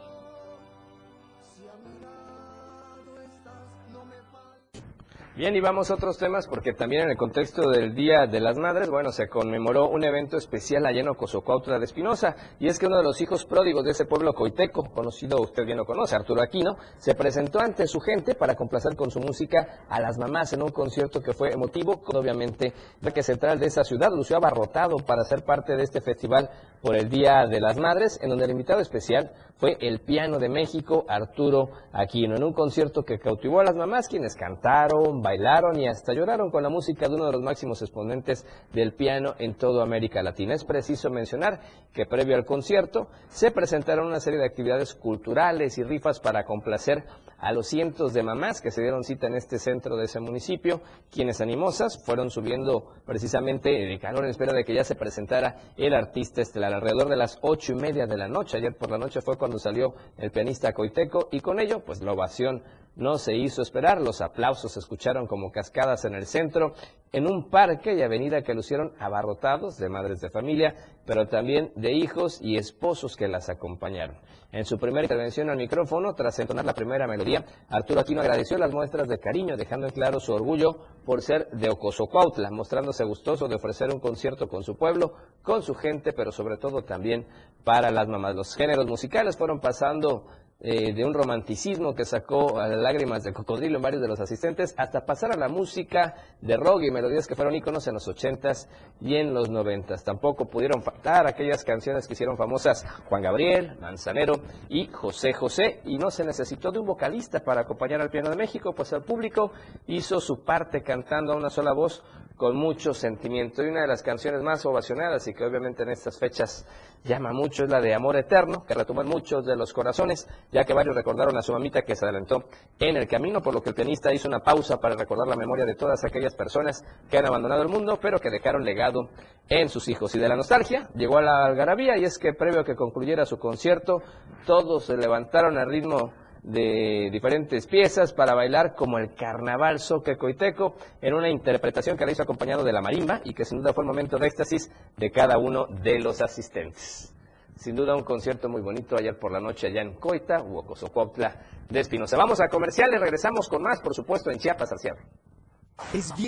Bien, 5.36 5.54
y 5.54 5.60
vamos 5.60 5.90
a 5.90 5.94
otros 5.94 6.18
temas 6.18 6.48
porque 6.48 6.72
también 6.72 7.04
en 7.04 7.10
el 7.12 7.16
contexto 7.16 7.70
del 7.70 7.94
Día 7.94 8.26
de 8.26 8.40
las 8.40 8.58
Madres, 8.58 8.90
bueno, 8.90 9.12
se 9.12 9.28
conmemoró 9.28 9.88
un 9.88 10.02
evento 10.02 10.36
especial 10.36 10.84
allá 10.84 11.00
en 11.00 11.08
Ocosocuautla 11.08 11.78
de 11.78 11.84
Espinosa, 11.84 12.34
y 12.58 12.66
es 12.66 12.80
que 12.80 12.86
uno 12.86 12.96
de 12.96 13.04
los 13.04 13.20
hijos 13.20 13.44
pródigos 13.44 13.84
de 13.84 13.92
ese 13.92 14.06
pueblo 14.06 14.34
coiteco, 14.34 14.90
conocido, 14.92 15.40
usted 15.40 15.64
bien 15.64 15.78
lo 15.78 15.84
conoce, 15.84 16.16
Arturo 16.16 16.42
Aquino, 16.42 16.76
se 16.98 17.14
presentó 17.14 17.60
ante 17.60 17.86
su 17.86 18.00
gente 18.00 18.34
para 18.34 18.56
complacer 18.56 18.96
con 18.96 19.12
su 19.12 19.20
música 19.20 19.84
a 19.88 20.00
las 20.00 20.18
mamás 20.18 20.52
en 20.52 20.62
un 20.62 20.72
concierto 20.72 21.22
que 21.22 21.32
fue 21.32 21.52
emotivo, 21.52 22.02
obviamente 22.06 22.74
de 23.00 23.12
que 23.12 23.22
central 23.22 23.60
de 23.60 23.66
esa 23.66 23.84
ciudad 23.84 24.10
lució 24.10 24.36
abarrotado 24.36 24.96
para 24.96 25.22
ser 25.22 25.44
parte 25.44 25.76
de 25.76 25.84
este 25.84 26.00
festival 26.00 26.50
por 26.82 26.96
el 26.96 27.08
Día 27.08 27.46
de 27.46 27.60
las 27.60 27.78
Madres, 27.78 28.18
en 28.20 28.30
donde 28.30 28.46
el 28.46 28.50
invitado 28.50 28.80
especial 28.80 29.30
fue 29.60 29.76
el 29.80 30.00
piano 30.00 30.38
de 30.38 30.48
México, 30.48 31.04
Arturo 31.06 31.68
Aquino, 31.92 32.34
en 32.34 32.42
un 32.42 32.54
concierto 32.54 33.02
que 33.02 33.18
cautivó 33.18 33.60
a 33.60 33.64
las 33.64 33.76
mamás, 33.76 34.08
quienes 34.08 34.34
cantaron, 34.34 35.20
bailaron 35.20 35.78
y 35.78 35.86
hasta 35.86 36.14
lloraron 36.14 36.50
con 36.50 36.62
la 36.62 36.70
música 36.70 37.06
de 37.06 37.14
uno 37.14 37.26
de 37.26 37.32
los 37.32 37.42
máximos 37.42 37.82
exponentes 37.82 38.46
del 38.72 38.94
piano 38.94 39.34
en 39.38 39.54
toda 39.54 39.82
América 39.82 40.22
Latina. 40.22 40.54
Es 40.54 40.64
preciso 40.64 41.10
mencionar 41.10 41.60
que 41.92 42.06
previo 42.06 42.36
al 42.36 42.46
concierto 42.46 43.08
se 43.28 43.50
presentaron 43.50 44.06
una 44.06 44.20
serie 44.20 44.38
de 44.38 44.46
actividades 44.46 44.94
culturales 44.94 45.76
y 45.76 45.82
rifas 45.82 46.20
para 46.20 46.44
complacer 46.44 47.04
a 47.40 47.52
los 47.52 47.68
cientos 47.68 48.12
de 48.12 48.22
mamás 48.22 48.60
que 48.60 48.70
se 48.70 48.82
dieron 48.82 49.02
cita 49.02 49.26
en 49.26 49.34
este 49.34 49.58
centro 49.58 49.96
de 49.96 50.04
ese 50.04 50.20
municipio, 50.20 50.82
quienes 51.10 51.40
animosas 51.40 52.02
fueron 52.04 52.30
subiendo 52.30 52.92
precisamente 53.06 53.70
de 53.70 53.98
calor 53.98 54.24
en 54.24 54.30
espera 54.30 54.52
de 54.52 54.64
que 54.64 54.74
ya 54.74 54.84
se 54.84 54.94
presentara 54.94 55.56
el 55.76 55.94
artista 55.94 56.42
estelar. 56.42 56.74
Alrededor 56.74 57.08
de 57.08 57.16
las 57.16 57.38
ocho 57.42 57.72
y 57.72 57.76
media 57.76 58.06
de 58.06 58.16
la 58.16 58.28
noche, 58.28 58.58
ayer 58.58 58.76
por 58.76 58.90
la 58.90 58.98
noche 58.98 59.20
fue 59.22 59.38
cuando 59.38 59.49
salió 59.58 59.94
el 60.16 60.30
pianista 60.30 60.72
Coiteco 60.72 61.28
y 61.32 61.40
con 61.40 61.60
ello 61.60 61.84
pues 61.84 62.02
la 62.02 62.12
ovación 62.12 62.62
no 62.96 63.18
se 63.18 63.34
hizo 63.34 63.62
esperar, 63.62 64.00
los 64.00 64.20
aplausos 64.20 64.72
se 64.72 64.80
escucharon 64.80 65.26
como 65.26 65.50
cascadas 65.52 66.04
en 66.04 66.14
el 66.14 66.26
centro, 66.26 66.74
en 67.12 67.26
un 67.26 67.48
parque 67.48 67.94
y 67.94 68.02
avenida 68.02 68.42
que 68.42 68.54
lucieron 68.54 68.92
abarrotados 68.98 69.78
de 69.78 69.88
madres 69.88 70.20
de 70.20 70.30
familia, 70.30 70.74
pero 71.06 71.26
también 71.28 71.72
de 71.76 71.92
hijos 71.92 72.40
y 72.42 72.56
esposos 72.56 73.16
que 73.16 73.28
las 73.28 73.48
acompañaron. 73.48 74.16
En 74.52 74.64
su 74.64 74.78
primera 74.78 75.04
intervención 75.04 75.48
al 75.48 75.56
micrófono, 75.56 76.12
tras 76.14 76.36
entonar 76.40 76.64
la 76.64 76.74
primera 76.74 77.06
melodía, 77.06 77.44
Arturo 77.68 78.00
Aquino 78.00 78.20
agradeció 78.20 78.58
las 78.58 78.72
muestras 78.72 79.06
de 79.06 79.20
cariño, 79.20 79.56
dejando 79.56 79.86
en 79.86 79.92
claro 79.92 80.18
su 80.18 80.32
orgullo 80.32 80.76
por 81.04 81.22
ser 81.22 81.48
de 81.52 81.70
Ocosocuautla, 81.70 82.50
mostrándose 82.50 83.04
gustoso 83.04 83.46
de 83.46 83.54
ofrecer 83.54 83.94
un 83.94 84.00
concierto 84.00 84.48
con 84.48 84.64
su 84.64 84.76
pueblo, 84.76 85.14
con 85.42 85.62
su 85.62 85.74
gente, 85.74 86.12
pero 86.12 86.32
sobre 86.32 86.56
todo 86.56 86.82
también 86.82 87.28
para 87.62 87.92
las 87.92 88.08
mamás. 88.08 88.34
Los 88.34 88.56
géneros 88.56 88.86
musicales 88.86 89.36
fueron 89.36 89.60
pasando 89.60 90.26
eh, 90.62 90.92
de 90.92 91.04
un 91.06 91.14
romanticismo 91.14 91.94
que 91.94 92.04
sacó 92.04 92.58
a 92.58 92.68
lágrimas 92.68 93.24
de 93.24 93.32
cocodrilo 93.32 93.76
en 93.76 93.82
varios 93.82 94.02
de 94.02 94.08
los 94.08 94.20
asistentes, 94.20 94.74
hasta 94.76 95.06
pasar 95.06 95.32
a 95.32 95.38
la 95.38 95.48
música 95.48 96.14
de 96.42 96.54
rock 96.56 96.82
y 96.82 96.90
melodías 96.90 97.26
que 97.26 97.34
fueron 97.34 97.54
íconos 97.54 97.86
en 97.88 97.94
los 97.94 98.06
ochentas 98.06 98.68
y 99.00 99.16
en 99.16 99.32
los 99.32 99.48
noventas. 99.48 100.04
Tampoco 100.04 100.50
pudieron 100.50 100.82
faltar 100.82 101.26
aquellas 101.26 101.64
canciones 101.64 102.06
que 102.06 102.12
hicieron 102.12 102.36
famosas 102.36 102.84
Juan 103.08 103.22
Gabriel, 103.22 103.78
Manzanero 103.80 104.34
y 104.68 104.86
José 104.88 105.32
José, 105.32 105.80
y 105.86 105.96
no 105.96 106.10
se 106.10 106.24
necesitó 106.24 106.70
de 106.70 106.78
un 106.78 106.86
vocalista 106.86 107.40
para 107.40 107.62
acompañar 107.62 108.02
al 108.02 108.10
piano 108.10 108.28
de 108.28 108.36
México, 108.36 108.74
pues 108.74 108.92
el 108.92 109.02
público 109.02 109.52
hizo 109.86 110.20
su 110.20 110.44
parte 110.44 110.82
cantando 110.82 111.32
a 111.32 111.36
una 111.36 111.48
sola 111.48 111.72
voz 111.72 112.04
con 112.40 112.56
mucho 112.56 112.94
sentimiento. 112.94 113.62
Y 113.62 113.68
una 113.68 113.82
de 113.82 113.86
las 113.86 114.02
canciones 114.02 114.42
más 114.42 114.64
ovacionadas 114.64 115.28
y 115.28 115.34
que 115.34 115.44
obviamente 115.44 115.82
en 115.82 115.90
estas 115.90 116.18
fechas 116.18 116.66
llama 117.04 117.32
mucho 117.32 117.64
es 117.64 117.70
la 117.70 117.80
de 117.80 117.94
Amor 117.94 118.16
Eterno, 118.16 118.64
que 118.66 118.74
retumba 118.74 119.02
muchos 119.04 119.44
de 119.44 119.56
los 119.56 119.72
corazones, 119.72 120.28
ya 120.52 120.64
que 120.64 120.74
varios 120.74 120.94
recordaron 120.94 121.36
a 121.36 121.42
su 121.42 121.52
mamita 121.52 121.82
que 121.82 121.96
se 121.96 122.04
adelantó 122.04 122.44
en 122.78 122.96
el 122.96 123.08
camino, 123.08 123.40
por 123.40 123.54
lo 123.54 123.62
que 123.62 123.70
el 123.70 123.74
pianista 123.74 124.12
hizo 124.12 124.28
una 124.28 124.40
pausa 124.40 124.78
para 124.78 124.96
recordar 124.96 125.28
la 125.28 125.36
memoria 125.36 125.64
de 125.64 125.74
todas 125.74 126.04
aquellas 126.04 126.34
personas 126.34 126.84
que 127.10 127.18
han 127.18 127.26
abandonado 127.26 127.62
el 127.62 127.68
mundo, 127.68 127.98
pero 128.00 128.18
que 128.18 128.30
dejaron 128.30 128.64
legado 128.64 129.08
en 129.48 129.68
sus 129.68 129.88
hijos. 129.88 130.14
Y 130.14 130.18
de 130.18 130.28
la 130.28 130.36
nostalgia 130.36 130.88
llegó 130.94 131.18
a 131.18 131.22
la 131.22 131.46
algarabía, 131.46 131.96
y 131.96 132.04
es 132.04 132.18
que 132.18 132.34
previo 132.34 132.60
a 132.60 132.64
que 132.64 132.76
concluyera 132.76 133.24
su 133.24 133.38
concierto, 133.38 134.02
todos 134.46 134.84
se 134.84 134.96
levantaron 134.96 135.58
al 135.58 135.70
ritmo 135.70 136.12
de 136.42 137.10
diferentes 137.12 137.66
piezas 137.66 138.12
para 138.12 138.34
bailar 138.34 138.74
como 138.74 138.98
el 138.98 139.14
carnaval 139.14 139.78
soque 139.78 140.16
coiteco 140.16 140.74
en 141.00 141.14
una 141.14 141.28
interpretación 141.28 141.96
que 141.96 142.06
la 142.06 142.12
hizo 142.12 142.22
acompañado 142.22 142.64
de 142.64 142.72
la 142.72 142.80
marimba 142.80 143.20
y 143.24 143.34
que 143.34 143.44
sin 143.44 143.58
duda 143.58 143.72
fue 143.72 143.84
un 143.84 143.88
momento 143.88 144.18
de 144.18 144.26
éxtasis 144.26 144.70
de 144.96 145.10
cada 145.10 145.38
uno 145.38 145.66
de 145.66 145.98
los 145.98 146.20
asistentes. 146.22 147.14
Sin 147.56 147.76
duda 147.76 147.94
un 147.94 148.04
concierto 148.04 148.48
muy 148.48 148.62
bonito 148.62 148.96
ayer 148.96 149.18
por 149.18 149.32
la 149.32 149.40
noche 149.40 149.66
allá 149.66 149.82
en 149.82 149.94
Coita, 149.94 150.42
Huocosocopla 150.42 151.42
de 151.68 151.80
Espinosa. 151.80 152.16
Vamos 152.16 152.40
a 152.40 152.48
comerciales, 152.48 152.98
regresamos 153.00 153.48
con 153.48 153.62
más, 153.62 153.80
por 153.80 153.94
supuesto, 153.94 154.30
en 154.30 154.38
Chiapas 154.38 154.72
al 154.72 154.78
cierre. 154.78 155.02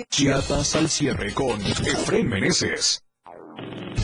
Chiapas 0.09 0.75
al 0.75 0.89
cierre 0.89 1.33
con 1.33 1.59
Efren 1.59 2.27
Meneses. 2.27 3.03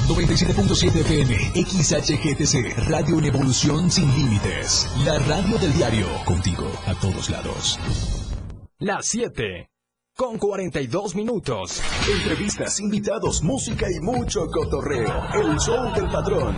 97.7 0.08 1.02
FM, 1.02 1.36
XHGTC, 1.54 2.90
Radio 2.90 3.20
en 3.20 3.26
Evolución 3.26 3.90
Sin 3.92 4.10
Límites. 4.16 4.90
La 5.06 5.20
radio 5.20 5.58
del 5.58 5.74
diario, 5.74 6.08
contigo 6.26 6.68
a 6.86 6.96
todos 6.96 7.30
lados. 7.30 7.80
Las 8.80 9.08
7, 9.08 9.70
con 10.16 10.38
42 10.38 11.16
minutos. 11.16 11.82
Entrevistas, 12.12 12.80
invitados, 12.80 13.44
música 13.44 13.88
y 13.92 14.00
mucho 14.00 14.48
cotorreo. 14.48 15.14
El 15.34 15.58
show 15.60 15.94
del 15.94 16.10
patrón. 16.10 16.58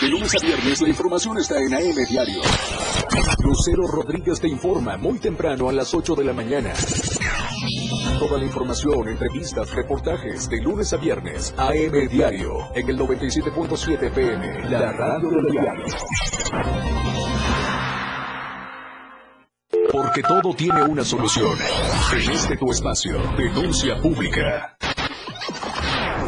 De 0.00 0.08
lunes 0.08 0.34
a 0.34 0.44
viernes 0.44 0.80
la 0.82 0.88
información 0.88 1.38
está 1.38 1.58
en 1.58 1.72
AM 1.72 2.04
Diario. 2.08 2.40
Lucero 3.38 3.86
Rodríguez 3.86 4.40
te 4.40 4.48
informa 4.48 4.96
muy 4.96 5.18
temprano 5.18 5.68
a 5.68 5.72
las 5.72 5.94
8 5.94 6.14
de 6.16 6.24
la 6.24 6.32
mañana. 6.32 6.72
Toda 8.18 8.38
la 8.38 8.44
información, 8.44 9.08
entrevistas, 9.08 9.70
reportajes 9.72 10.48
de 10.48 10.60
lunes 10.62 10.92
a 10.92 10.96
viernes. 10.96 11.54
AM 11.56 12.08
Diario 12.08 12.74
en 12.74 12.88
el 12.88 12.98
97.7 12.98 14.12
PM. 14.12 14.70
La 14.70 14.92
radio 14.92 15.30
del 15.30 15.50
diario. 15.50 15.84
Porque 19.92 20.22
todo 20.22 20.54
tiene 20.54 20.82
una 20.82 21.04
solución. 21.04 21.56
En 22.12 22.30
este 22.32 22.56
tu 22.56 22.70
espacio, 22.70 23.20
denuncia 23.36 24.00
pública. 24.00 24.73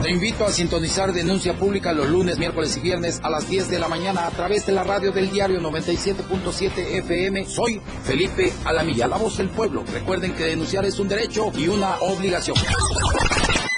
Te 0.07 0.13
invito 0.13 0.45
a 0.45 0.53
sintonizar 0.53 1.13
Denuncia 1.13 1.55
Pública 1.55 1.93
los 1.93 2.09
lunes, 2.09 2.39
miércoles 2.39 2.77
y 2.77 2.81
viernes 2.81 3.19
a 3.25 3.29
las 3.29 3.49
10 3.51 3.69
de 3.69 3.81
la 3.81 3.89
mañana 3.89 4.29
a 4.29 4.31
través 4.31 4.65
de 4.65 4.71
la 4.71 4.85
radio 4.85 5.11
del 5.11 5.33
diario 5.33 5.59
97.7 5.59 6.79
FM. 6.99 7.45
Soy 7.47 7.81
Felipe 8.05 8.53
Alamilla, 8.65 9.09
la 9.09 9.17
voz 9.17 9.39
del 9.39 9.49
pueblo. 9.49 9.83
Recuerden 9.93 10.33
que 10.35 10.45
denunciar 10.45 10.85
es 10.85 11.01
un 11.01 11.09
derecho 11.09 11.51
y 11.57 11.67
una 11.67 11.97
obligación. 11.97 12.57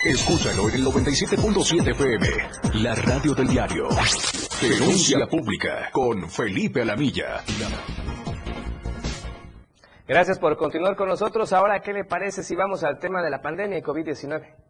Escúchalo 0.04 0.68
en 0.68 0.74
el 0.74 0.84
97.7 0.84 1.92
FM. 1.92 2.26
La 2.82 2.94
radio 2.94 3.34
del 3.34 3.48
diario. 3.48 3.88
Denuncia 4.60 5.26
pública 5.30 5.88
con 5.92 6.28
Felipe 6.28 6.82
Alamilla. 6.82 7.42
Gracias 10.06 10.38
por 10.38 10.58
continuar 10.58 10.94
con 10.94 11.08
nosotros. 11.08 11.54
Ahora, 11.54 11.80
¿qué 11.80 11.94
le 11.94 12.04
parece 12.04 12.42
si 12.42 12.54
vamos 12.54 12.84
al 12.84 12.98
tema 12.98 13.22
de 13.22 13.30
la 13.30 13.40
pandemia 13.40 13.78
y 13.78 13.82
COVID-19? 13.82 14.67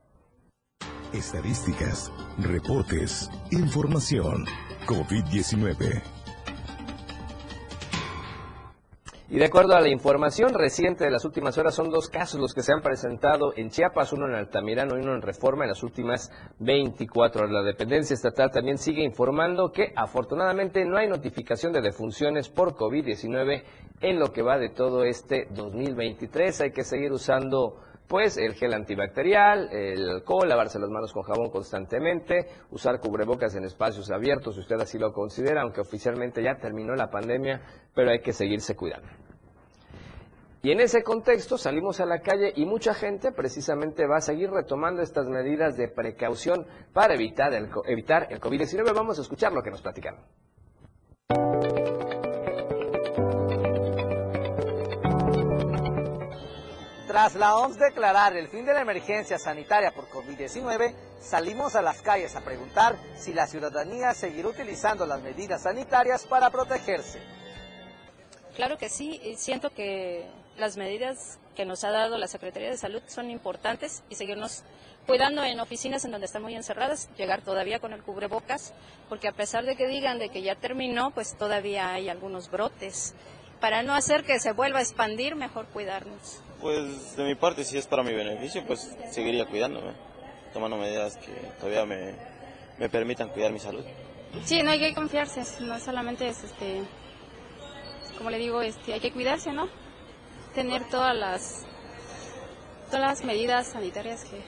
Estadísticas, 1.12 2.12
reportes, 2.38 3.30
información. 3.50 4.44
COVID-19. 4.84 6.02
Y 9.30 9.38
de 9.38 9.44
acuerdo 9.46 9.74
a 9.74 9.80
la 9.80 9.88
información 9.88 10.52
reciente 10.52 11.04
de 11.04 11.10
las 11.10 11.24
últimas 11.24 11.56
horas, 11.56 11.74
son 11.74 11.88
dos 11.88 12.10
casos 12.10 12.38
los 12.38 12.52
que 12.52 12.62
se 12.62 12.72
han 12.72 12.82
presentado 12.82 13.54
en 13.56 13.70
Chiapas, 13.70 14.12
uno 14.12 14.26
en 14.26 14.34
Altamirano 14.34 14.98
y 14.98 15.00
uno 15.00 15.14
en 15.14 15.22
Reforma 15.22 15.64
en 15.64 15.70
las 15.70 15.82
últimas 15.82 16.30
24 16.58 17.40
horas. 17.40 17.52
La 17.52 17.62
dependencia 17.62 18.12
estatal 18.12 18.50
también 18.50 18.76
sigue 18.76 19.02
informando 19.02 19.72
que 19.72 19.94
afortunadamente 19.96 20.84
no 20.84 20.98
hay 20.98 21.08
notificación 21.08 21.72
de 21.72 21.80
defunciones 21.80 22.50
por 22.50 22.74
COVID-19 22.74 23.62
en 24.02 24.18
lo 24.18 24.30
que 24.30 24.42
va 24.42 24.58
de 24.58 24.68
todo 24.68 25.04
este 25.04 25.48
2023. 25.52 26.60
Hay 26.60 26.70
que 26.70 26.84
seguir 26.84 27.12
usando 27.12 27.80
pues 28.08 28.38
el 28.38 28.54
gel 28.54 28.72
antibacterial, 28.72 29.68
el 29.70 30.08
alcohol, 30.08 30.48
lavarse 30.48 30.78
las 30.78 30.88
manos 30.88 31.12
con 31.12 31.22
jabón 31.22 31.50
constantemente, 31.50 32.48
usar 32.70 33.00
cubrebocas 33.00 33.54
en 33.54 33.64
espacios 33.64 34.10
abiertos 34.10 34.54
si 34.54 34.60
usted 34.60 34.80
así 34.80 34.98
lo 34.98 35.12
considera, 35.12 35.62
aunque 35.62 35.82
oficialmente 35.82 36.42
ya 36.42 36.56
terminó 36.56 36.94
la 36.94 37.10
pandemia, 37.10 37.60
pero 37.94 38.10
hay 38.10 38.20
que 38.20 38.32
seguirse 38.32 38.74
cuidando. 38.74 39.08
Y 40.62 40.72
en 40.72 40.80
ese 40.80 41.02
contexto 41.04 41.56
salimos 41.56 42.00
a 42.00 42.06
la 42.06 42.20
calle 42.20 42.52
y 42.56 42.66
mucha 42.66 42.92
gente 42.92 43.30
precisamente 43.30 44.06
va 44.06 44.16
a 44.16 44.20
seguir 44.20 44.50
retomando 44.50 45.02
estas 45.02 45.28
medidas 45.28 45.76
de 45.76 45.88
precaución 45.88 46.66
para 46.92 47.14
evitar 47.14 47.54
el, 47.54 47.68
evitar 47.86 48.26
el 48.30 48.40
COVID-19. 48.40 48.92
Vamos 48.92 49.18
a 49.18 49.22
escuchar 49.22 49.52
lo 49.52 49.62
que 49.62 49.70
nos 49.70 49.82
platicaron. 49.82 50.20
Tras 57.18 57.34
la 57.34 57.56
OMS 57.56 57.76
declarar 57.80 58.36
el 58.36 58.46
fin 58.46 58.64
de 58.64 58.72
la 58.72 58.82
emergencia 58.82 59.40
sanitaria 59.40 59.90
por 59.90 60.08
COVID-19, 60.08 60.94
salimos 61.20 61.74
a 61.74 61.82
las 61.82 62.00
calles 62.00 62.36
a 62.36 62.42
preguntar 62.42 62.94
si 63.16 63.34
la 63.34 63.48
ciudadanía 63.48 64.14
seguirá 64.14 64.46
utilizando 64.46 65.04
las 65.04 65.20
medidas 65.20 65.64
sanitarias 65.64 66.24
para 66.26 66.48
protegerse. 66.50 67.20
Claro 68.54 68.78
que 68.78 68.88
sí, 68.88 69.20
y 69.24 69.34
siento 69.34 69.70
que 69.70 70.30
las 70.58 70.76
medidas 70.76 71.40
que 71.56 71.64
nos 71.64 71.82
ha 71.82 71.90
dado 71.90 72.18
la 72.18 72.28
Secretaría 72.28 72.70
de 72.70 72.76
Salud 72.76 73.02
son 73.08 73.32
importantes 73.32 74.04
y 74.08 74.14
seguirnos 74.14 74.62
cuidando 75.04 75.42
en 75.42 75.58
oficinas 75.58 76.04
en 76.04 76.12
donde 76.12 76.26
están 76.26 76.42
muy 76.42 76.54
encerradas, 76.54 77.08
llegar 77.16 77.42
todavía 77.42 77.80
con 77.80 77.92
el 77.92 78.04
cubrebocas, 78.04 78.74
porque 79.08 79.26
a 79.26 79.32
pesar 79.32 79.64
de 79.64 79.74
que 79.74 79.88
digan 79.88 80.20
de 80.20 80.28
que 80.28 80.42
ya 80.42 80.54
terminó, 80.54 81.10
pues 81.10 81.36
todavía 81.36 81.90
hay 81.90 82.10
algunos 82.10 82.48
brotes. 82.48 83.16
Para 83.60 83.82
no 83.82 83.96
hacer 83.96 84.22
que 84.22 84.38
se 84.38 84.52
vuelva 84.52 84.78
a 84.78 84.82
expandir, 84.82 85.34
mejor 85.34 85.66
cuidarnos. 85.66 86.42
Pues 86.60 87.16
de 87.16 87.24
mi 87.24 87.34
parte, 87.34 87.64
si 87.64 87.78
es 87.78 87.86
para 87.86 88.02
mi 88.02 88.12
beneficio, 88.12 88.64
pues 88.66 88.96
seguiría 89.10 89.46
cuidándome, 89.46 89.92
tomando 90.52 90.76
medidas 90.76 91.16
que 91.16 91.32
todavía 91.60 91.86
me, 91.86 92.14
me 92.78 92.88
permitan 92.88 93.28
cuidar 93.28 93.52
mi 93.52 93.60
salud. 93.60 93.84
Sí, 94.44 94.62
no 94.62 94.70
hay 94.70 94.78
que 94.78 94.94
confiarse, 94.94 95.42
no 95.62 95.78
solamente 95.78 96.28
es, 96.28 96.42
este, 96.44 96.82
como 98.16 98.30
le 98.30 98.38
digo, 98.38 98.60
este, 98.60 98.92
hay 98.92 99.00
que 99.00 99.12
cuidarse, 99.12 99.52
¿no? 99.52 99.68
Tener 100.54 100.88
todas 100.88 101.16
las, 101.16 101.64
todas 102.86 103.00
las 103.00 103.24
medidas 103.24 103.68
sanitarias 103.68 104.24
que, 104.24 104.42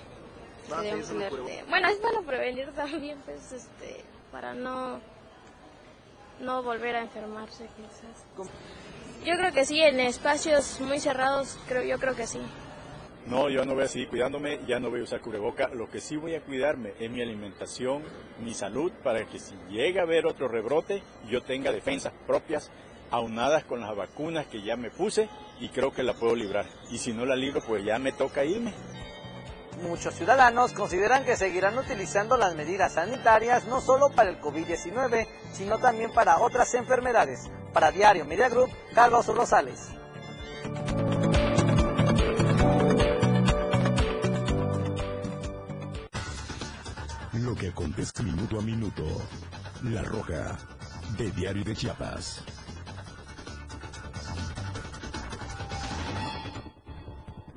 que 0.69 0.83
debemos 0.83 1.09
tener. 1.09 1.33
Bueno, 1.69 1.89
es 1.89 2.01
bueno 2.03 2.23
prevenir 2.23 2.73
también, 2.73 3.19
pues, 3.25 3.53
este, 3.53 4.05
para 4.33 4.53
no, 4.53 5.01
no 6.41 6.63
volver 6.63 6.97
a 6.97 7.01
enfermarse, 7.03 7.69
quizás. 7.77 8.25
Yo 9.25 9.37
creo 9.37 9.53
que 9.53 9.67
sí, 9.67 9.83
en 9.83 10.01
espacios 10.01 10.81
muy 10.81 10.99
cerrados, 10.99 11.59
creo, 11.69 11.83
yo 11.83 11.99
creo 11.99 12.17
que 12.17 12.27
sí. 12.27 12.41
No, 13.27 13.51
yo 13.51 13.67
no 13.67 13.75
voy 13.75 13.85
a 13.85 13.89
seguir 13.89 14.09
cuidándome, 14.09 14.61
ya 14.67 14.81
no 14.81 14.89
voy 14.89 15.01
a 15.01 15.03
usar 15.03 15.21
cubreboca. 15.21 15.69
Lo 15.69 15.91
que 15.91 16.01
sí 16.01 16.17
voy 16.17 16.35
a 16.35 16.41
cuidarme 16.41 16.95
es 16.99 17.11
mi 17.11 17.21
alimentación, 17.21 18.03
mi 18.43 18.55
salud, 18.55 18.91
para 19.05 19.27
que 19.27 19.39
si 19.39 19.55
llega 19.69 20.01
a 20.01 20.05
haber 20.05 20.25
otro 20.27 20.49
rebrote, 20.49 21.03
yo 21.29 21.43
tenga 21.43 21.71
defensas 21.71 22.15
propias, 22.27 22.71
aunadas 23.11 23.65
con 23.65 23.81
las 23.81 23.95
vacunas 23.95 24.47
que 24.47 24.63
ya 24.63 24.77
me 24.77 24.91
puse 24.91 25.29
y 25.61 25.69
creo 25.69 25.93
que 25.93 26.03
la 26.03 26.15
puedo 26.15 26.35
librar. 26.35 26.65
Y 26.91 26.97
si 26.97 27.13
no 27.13 27.27
la 27.27 27.37
libro, 27.37 27.61
pues 27.61 27.85
ya 27.85 27.99
me 27.99 28.13
toca 28.13 28.45
irme. 28.45 28.73
Muchos 29.83 30.15
ciudadanos 30.15 30.73
consideran 30.73 31.25
que 31.25 31.37
seguirán 31.37 31.77
utilizando 31.77 32.39
las 32.39 32.55
medidas 32.55 32.95
sanitarias 32.95 33.67
no 33.67 33.81
solo 33.81 34.11
para 34.11 34.31
el 34.31 34.41
COVID-19, 34.41 35.27
sino 35.53 35.79
también 35.79 36.11
para 36.13 36.39
otras 36.39 36.73
enfermedades. 36.75 37.51
Para 37.73 37.91
Diario 37.91 38.25
Media 38.25 38.49
Group, 38.49 38.71
Carlos 38.95 39.27
Rosales. 39.27 39.89
Lo 47.33 47.55
que 47.55 47.69
acontece 47.69 48.23
minuto 48.23 48.59
a 48.59 48.63
minuto. 48.63 49.05
La 49.85 50.03
Roja, 50.03 50.59
de 51.17 51.31
Diario 51.31 51.65
de 51.65 51.75
Chiapas. 51.75 52.45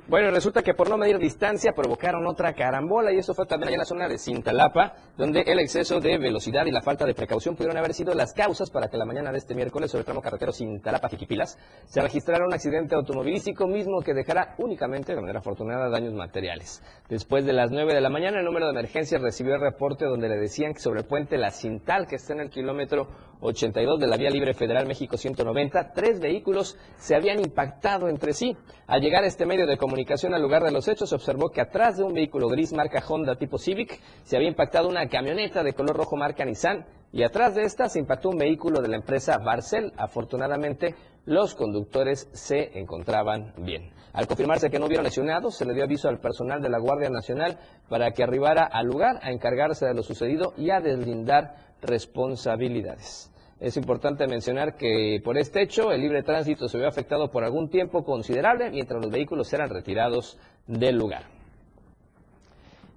Bueno, 0.06 0.30
resulta 0.30 0.60
que 0.60 0.74
por 0.74 0.90
no 0.90 0.98
medir 0.98 1.16
distancia 1.18 1.72
provocaron 1.72 2.26
otra 2.26 2.52
carambola 2.52 3.10
y 3.10 3.16
eso 3.16 3.32
fue 3.32 3.46
también 3.46 3.72
en 3.72 3.78
la 3.78 3.86
zona 3.86 4.06
de 4.06 4.18
Cintalapa, 4.18 4.92
donde 5.16 5.40
el 5.46 5.58
exceso 5.60 5.98
de 5.98 6.18
velocidad 6.18 6.66
y 6.66 6.70
la 6.70 6.82
falta 6.82 7.06
de 7.06 7.14
precaución 7.14 7.56
pudieron 7.56 7.78
haber 7.78 7.94
sido 7.94 8.12
las 8.12 8.34
causas 8.34 8.70
para 8.70 8.88
que 8.88 8.98
la 8.98 9.06
mañana 9.06 9.32
de 9.32 9.38
este 9.38 9.54
miércoles 9.54 9.90
sobre 9.90 10.00
el 10.00 10.04
tramo 10.04 10.20
carretero 10.20 10.52
Cintalapa-Jiquipilas 10.52 11.56
se 11.86 12.02
registrara 12.02 12.44
un 12.44 12.52
accidente 12.52 12.94
automovilístico 12.94 13.66
mismo 13.66 14.02
que 14.02 14.12
dejará 14.12 14.54
únicamente, 14.58 15.14
de 15.14 15.22
manera 15.22 15.38
afortunada, 15.38 15.88
daños 15.88 16.12
materiales. 16.12 16.82
Después 17.08 17.46
de 17.46 17.54
las 17.54 17.70
9 17.70 17.94
de 17.94 18.02
la 18.02 18.10
mañana, 18.10 18.40
el 18.40 18.44
número 18.44 18.66
de 18.66 18.72
emergencias 18.72 19.22
recibió 19.22 19.54
el 19.54 19.62
reporte 19.62 20.04
donde 20.04 20.28
le 20.28 20.36
decían 20.36 20.74
que 20.74 20.80
sobre 20.80 21.00
el 21.00 21.06
puente 21.06 21.38
La 21.38 21.50
Cintal, 21.50 22.06
que 22.06 22.16
está 22.16 22.34
en 22.34 22.40
el 22.40 22.50
kilómetro 22.50 23.08
82 23.40 23.98
de 23.98 24.06
la 24.06 24.18
Vía 24.18 24.30
Libre 24.30 24.52
Federal 24.52 24.86
México 24.86 25.16
190, 25.16 25.92
tres 25.92 26.20
vehículos 26.20 26.78
se 26.96 27.14
habían 27.14 27.40
impactado 27.40 28.08
entre 28.08 28.34
sí. 28.34 28.54
Al 28.86 29.00
llegar 29.00 29.24
a 29.24 29.26
este 29.26 29.46
medio 29.46 29.66
de 29.66 29.78
comunicación, 29.78 29.93
comunicación 29.94 30.34
al 30.34 30.42
lugar 30.42 30.64
de 30.64 30.72
los 30.72 30.88
hechos 30.88 31.10
se 31.10 31.14
observó 31.14 31.50
que 31.50 31.60
atrás 31.60 31.96
de 31.96 32.02
un 32.02 32.12
vehículo 32.12 32.48
gris 32.48 32.72
marca 32.72 33.00
Honda 33.08 33.36
tipo 33.36 33.58
Civic 33.58 34.00
se 34.24 34.34
había 34.34 34.48
impactado 34.48 34.88
una 34.88 35.06
camioneta 35.08 35.62
de 35.62 35.72
color 35.72 35.96
rojo 35.96 36.16
marca 36.16 36.44
Nissan 36.44 36.84
y 37.12 37.22
atrás 37.22 37.54
de 37.54 37.62
esta 37.62 37.88
se 37.88 38.00
impactó 38.00 38.30
un 38.30 38.38
vehículo 38.38 38.82
de 38.82 38.88
la 38.88 38.96
empresa 38.96 39.38
Barcel. 39.38 39.92
Afortunadamente, 39.96 40.96
los 41.26 41.54
conductores 41.54 42.28
se 42.32 42.76
encontraban 42.76 43.54
bien. 43.58 43.92
Al 44.12 44.26
confirmarse 44.26 44.68
que 44.68 44.80
no 44.80 44.86
hubieron 44.86 45.04
lesionados, 45.04 45.54
se 45.54 45.64
le 45.64 45.74
dio 45.74 45.84
aviso 45.84 46.08
al 46.08 46.18
personal 46.18 46.60
de 46.60 46.70
la 46.70 46.80
Guardia 46.80 47.08
Nacional 47.08 47.56
para 47.88 48.10
que 48.10 48.24
arribara 48.24 48.64
al 48.64 48.86
lugar 48.86 49.20
a 49.22 49.30
encargarse 49.30 49.86
de 49.86 49.94
lo 49.94 50.02
sucedido 50.02 50.54
y 50.56 50.70
a 50.70 50.80
deslindar 50.80 51.54
responsabilidades. 51.82 53.30
Es 53.64 53.78
importante 53.78 54.26
mencionar 54.26 54.76
que 54.76 55.22
por 55.24 55.38
este 55.38 55.62
hecho 55.62 55.90
el 55.90 56.02
libre 56.02 56.22
tránsito 56.22 56.68
se 56.68 56.76
vio 56.76 56.86
afectado 56.86 57.30
por 57.30 57.44
algún 57.44 57.70
tiempo 57.70 58.04
considerable 58.04 58.70
mientras 58.70 59.02
los 59.02 59.10
vehículos 59.10 59.50
eran 59.54 59.70
retirados 59.70 60.38
del 60.66 60.98
lugar. 60.98 61.22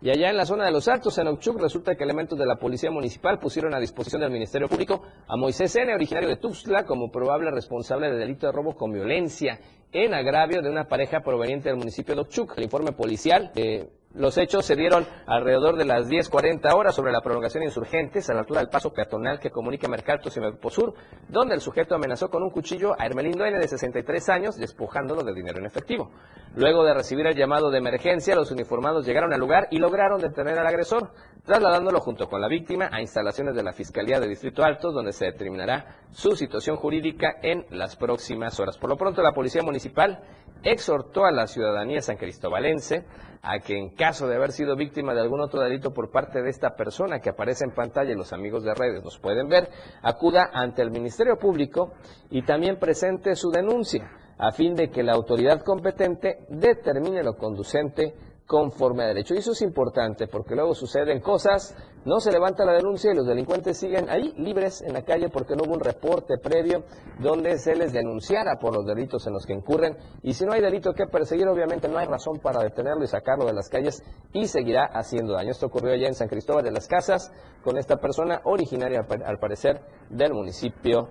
Y 0.01 0.09
allá 0.09 0.29
en 0.29 0.35
la 0.35 0.45
zona 0.45 0.65
de 0.65 0.73
los 0.73 0.89
Altos, 0.89 1.17
en 1.19 1.27
Ochuc, 1.27 1.57
resulta 1.61 1.95
que 1.95 2.03
elementos 2.03 2.37
de 2.37 2.45
la 2.45 2.57
Policía 2.57 2.91
Municipal 2.91 3.39
pusieron 3.39 3.73
a 3.75 3.79
disposición 3.79 4.19
del 4.19 4.29
Ministerio 4.29 4.67
Público 4.67 5.03
a 5.29 5.37
Moisés 5.37 5.73
N., 5.77 5.93
originario 5.93 6.27
de 6.27 6.35
Tuxtla, 6.35 6.83
como 6.83 7.09
probable 7.13 7.49
responsable 7.49 8.11
de 8.11 8.17
delito 8.17 8.47
de 8.47 8.51
robo 8.51 8.75
con 8.75 8.91
violencia 8.91 9.61
en 9.93 10.13
agravio 10.13 10.61
de 10.61 10.69
una 10.69 10.89
pareja 10.89 11.21
proveniente 11.21 11.69
del 11.69 11.77
municipio 11.77 12.13
de 12.13 12.21
Ochuc. 12.23 12.57
El 12.57 12.65
informe 12.65 12.91
policial 12.91 13.53
eh, 13.55 13.87
los 14.13 14.37
hechos 14.37 14.65
se 14.65 14.75
dieron 14.75 15.05
alrededor 15.27 15.77
de 15.77 15.85
las 15.85 16.09
10.40 16.09 16.73
horas 16.73 16.95
sobre 16.95 17.11
la 17.11 17.21
prolongación 17.21 17.63
insurgentes 17.63 18.29
a 18.29 18.33
la 18.33 18.39
altura 18.39 18.61
del 18.61 18.69
paso 18.69 18.91
peatonal 18.91 19.39
que 19.39 19.51
comunica 19.51 19.87
Mercatos 19.87 20.35
y 20.35 20.39
Merposur, 20.39 20.93
donde 21.27 21.53
el 21.53 21.61
sujeto 21.61 21.93
amenazó 21.93 22.29
con 22.29 22.41
un 22.41 22.49
cuchillo 22.49 22.93
a 22.99 23.05
Hermelindo 23.05 23.45
N 23.45 23.59
de 23.59 23.67
63 23.67 24.29
años, 24.29 24.55
despojándolo 24.55 25.23
de 25.23 25.33
dinero 25.33 25.59
en 25.59 25.65
efectivo. 25.65 26.11
Luego 26.55 26.83
de 26.83 26.93
recibir 26.93 27.27
el 27.27 27.35
llamado 27.35 27.69
de 27.69 27.77
emergencia, 27.77 28.35
los 28.35 28.49
uniformados 28.49 29.05
llegaron 29.05 29.33
al 29.33 29.39
lugar 29.39 29.67
y 29.69 29.77
lograron 29.77 30.19
detener 30.19 30.57
al 30.57 30.65
agresor, 30.65 31.11
trasladándolo 31.45 31.99
junto 31.99 32.27
con 32.27 32.41
la 32.41 32.47
víctima 32.47 32.89
a 32.91 33.01
instalaciones 33.01 33.55
de 33.55 33.63
la 33.63 33.73
Fiscalía 33.73 34.19
de 34.19 34.27
Distrito 34.27 34.63
Alto, 34.63 34.91
donde 34.91 35.11
se 35.11 35.25
determinará 35.25 35.97
su 36.11 36.35
situación 36.35 36.77
jurídica 36.77 37.35
en 37.43 37.65
las 37.69 37.95
próximas 37.95 38.59
horas. 38.59 38.77
Por 38.77 38.89
lo 38.89 38.97
pronto, 38.97 39.21
la 39.21 39.33
Policía 39.33 39.61
Municipal 39.61 40.23
exhortó 40.63 41.25
a 41.25 41.31
la 41.31 41.45
ciudadanía 41.45 42.01
san 42.01 42.17
cristobalense 42.17 43.05
a 43.49 43.59
que 43.59 43.77
en 43.77 43.89
caso 43.91 44.27
de 44.27 44.35
haber 44.35 44.51
sido 44.51 44.75
víctima 44.75 45.13
de 45.13 45.21
algún 45.21 45.39
otro 45.39 45.61
delito 45.61 45.93
por 45.93 46.11
parte 46.11 46.41
de 46.41 46.49
esta 46.49 46.75
persona 46.75 47.19
que 47.19 47.29
aparece 47.29 47.63
en 47.63 47.71
pantalla 47.71 48.11
y 48.11 48.15
los 48.15 48.33
amigos 48.33 48.63
de 48.63 48.73
redes 48.73 49.03
nos 49.03 49.17
pueden 49.19 49.47
ver, 49.47 49.69
acuda 50.01 50.49
ante 50.51 50.81
el 50.81 50.91
Ministerio 50.91 51.37
Público 51.37 51.93
y 52.29 52.41
también 52.41 52.77
presente 52.77 53.35
su 53.35 53.49
denuncia 53.49 54.11
a 54.37 54.51
fin 54.51 54.75
de 54.75 54.89
que 54.89 55.01
la 55.01 55.13
autoridad 55.13 55.61
competente 55.61 56.45
determine 56.49 57.23
lo 57.23 57.37
conducente 57.37 58.13
conforme 58.47 59.03
a 59.03 59.07
derecho. 59.07 59.35
Y 59.35 59.39
eso 59.39 59.51
es 59.51 59.61
importante 59.61 60.27
porque 60.27 60.55
luego 60.55 60.73
suceden 60.73 61.19
cosas, 61.19 61.75
no 62.05 62.19
se 62.21 62.31
levanta 62.31 62.65
la 62.65 62.73
denuncia 62.73 63.11
y 63.11 63.15
los 63.15 63.27
delincuentes 63.27 63.77
siguen 63.77 64.09
ahí 64.09 64.33
libres 64.37 64.81
en 64.81 64.93
la 64.93 65.03
calle 65.03 65.29
porque 65.29 65.55
no 65.55 65.63
hubo 65.65 65.73
un 65.73 65.81
reporte 65.81 66.37
previo 66.41 66.85
donde 67.19 67.59
se 67.59 67.75
les 67.75 67.91
denunciara 67.91 68.57
por 68.59 68.73
los 68.73 68.85
delitos 68.85 69.27
en 69.27 69.33
los 69.33 69.45
que 69.45 69.53
incurren. 69.53 69.97
Y 70.23 70.33
si 70.33 70.45
no 70.45 70.53
hay 70.53 70.61
delito 70.61 70.93
que 70.93 71.05
perseguir, 71.07 71.47
obviamente 71.47 71.89
no 71.89 71.97
hay 71.97 72.07
razón 72.07 72.39
para 72.39 72.63
detenerlo 72.63 73.03
y 73.03 73.07
sacarlo 73.07 73.45
de 73.45 73.53
las 73.53 73.67
calles 73.67 74.01
y 74.31 74.47
seguirá 74.47 74.85
haciendo 74.85 75.33
daño. 75.33 75.51
Esto 75.51 75.67
ocurrió 75.67 75.93
allá 75.93 76.07
en 76.07 76.15
San 76.15 76.29
Cristóbal 76.29 76.63
de 76.63 76.71
las 76.71 76.87
Casas 76.87 77.31
con 77.63 77.77
esta 77.77 77.97
persona 77.97 78.41
originaria, 78.45 79.05
al 79.25 79.39
parecer, 79.39 79.81
del 80.09 80.33
municipio 80.33 81.09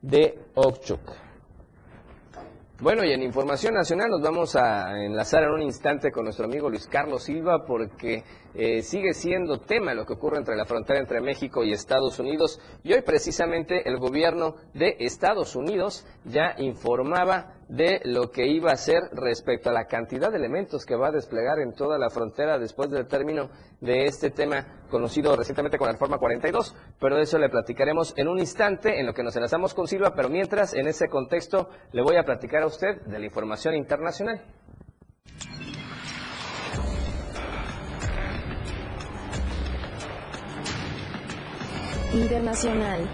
de 0.00 0.38
Ochuc. 0.54 1.31
Bueno, 2.82 3.04
y 3.04 3.12
en 3.12 3.22
Información 3.22 3.74
Nacional 3.74 4.10
nos 4.10 4.20
vamos 4.20 4.56
a 4.56 5.04
enlazar 5.04 5.44
en 5.44 5.50
un 5.50 5.62
instante 5.62 6.10
con 6.10 6.24
nuestro 6.24 6.46
amigo 6.46 6.68
Luis 6.68 6.88
Carlos 6.88 7.22
Silva 7.22 7.64
porque 7.64 8.24
eh, 8.54 8.82
sigue 8.82 9.14
siendo 9.14 9.60
tema 9.60 9.94
lo 9.94 10.04
que 10.04 10.14
ocurre 10.14 10.38
entre 10.38 10.56
la 10.56 10.64
frontera 10.64 11.00
entre 11.00 11.20
México 11.20 11.64
y 11.64 11.72
Estados 11.72 12.18
Unidos. 12.18 12.60
Y 12.82 12.92
hoy 12.92 13.02
precisamente 13.02 13.88
el 13.88 13.98
gobierno 13.98 14.56
de 14.74 14.96
Estados 15.00 15.56
Unidos 15.56 16.06
ya 16.24 16.54
informaba 16.58 17.54
de 17.68 18.02
lo 18.04 18.30
que 18.30 18.46
iba 18.46 18.70
a 18.70 18.74
hacer 18.74 19.02
respecto 19.12 19.70
a 19.70 19.72
la 19.72 19.86
cantidad 19.86 20.30
de 20.30 20.36
elementos 20.36 20.84
que 20.84 20.94
va 20.94 21.08
a 21.08 21.12
desplegar 21.12 21.58
en 21.58 21.72
toda 21.72 21.98
la 21.98 22.10
frontera 22.10 22.58
después 22.58 22.90
del 22.90 23.06
término 23.06 23.48
de 23.80 24.04
este 24.04 24.30
tema 24.30 24.84
conocido 24.90 25.34
recientemente 25.34 25.78
con 25.78 25.86
la 25.86 25.92
reforma 25.92 26.18
42, 26.18 26.76
pero 27.00 27.16
de 27.16 27.22
eso 27.22 27.38
le 27.38 27.48
platicaremos 27.48 28.12
en 28.18 28.28
un 28.28 28.38
instante 28.38 29.00
en 29.00 29.06
lo 29.06 29.14
que 29.14 29.22
nos 29.22 29.34
enlazamos 29.36 29.72
con 29.72 29.86
Silva, 29.86 30.12
pero 30.14 30.28
mientras 30.28 30.74
en 30.74 30.86
ese 30.86 31.08
contexto 31.08 31.70
le 31.92 32.02
voy 32.02 32.16
a 32.16 32.24
platicar 32.24 32.62
a 32.62 32.66
usted 32.66 33.00
de 33.06 33.18
la 33.18 33.24
información 33.24 33.74
internacional. 33.74 34.42
Internacional. 42.14 43.08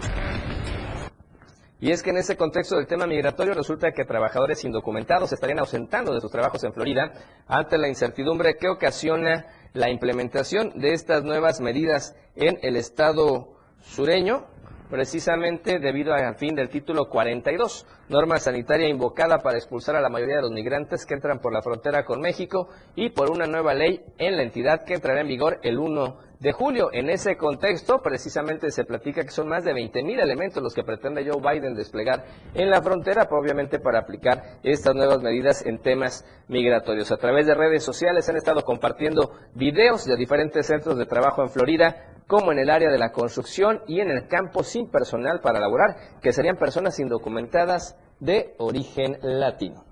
Y 1.80 1.92
es 1.92 2.03
que 2.03 2.11
en 2.11 2.16
ese 2.16 2.36
contexto 2.36 2.76
del 2.76 2.88
tema 2.88 3.07
migratorio 3.07 3.55
resulta 3.55 3.92
que 3.92 4.05
trabajadores 4.05 4.64
indocumentados 4.64 5.32
estarían 5.32 5.61
ausentando 5.61 6.12
de 6.12 6.20
sus 6.20 6.32
trabajos 6.32 6.64
en 6.64 6.72
Florida 6.72 7.12
ante 7.46 7.78
la 7.78 7.88
incertidumbre 7.88 8.57
que 8.57 8.68
ocasiona 8.68 9.46
la 9.74 9.88
implementación 9.88 10.70
de 10.80 10.94
estas 10.94 11.22
nuevas 11.22 11.61
medidas 11.61 12.16
en 12.34 12.59
el 12.62 12.74
estado 12.74 13.53
sureño, 13.80 14.46
precisamente 14.90 15.78
debido 15.78 16.12
al 16.14 16.34
fin 16.34 16.57
del 16.57 16.68
título 16.68 17.09
42, 17.09 17.86
norma 18.09 18.40
sanitaria 18.40 18.88
invocada 18.88 19.38
para 19.38 19.59
expulsar 19.59 19.94
a 19.94 20.01
la 20.01 20.09
mayoría 20.09 20.36
de 20.36 20.42
los 20.42 20.51
migrantes 20.51 21.07
que 21.07 21.14
entran 21.14 21.38
por 21.38 21.53
la 21.53 21.62
frontera 21.62 22.05
con 22.05 22.20
México 22.20 22.68
y 22.96 23.11
por 23.11 23.30
una 23.30 23.46
nueva 23.46 23.74
ley 23.74 24.01
en 24.18 24.36
la 24.36 24.42
entidad 24.42 24.84
que 24.84 24.94
entrará 24.94 25.20
en 25.20 25.28
vigor 25.28 25.61
el 25.62 25.78
1 25.78 26.28
de 26.41 26.53
julio. 26.53 26.91
En 26.93 27.11
ese 27.11 27.36
contexto, 27.36 28.01
precisamente 28.01 28.70
se 28.70 28.84
platica 28.84 29.22
que 29.22 29.30
son 29.30 29.49
más 29.49 29.64
de 29.64 29.72
20 29.72 30.03
mil 30.03 30.20
elementos 30.20 30.62
los 30.62 30.74
que 30.74 30.84
pretende 30.84 31.28
Joe 31.28 31.41
Biden 31.41 31.74
desplegar 31.74 32.24
en 32.55 32.70
la 32.70 32.82
frontera, 32.82 33.28
obviamente 33.30 33.78
para 33.78 34.01
aplicar 34.01 34.59
estas 34.62 34.95
nuevas 34.95 35.20
medidas 35.20 35.64
en 35.66 35.78
temas 35.78 36.24
migratorios. 36.49 37.11
A 37.11 37.16
través 37.16 37.47
de 37.47 37.55
redes 37.55 37.82
sociales 37.82 38.28
han 38.28 38.36
estado 38.36 38.62
compartiendo 38.62 39.32
videos 39.55 40.05
de 40.05 40.16
diferentes 40.16 40.66
centros 40.66 40.97
de 40.97 41.07
trabajo 41.07 41.43
en 41.43 41.51
Florida, 41.51 42.14
como 42.26 42.53
en 42.53 42.59
el 42.59 42.70
área 42.70 42.91
de 42.91 42.99
la 42.99 43.11
construcción 43.11 43.80
y 43.86 44.01
en 44.01 44.11
el 44.11 44.28
campo 44.28 44.62
sin 44.62 44.91
personal 44.91 45.41
para 45.41 45.61
laborar, 45.61 45.97
que 46.20 46.32
serían 46.32 46.57
personas 46.57 46.99
indocumentadas 47.01 47.97
de 48.20 48.55
origen 48.59 49.18
latino. 49.22 49.84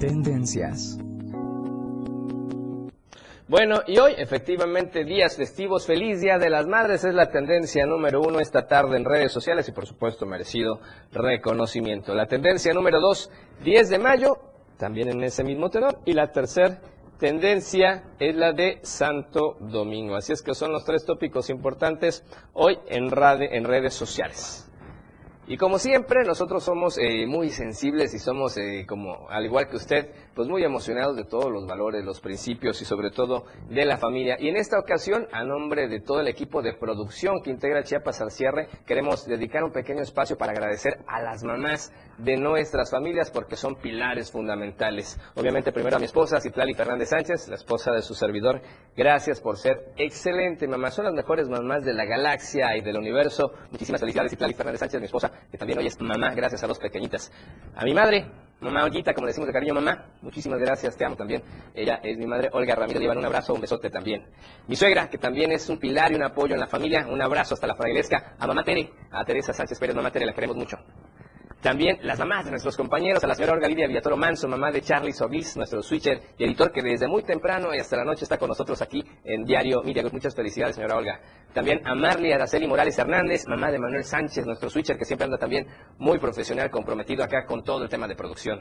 Tendencias. 0.00 0.96
Bueno, 3.46 3.82
y 3.86 3.98
hoy 3.98 4.14
efectivamente 4.16 5.04
días 5.04 5.36
festivos, 5.36 5.86
feliz 5.86 6.22
Día 6.22 6.38
de 6.38 6.48
las 6.48 6.66
Madres, 6.66 7.04
es 7.04 7.12
la 7.12 7.28
tendencia 7.28 7.84
número 7.84 8.22
uno 8.22 8.40
esta 8.40 8.66
tarde 8.66 8.96
en 8.96 9.04
redes 9.04 9.30
sociales 9.30 9.68
y 9.68 9.72
por 9.72 9.86
supuesto 9.86 10.24
merecido 10.24 10.80
reconocimiento. 11.12 12.14
La 12.14 12.24
tendencia 12.24 12.72
número 12.72 12.98
dos, 12.98 13.30
10 13.62 13.90
de 13.90 13.98
mayo, 13.98 14.38
también 14.78 15.10
en 15.10 15.22
ese 15.22 15.44
mismo 15.44 15.68
tenor, 15.68 15.98
y 16.06 16.14
la 16.14 16.32
tercera 16.32 16.80
tendencia 17.18 18.04
es 18.18 18.34
la 18.34 18.54
de 18.54 18.78
Santo 18.82 19.58
Domingo. 19.60 20.16
Así 20.16 20.32
es 20.32 20.40
que 20.40 20.54
son 20.54 20.72
los 20.72 20.86
tres 20.86 21.04
tópicos 21.04 21.50
importantes 21.50 22.24
hoy 22.54 22.78
en, 22.88 23.10
en 23.12 23.64
redes 23.64 23.92
sociales. 23.92 24.69
Y 25.50 25.56
como 25.56 25.80
siempre, 25.80 26.22
nosotros 26.24 26.62
somos 26.62 26.96
eh, 26.96 27.26
muy 27.26 27.50
sensibles 27.50 28.14
y 28.14 28.20
somos, 28.20 28.56
eh, 28.56 28.86
como 28.86 29.28
al 29.28 29.44
igual 29.44 29.66
que 29.68 29.78
usted, 29.78 30.08
pues 30.32 30.46
muy 30.46 30.62
emocionados 30.62 31.16
de 31.16 31.24
todos 31.24 31.50
los 31.50 31.66
valores, 31.66 32.04
los 32.04 32.20
principios 32.20 32.80
y 32.80 32.84
sobre 32.84 33.10
todo 33.10 33.46
de 33.68 33.84
la 33.84 33.96
familia. 33.96 34.36
Y 34.38 34.46
en 34.46 34.56
esta 34.56 34.78
ocasión, 34.78 35.26
a 35.32 35.42
nombre 35.42 35.88
de 35.88 36.02
todo 36.02 36.20
el 36.20 36.28
equipo 36.28 36.62
de 36.62 36.74
producción 36.74 37.42
que 37.42 37.50
integra 37.50 37.82
Chiapas 37.82 38.20
al 38.20 38.30
cierre, 38.30 38.68
queremos 38.86 39.26
dedicar 39.26 39.64
un 39.64 39.72
pequeño 39.72 40.02
espacio 40.02 40.38
para 40.38 40.52
agradecer 40.52 41.00
a 41.08 41.20
las 41.20 41.42
mamás 41.42 41.92
de 42.18 42.36
nuestras 42.36 42.88
familias 42.92 43.32
porque 43.32 43.56
son 43.56 43.74
pilares 43.74 44.30
fundamentales. 44.30 45.18
Obviamente 45.34 45.72
primero 45.72 45.96
a 45.96 45.98
mi 45.98 46.04
esposa, 46.04 46.40
Citlali 46.40 46.74
Fernández 46.74 47.08
Sánchez, 47.08 47.48
la 47.48 47.56
esposa 47.56 47.90
de 47.90 48.02
su 48.02 48.14
servidor. 48.14 48.60
Gracias 48.96 49.40
por 49.40 49.56
ser 49.56 49.94
excelente 49.96 50.68
mamá. 50.68 50.92
Son 50.92 51.06
las 51.06 51.14
mejores 51.14 51.48
mamás 51.48 51.84
de 51.84 51.92
la 51.92 52.04
galaxia 52.04 52.76
y 52.76 52.82
del 52.82 52.98
universo. 52.98 53.50
Muchísimas 53.72 54.00
felicidades, 54.00 54.30
Citlali 54.30 54.54
Fernández 54.54 54.78
Sánchez, 54.78 55.00
mi 55.00 55.06
esposa 55.06 55.39
que 55.50 55.58
también 55.58 55.78
hoy 55.78 55.86
es 55.86 56.00
mamá, 56.00 56.34
gracias 56.34 56.62
a 56.62 56.66
dos 56.66 56.78
pequeñitas. 56.78 57.32
A 57.74 57.84
mi 57.84 57.94
madre, 57.94 58.26
mamá 58.60 58.84
Olguita, 58.84 59.14
como 59.14 59.26
decimos 59.26 59.46
de 59.46 59.52
cariño, 59.52 59.74
mamá, 59.74 60.06
muchísimas 60.22 60.58
gracias, 60.58 60.96
te 60.96 61.04
amo 61.04 61.16
también. 61.16 61.42
Ella 61.74 62.00
es 62.02 62.16
mi 62.18 62.26
madre, 62.26 62.50
Olga 62.52 62.74
Ramírez, 62.74 63.00
llevan 63.00 63.18
un 63.18 63.24
abrazo, 63.24 63.54
un 63.54 63.60
besote 63.60 63.90
también. 63.90 64.26
Mi 64.66 64.76
suegra, 64.76 65.08
que 65.08 65.18
también 65.18 65.52
es 65.52 65.68
un 65.68 65.78
pilar 65.78 66.12
y 66.12 66.14
un 66.14 66.22
apoyo 66.22 66.54
en 66.54 66.60
la 66.60 66.66
familia, 66.66 67.06
un 67.08 67.20
abrazo 67.20 67.54
hasta 67.54 67.66
la 67.66 67.74
frailesca. 67.74 68.36
A 68.38 68.46
mamá 68.46 68.62
Tere, 68.62 68.90
a 69.10 69.24
Teresa 69.24 69.52
Sánchez 69.52 69.78
Pérez, 69.78 69.96
mamá 69.96 70.10
Tere, 70.10 70.26
la 70.26 70.32
queremos 70.32 70.56
mucho. 70.56 70.76
También 71.60 71.98
las 72.00 72.18
mamás 72.18 72.46
de 72.46 72.52
nuestros 72.52 72.74
compañeros, 72.74 73.22
a 73.22 73.26
la 73.26 73.34
señora 73.34 73.52
Olga 73.52 73.68
Lidia 73.68 73.86
Villatoro 73.86 74.16
Manso, 74.16 74.48
mamá 74.48 74.70
de 74.70 74.80
Charlie 74.80 75.12
Sobis, 75.12 75.58
nuestro 75.58 75.82
switcher 75.82 76.18
y 76.38 76.44
editor 76.44 76.72
que 76.72 76.80
desde 76.80 77.06
muy 77.06 77.22
temprano 77.22 77.74
y 77.74 77.78
hasta 77.78 77.98
la 77.98 78.04
noche 78.04 78.24
está 78.24 78.38
con 78.38 78.48
nosotros 78.48 78.80
aquí 78.80 79.04
en 79.24 79.44
Diario 79.44 79.82
Media. 79.82 80.02
Muchas 80.10 80.34
felicidades, 80.34 80.76
señora 80.76 80.96
Olga. 80.96 81.20
También 81.52 81.86
a 81.86 81.94
Marley 81.94 82.32
Araceli 82.32 82.66
Morales 82.66 82.98
Hernández, 82.98 83.46
mamá 83.46 83.70
de 83.70 83.78
Manuel 83.78 84.04
Sánchez, 84.04 84.46
nuestro 84.46 84.70
switcher 84.70 84.96
que 84.96 85.04
siempre 85.04 85.26
anda 85.26 85.36
también 85.36 85.66
muy 85.98 86.18
profesional, 86.18 86.70
comprometido 86.70 87.22
acá 87.22 87.44
con 87.44 87.62
todo 87.62 87.82
el 87.82 87.90
tema 87.90 88.08
de 88.08 88.16
producción. 88.16 88.58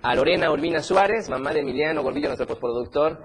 A 0.00 0.14
Lorena 0.14 0.50
Urbina 0.50 0.80
Suárez, 0.80 1.28
mamá 1.28 1.52
de 1.52 1.60
Emiliano 1.60 2.02
Gordillo, 2.02 2.28
nuestro 2.28 2.46
postproductor. 2.46 3.18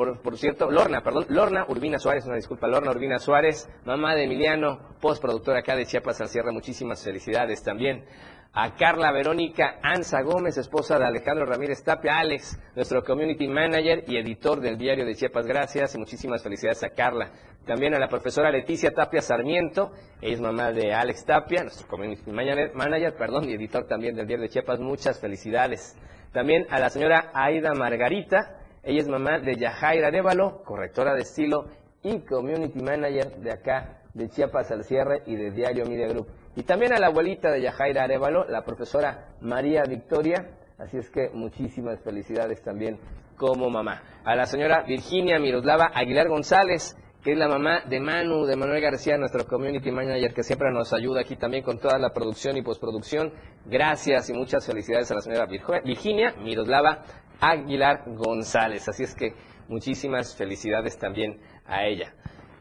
Por, 0.00 0.38
cierto, 0.38 0.70
Lorna, 0.70 1.02
perdón, 1.02 1.26
Lorna 1.28 1.66
Urbina 1.68 1.98
Suárez, 1.98 2.24
una 2.24 2.36
disculpa, 2.36 2.66
Lorna 2.66 2.90
Urbina 2.90 3.18
Suárez, 3.18 3.68
mamá 3.84 4.14
de 4.14 4.24
Emiliano, 4.24 4.96
postproductor 4.98 5.54
acá 5.54 5.76
de 5.76 5.84
Chiapas 5.84 6.22
al 6.22 6.28
cierre, 6.28 6.52
muchísimas 6.52 7.04
felicidades 7.04 7.62
también. 7.62 8.06
A 8.54 8.74
Carla 8.76 9.12
Verónica 9.12 9.78
Anza 9.82 10.22
Gómez, 10.22 10.56
esposa 10.56 10.98
de 10.98 11.04
Alejandro 11.04 11.44
Ramírez 11.44 11.84
Tapia, 11.84 12.18
Alex, 12.18 12.58
nuestro 12.74 13.04
community 13.04 13.46
manager 13.46 14.04
y 14.06 14.16
editor 14.16 14.62
del 14.62 14.78
diario 14.78 15.04
de 15.04 15.14
Chiapas, 15.14 15.46
gracias 15.46 15.94
y 15.94 15.98
muchísimas 15.98 16.42
felicidades 16.42 16.82
a 16.82 16.88
Carla. 16.88 17.32
También 17.66 17.94
a 17.94 17.98
la 17.98 18.08
profesora 18.08 18.50
Leticia 18.50 18.92
Tapia 18.92 19.20
Sarmiento, 19.20 19.92
ella 20.22 20.32
es 20.32 20.40
mamá 20.40 20.72
de 20.72 20.94
Alex 20.94 21.26
Tapia, 21.26 21.62
nuestro 21.62 21.86
community 21.86 22.30
manager, 22.30 22.74
manager 22.74 23.16
perdón, 23.16 23.50
y 23.50 23.52
editor 23.52 23.86
también 23.86 24.16
del 24.16 24.26
diario 24.26 24.44
de 24.44 24.48
Chiapas, 24.48 24.80
muchas 24.80 25.20
felicidades. 25.20 25.94
También 26.32 26.66
a 26.70 26.78
la 26.78 26.88
señora 26.88 27.32
Aida 27.34 27.74
Margarita, 27.74 28.59
ella 28.82 29.00
es 29.00 29.08
mamá 29.08 29.38
de 29.38 29.56
Yajaira 29.56 30.08
Arevalo, 30.08 30.62
correctora 30.64 31.14
de 31.14 31.22
estilo 31.22 31.66
y 32.02 32.20
community 32.20 32.80
manager 32.80 33.36
de 33.36 33.52
acá, 33.52 34.02
de 34.14 34.28
Chiapas 34.28 34.70
al 34.70 34.84
cierre 34.84 35.22
y 35.26 35.36
de 35.36 35.50
Diario 35.50 35.84
Media 35.84 36.08
Group. 36.08 36.28
Y 36.56 36.62
también 36.62 36.92
a 36.94 36.98
la 36.98 37.08
abuelita 37.08 37.50
de 37.50 37.60
Yajaira 37.60 38.04
Arevalo, 38.04 38.44
la 38.48 38.64
profesora 38.64 39.28
María 39.40 39.82
Victoria. 39.84 40.56
Así 40.78 40.96
es 40.96 41.10
que 41.10 41.28
muchísimas 41.30 42.00
felicidades 42.02 42.62
también 42.62 42.98
como 43.36 43.68
mamá. 43.68 44.02
A 44.24 44.34
la 44.34 44.46
señora 44.46 44.82
Virginia 44.86 45.38
Miroslava 45.38 45.90
Aguilar 45.94 46.28
González, 46.28 46.96
que 47.22 47.32
es 47.32 47.38
la 47.38 47.48
mamá 47.48 47.82
de 47.86 48.00
Manu, 48.00 48.46
de 48.46 48.56
Manuel 48.56 48.80
García, 48.80 49.18
nuestro 49.18 49.46
community 49.46 49.90
manager, 49.90 50.32
que 50.32 50.42
siempre 50.42 50.70
nos 50.72 50.92
ayuda 50.92 51.20
aquí 51.20 51.36
también 51.36 51.62
con 51.62 51.78
toda 51.78 51.98
la 51.98 52.10
producción 52.10 52.56
y 52.56 52.62
postproducción. 52.62 53.32
Gracias 53.66 54.30
y 54.30 54.32
muchas 54.32 54.66
felicidades 54.66 55.10
a 55.10 55.16
la 55.16 55.20
señora 55.20 55.46
Virginia 55.84 56.34
Miroslava 56.38 57.02
Aguilar 57.40 58.04
González. 58.06 58.88
Así 58.88 59.02
es 59.02 59.14
que 59.14 59.34
muchísimas 59.68 60.34
felicidades 60.34 60.98
también 60.98 61.40
a 61.66 61.84
ella. 61.84 62.14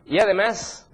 Y 0.06 0.20
además, 0.20 0.92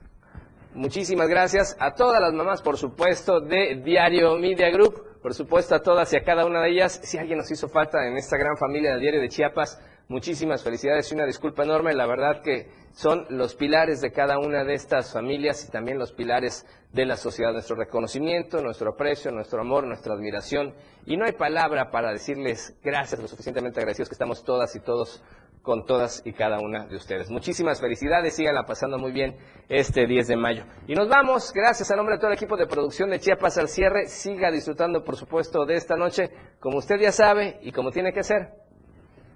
muchísimas 0.76 1.28
gracias 1.28 1.76
a 1.80 1.96
todas 1.96 2.22
las 2.22 2.34
mamás, 2.34 2.62
por 2.62 2.78
supuesto, 2.78 3.40
de 3.42 3.82
Diario 3.84 4.38
Media 4.38 4.70
Group, 4.70 5.22
por 5.24 5.34
supuesto 5.34 5.74
a 5.74 5.82
todas 5.82 6.14
y 6.14 6.18
a 6.18 6.24
cada 6.24 6.46
una 6.46 6.62
de 6.62 6.70
ellas. 6.70 7.00
Si 7.04 7.18
alguien 7.18 7.40
nos 7.40 7.50
hizo 7.50 7.68
falta 7.68 8.06
en 8.06 8.16
esta 8.16 8.38
gran 8.38 8.58
familia 8.58 8.92
del 8.92 9.02
Diario 9.02 9.22
de 9.22 9.30
Chiapas, 9.30 9.82
muchísimas 10.08 10.64
felicidades 10.64 11.12
y 11.12 11.16
una 11.16 11.26
disculpa 11.26 11.64
enorme. 11.64 11.94
La 11.94 12.06
verdad 12.08 12.42
que 12.42 12.70
son 12.94 13.26
los 13.30 13.56
pilares 13.56 14.02
de 14.02 14.12
cada 14.12 14.40
una 14.40 14.64
de 14.64 14.74
estas 14.74 15.12
familias 15.12 15.66
y 15.68 15.72
también 15.72 16.00
los 16.00 16.14
pilares 16.14 16.66
de 16.92 17.06
la 17.06 17.18
sociedad. 17.18 17.52
Nuestro 17.52 17.76
reconocimiento, 17.76 18.62
nuestro 18.62 18.92
aprecio, 18.92 19.32
nuestro 19.32 19.62
amor, 19.62 19.86
nuestra 19.86 20.14
admiración. 20.14 20.74
Y 21.06 21.18
no 21.18 21.26
hay 21.26 21.34
palabra 21.34 21.92
para 21.92 22.12
decirles 22.12 22.78
gracias, 22.84 23.22
lo 23.22 23.28
suficientemente 23.28 23.80
agradecidos 23.80 24.10
que 24.10 24.16
estamos 24.16 24.44
todas 24.44 24.76
y 24.76 24.80
todos 24.80 25.24
con 25.66 25.84
todas 25.84 26.22
y 26.26 26.32
cada 26.32 26.60
una 26.60 26.86
de 26.86 26.96
ustedes. 26.96 27.30
Muchísimas 27.32 27.82
felicidades, 27.82 28.36
síganla 28.36 28.64
pasando 28.64 29.00
muy 29.00 29.12
bien 29.12 29.36
este 29.68 30.06
10 30.06 30.28
de 30.28 30.38
mayo. 30.38 30.64
Y 30.88 30.94
nos 30.94 31.10
vamos, 31.10 31.52
gracias 31.54 31.90
a 31.90 31.96
nombre 31.96 32.16
de 32.16 32.20
todo 32.20 32.30
el 32.30 32.38
equipo 32.38 32.56
de 32.56 32.68
producción 32.68 33.10
de 33.10 33.20
Chiapas 33.20 33.58
al 33.58 33.68
cierre, 33.68 34.06
siga 34.06 34.52
disfrutando 34.52 35.04
por 35.04 35.18
supuesto 35.18 35.66
de 35.66 35.76
esta 35.76 35.96
noche, 35.96 36.30
como 36.60 36.78
usted 36.78 36.98
ya 37.00 37.12
sabe 37.12 37.58
y 37.64 37.72
como 37.72 37.90
tiene 37.90 38.14
que 38.14 38.22
ser, 38.22 38.54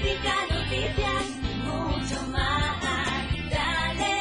Noticias 0.00 1.26
y 1.42 1.54
mucho 1.66 2.22
más. 2.28 2.80
Dale, 3.50 4.16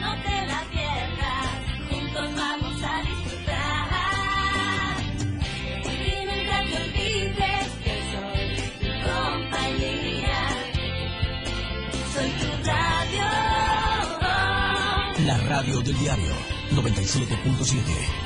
no 0.00 0.10
te 0.22 0.36
la 0.46 0.60
pierdas. 0.72 1.48
Juntos 1.88 2.28
vamos 2.34 2.82
a 2.82 3.02
disfrutar. 3.02 3.86
Nunca 6.26 6.56
te 6.68 6.74
olvides 6.82 7.68
que 7.84 7.94
soy 8.10 8.46
tu 8.80 8.90
compañía. 9.06 10.40
Soy 12.12 12.28
tu 12.40 12.48
radio. 12.66 13.26
La 15.26 15.36
radio 15.48 15.76
del 15.80 15.96
diario 15.98 16.34
97.7. 16.72 18.25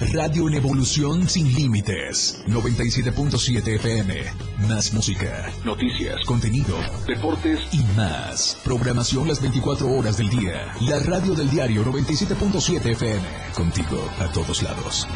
Radio 0.00 0.46
en 0.48 0.54
evolución 0.54 1.28
sin 1.28 1.52
límites. 1.52 2.44
97.7 2.46 3.74
FM. 3.74 4.14
Más 4.68 4.92
música, 4.94 5.50
noticias, 5.64 6.24
contenido, 6.24 6.76
deportes 7.04 7.60
y 7.72 7.82
más. 7.96 8.60
Programación 8.62 9.26
las 9.26 9.42
24 9.42 9.90
horas 9.90 10.16
del 10.16 10.30
día. 10.30 10.72
La 10.82 11.00
radio 11.00 11.34
del 11.34 11.50
diario 11.50 11.84
97.7 11.84 12.92
FM. 12.92 13.26
Contigo 13.56 14.08
a 14.20 14.30
todos 14.30 14.62
lados. 14.62 15.08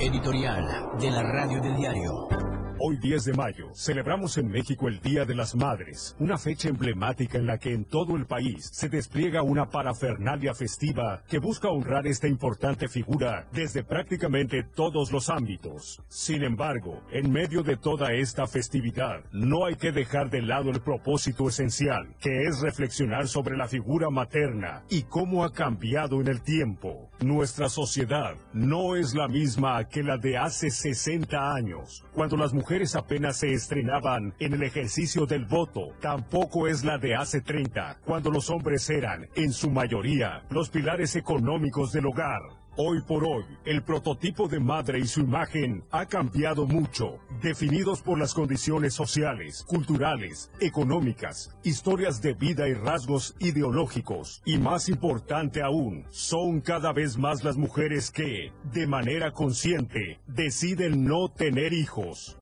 Editorial 0.00 0.64
de 0.98 1.10
la 1.10 1.22
radio 1.22 1.60
del 1.60 1.76
diario. 1.76 2.61
Hoy 2.84 2.96
10 2.96 3.26
de 3.26 3.32
mayo 3.34 3.70
celebramos 3.74 4.38
en 4.38 4.48
México 4.48 4.88
el 4.88 5.00
Día 5.00 5.24
de 5.24 5.36
las 5.36 5.54
Madres, 5.54 6.16
una 6.18 6.36
fecha 6.36 6.68
emblemática 6.68 7.38
en 7.38 7.46
la 7.46 7.56
que 7.56 7.72
en 7.72 7.84
todo 7.84 8.16
el 8.16 8.26
país 8.26 8.70
se 8.72 8.88
despliega 8.88 9.44
una 9.44 9.70
parafernalia 9.70 10.52
festiva 10.52 11.22
que 11.28 11.38
busca 11.38 11.68
honrar 11.68 12.08
esta 12.08 12.26
importante 12.26 12.88
figura 12.88 13.46
desde 13.52 13.84
prácticamente 13.84 14.64
todos 14.64 15.12
los 15.12 15.30
ámbitos. 15.30 16.02
Sin 16.08 16.42
embargo, 16.42 17.04
en 17.12 17.30
medio 17.30 17.62
de 17.62 17.76
toda 17.76 18.14
esta 18.14 18.48
festividad, 18.48 19.22
no 19.30 19.64
hay 19.64 19.76
que 19.76 19.92
dejar 19.92 20.28
de 20.28 20.42
lado 20.42 20.70
el 20.70 20.80
propósito 20.80 21.46
esencial, 21.46 22.16
que 22.18 22.48
es 22.48 22.62
reflexionar 22.62 23.28
sobre 23.28 23.56
la 23.56 23.68
figura 23.68 24.10
materna 24.10 24.82
y 24.90 25.04
cómo 25.04 25.44
ha 25.44 25.52
cambiado 25.52 26.20
en 26.20 26.26
el 26.26 26.42
tiempo. 26.42 27.12
Nuestra 27.20 27.68
sociedad 27.68 28.34
no 28.52 28.96
es 28.96 29.14
la 29.14 29.28
misma 29.28 29.84
que 29.84 30.02
la 30.02 30.18
de 30.18 30.36
hace 30.36 30.68
60 30.68 31.54
años, 31.54 32.04
cuando 32.12 32.36
las 32.36 32.52
mujeres 32.72 32.96
apenas 32.96 33.36
se 33.36 33.52
estrenaban 33.52 34.32
en 34.38 34.54
el 34.54 34.62
ejercicio 34.62 35.26
del 35.26 35.44
voto. 35.44 35.88
Tampoco 36.00 36.66
es 36.66 36.84
la 36.84 36.96
de 36.96 37.14
hace 37.14 37.42
30, 37.42 37.98
cuando 38.02 38.30
los 38.30 38.48
hombres 38.48 38.88
eran, 38.88 39.28
en 39.34 39.52
su 39.52 39.70
mayoría, 39.70 40.46
los 40.48 40.70
pilares 40.70 41.14
económicos 41.14 41.92
del 41.92 42.06
hogar. 42.06 42.40
Hoy 42.78 43.02
por 43.02 43.24
hoy, 43.24 43.44
el 43.66 43.82
prototipo 43.82 44.48
de 44.48 44.58
madre 44.58 44.98
y 44.98 45.06
su 45.06 45.20
imagen 45.20 45.84
ha 45.90 46.06
cambiado 46.06 46.66
mucho, 46.66 47.18
definidos 47.42 48.00
por 48.00 48.18
las 48.18 48.32
condiciones 48.32 48.94
sociales, 48.94 49.62
culturales, 49.68 50.50
económicas, 50.58 51.54
historias 51.64 52.22
de 52.22 52.32
vida 52.32 52.66
y 52.68 52.72
rasgos 52.72 53.36
ideológicos. 53.38 54.40
Y 54.46 54.56
más 54.56 54.88
importante 54.88 55.60
aún, 55.60 56.06
son 56.08 56.62
cada 56.62 56.94
vez 56.94 57.18
más 57.18 57.44
las 57.44 57.58
mujeres 57.58 58.10
que, 58.10 58.50
de 58.72 58.86
manera 58.86 59.32
consciente, 59.32 60.22
deciden 60.26 61.04
no 61.04 61.28
tener 61.28 61.74
hijos. 61.74 62.38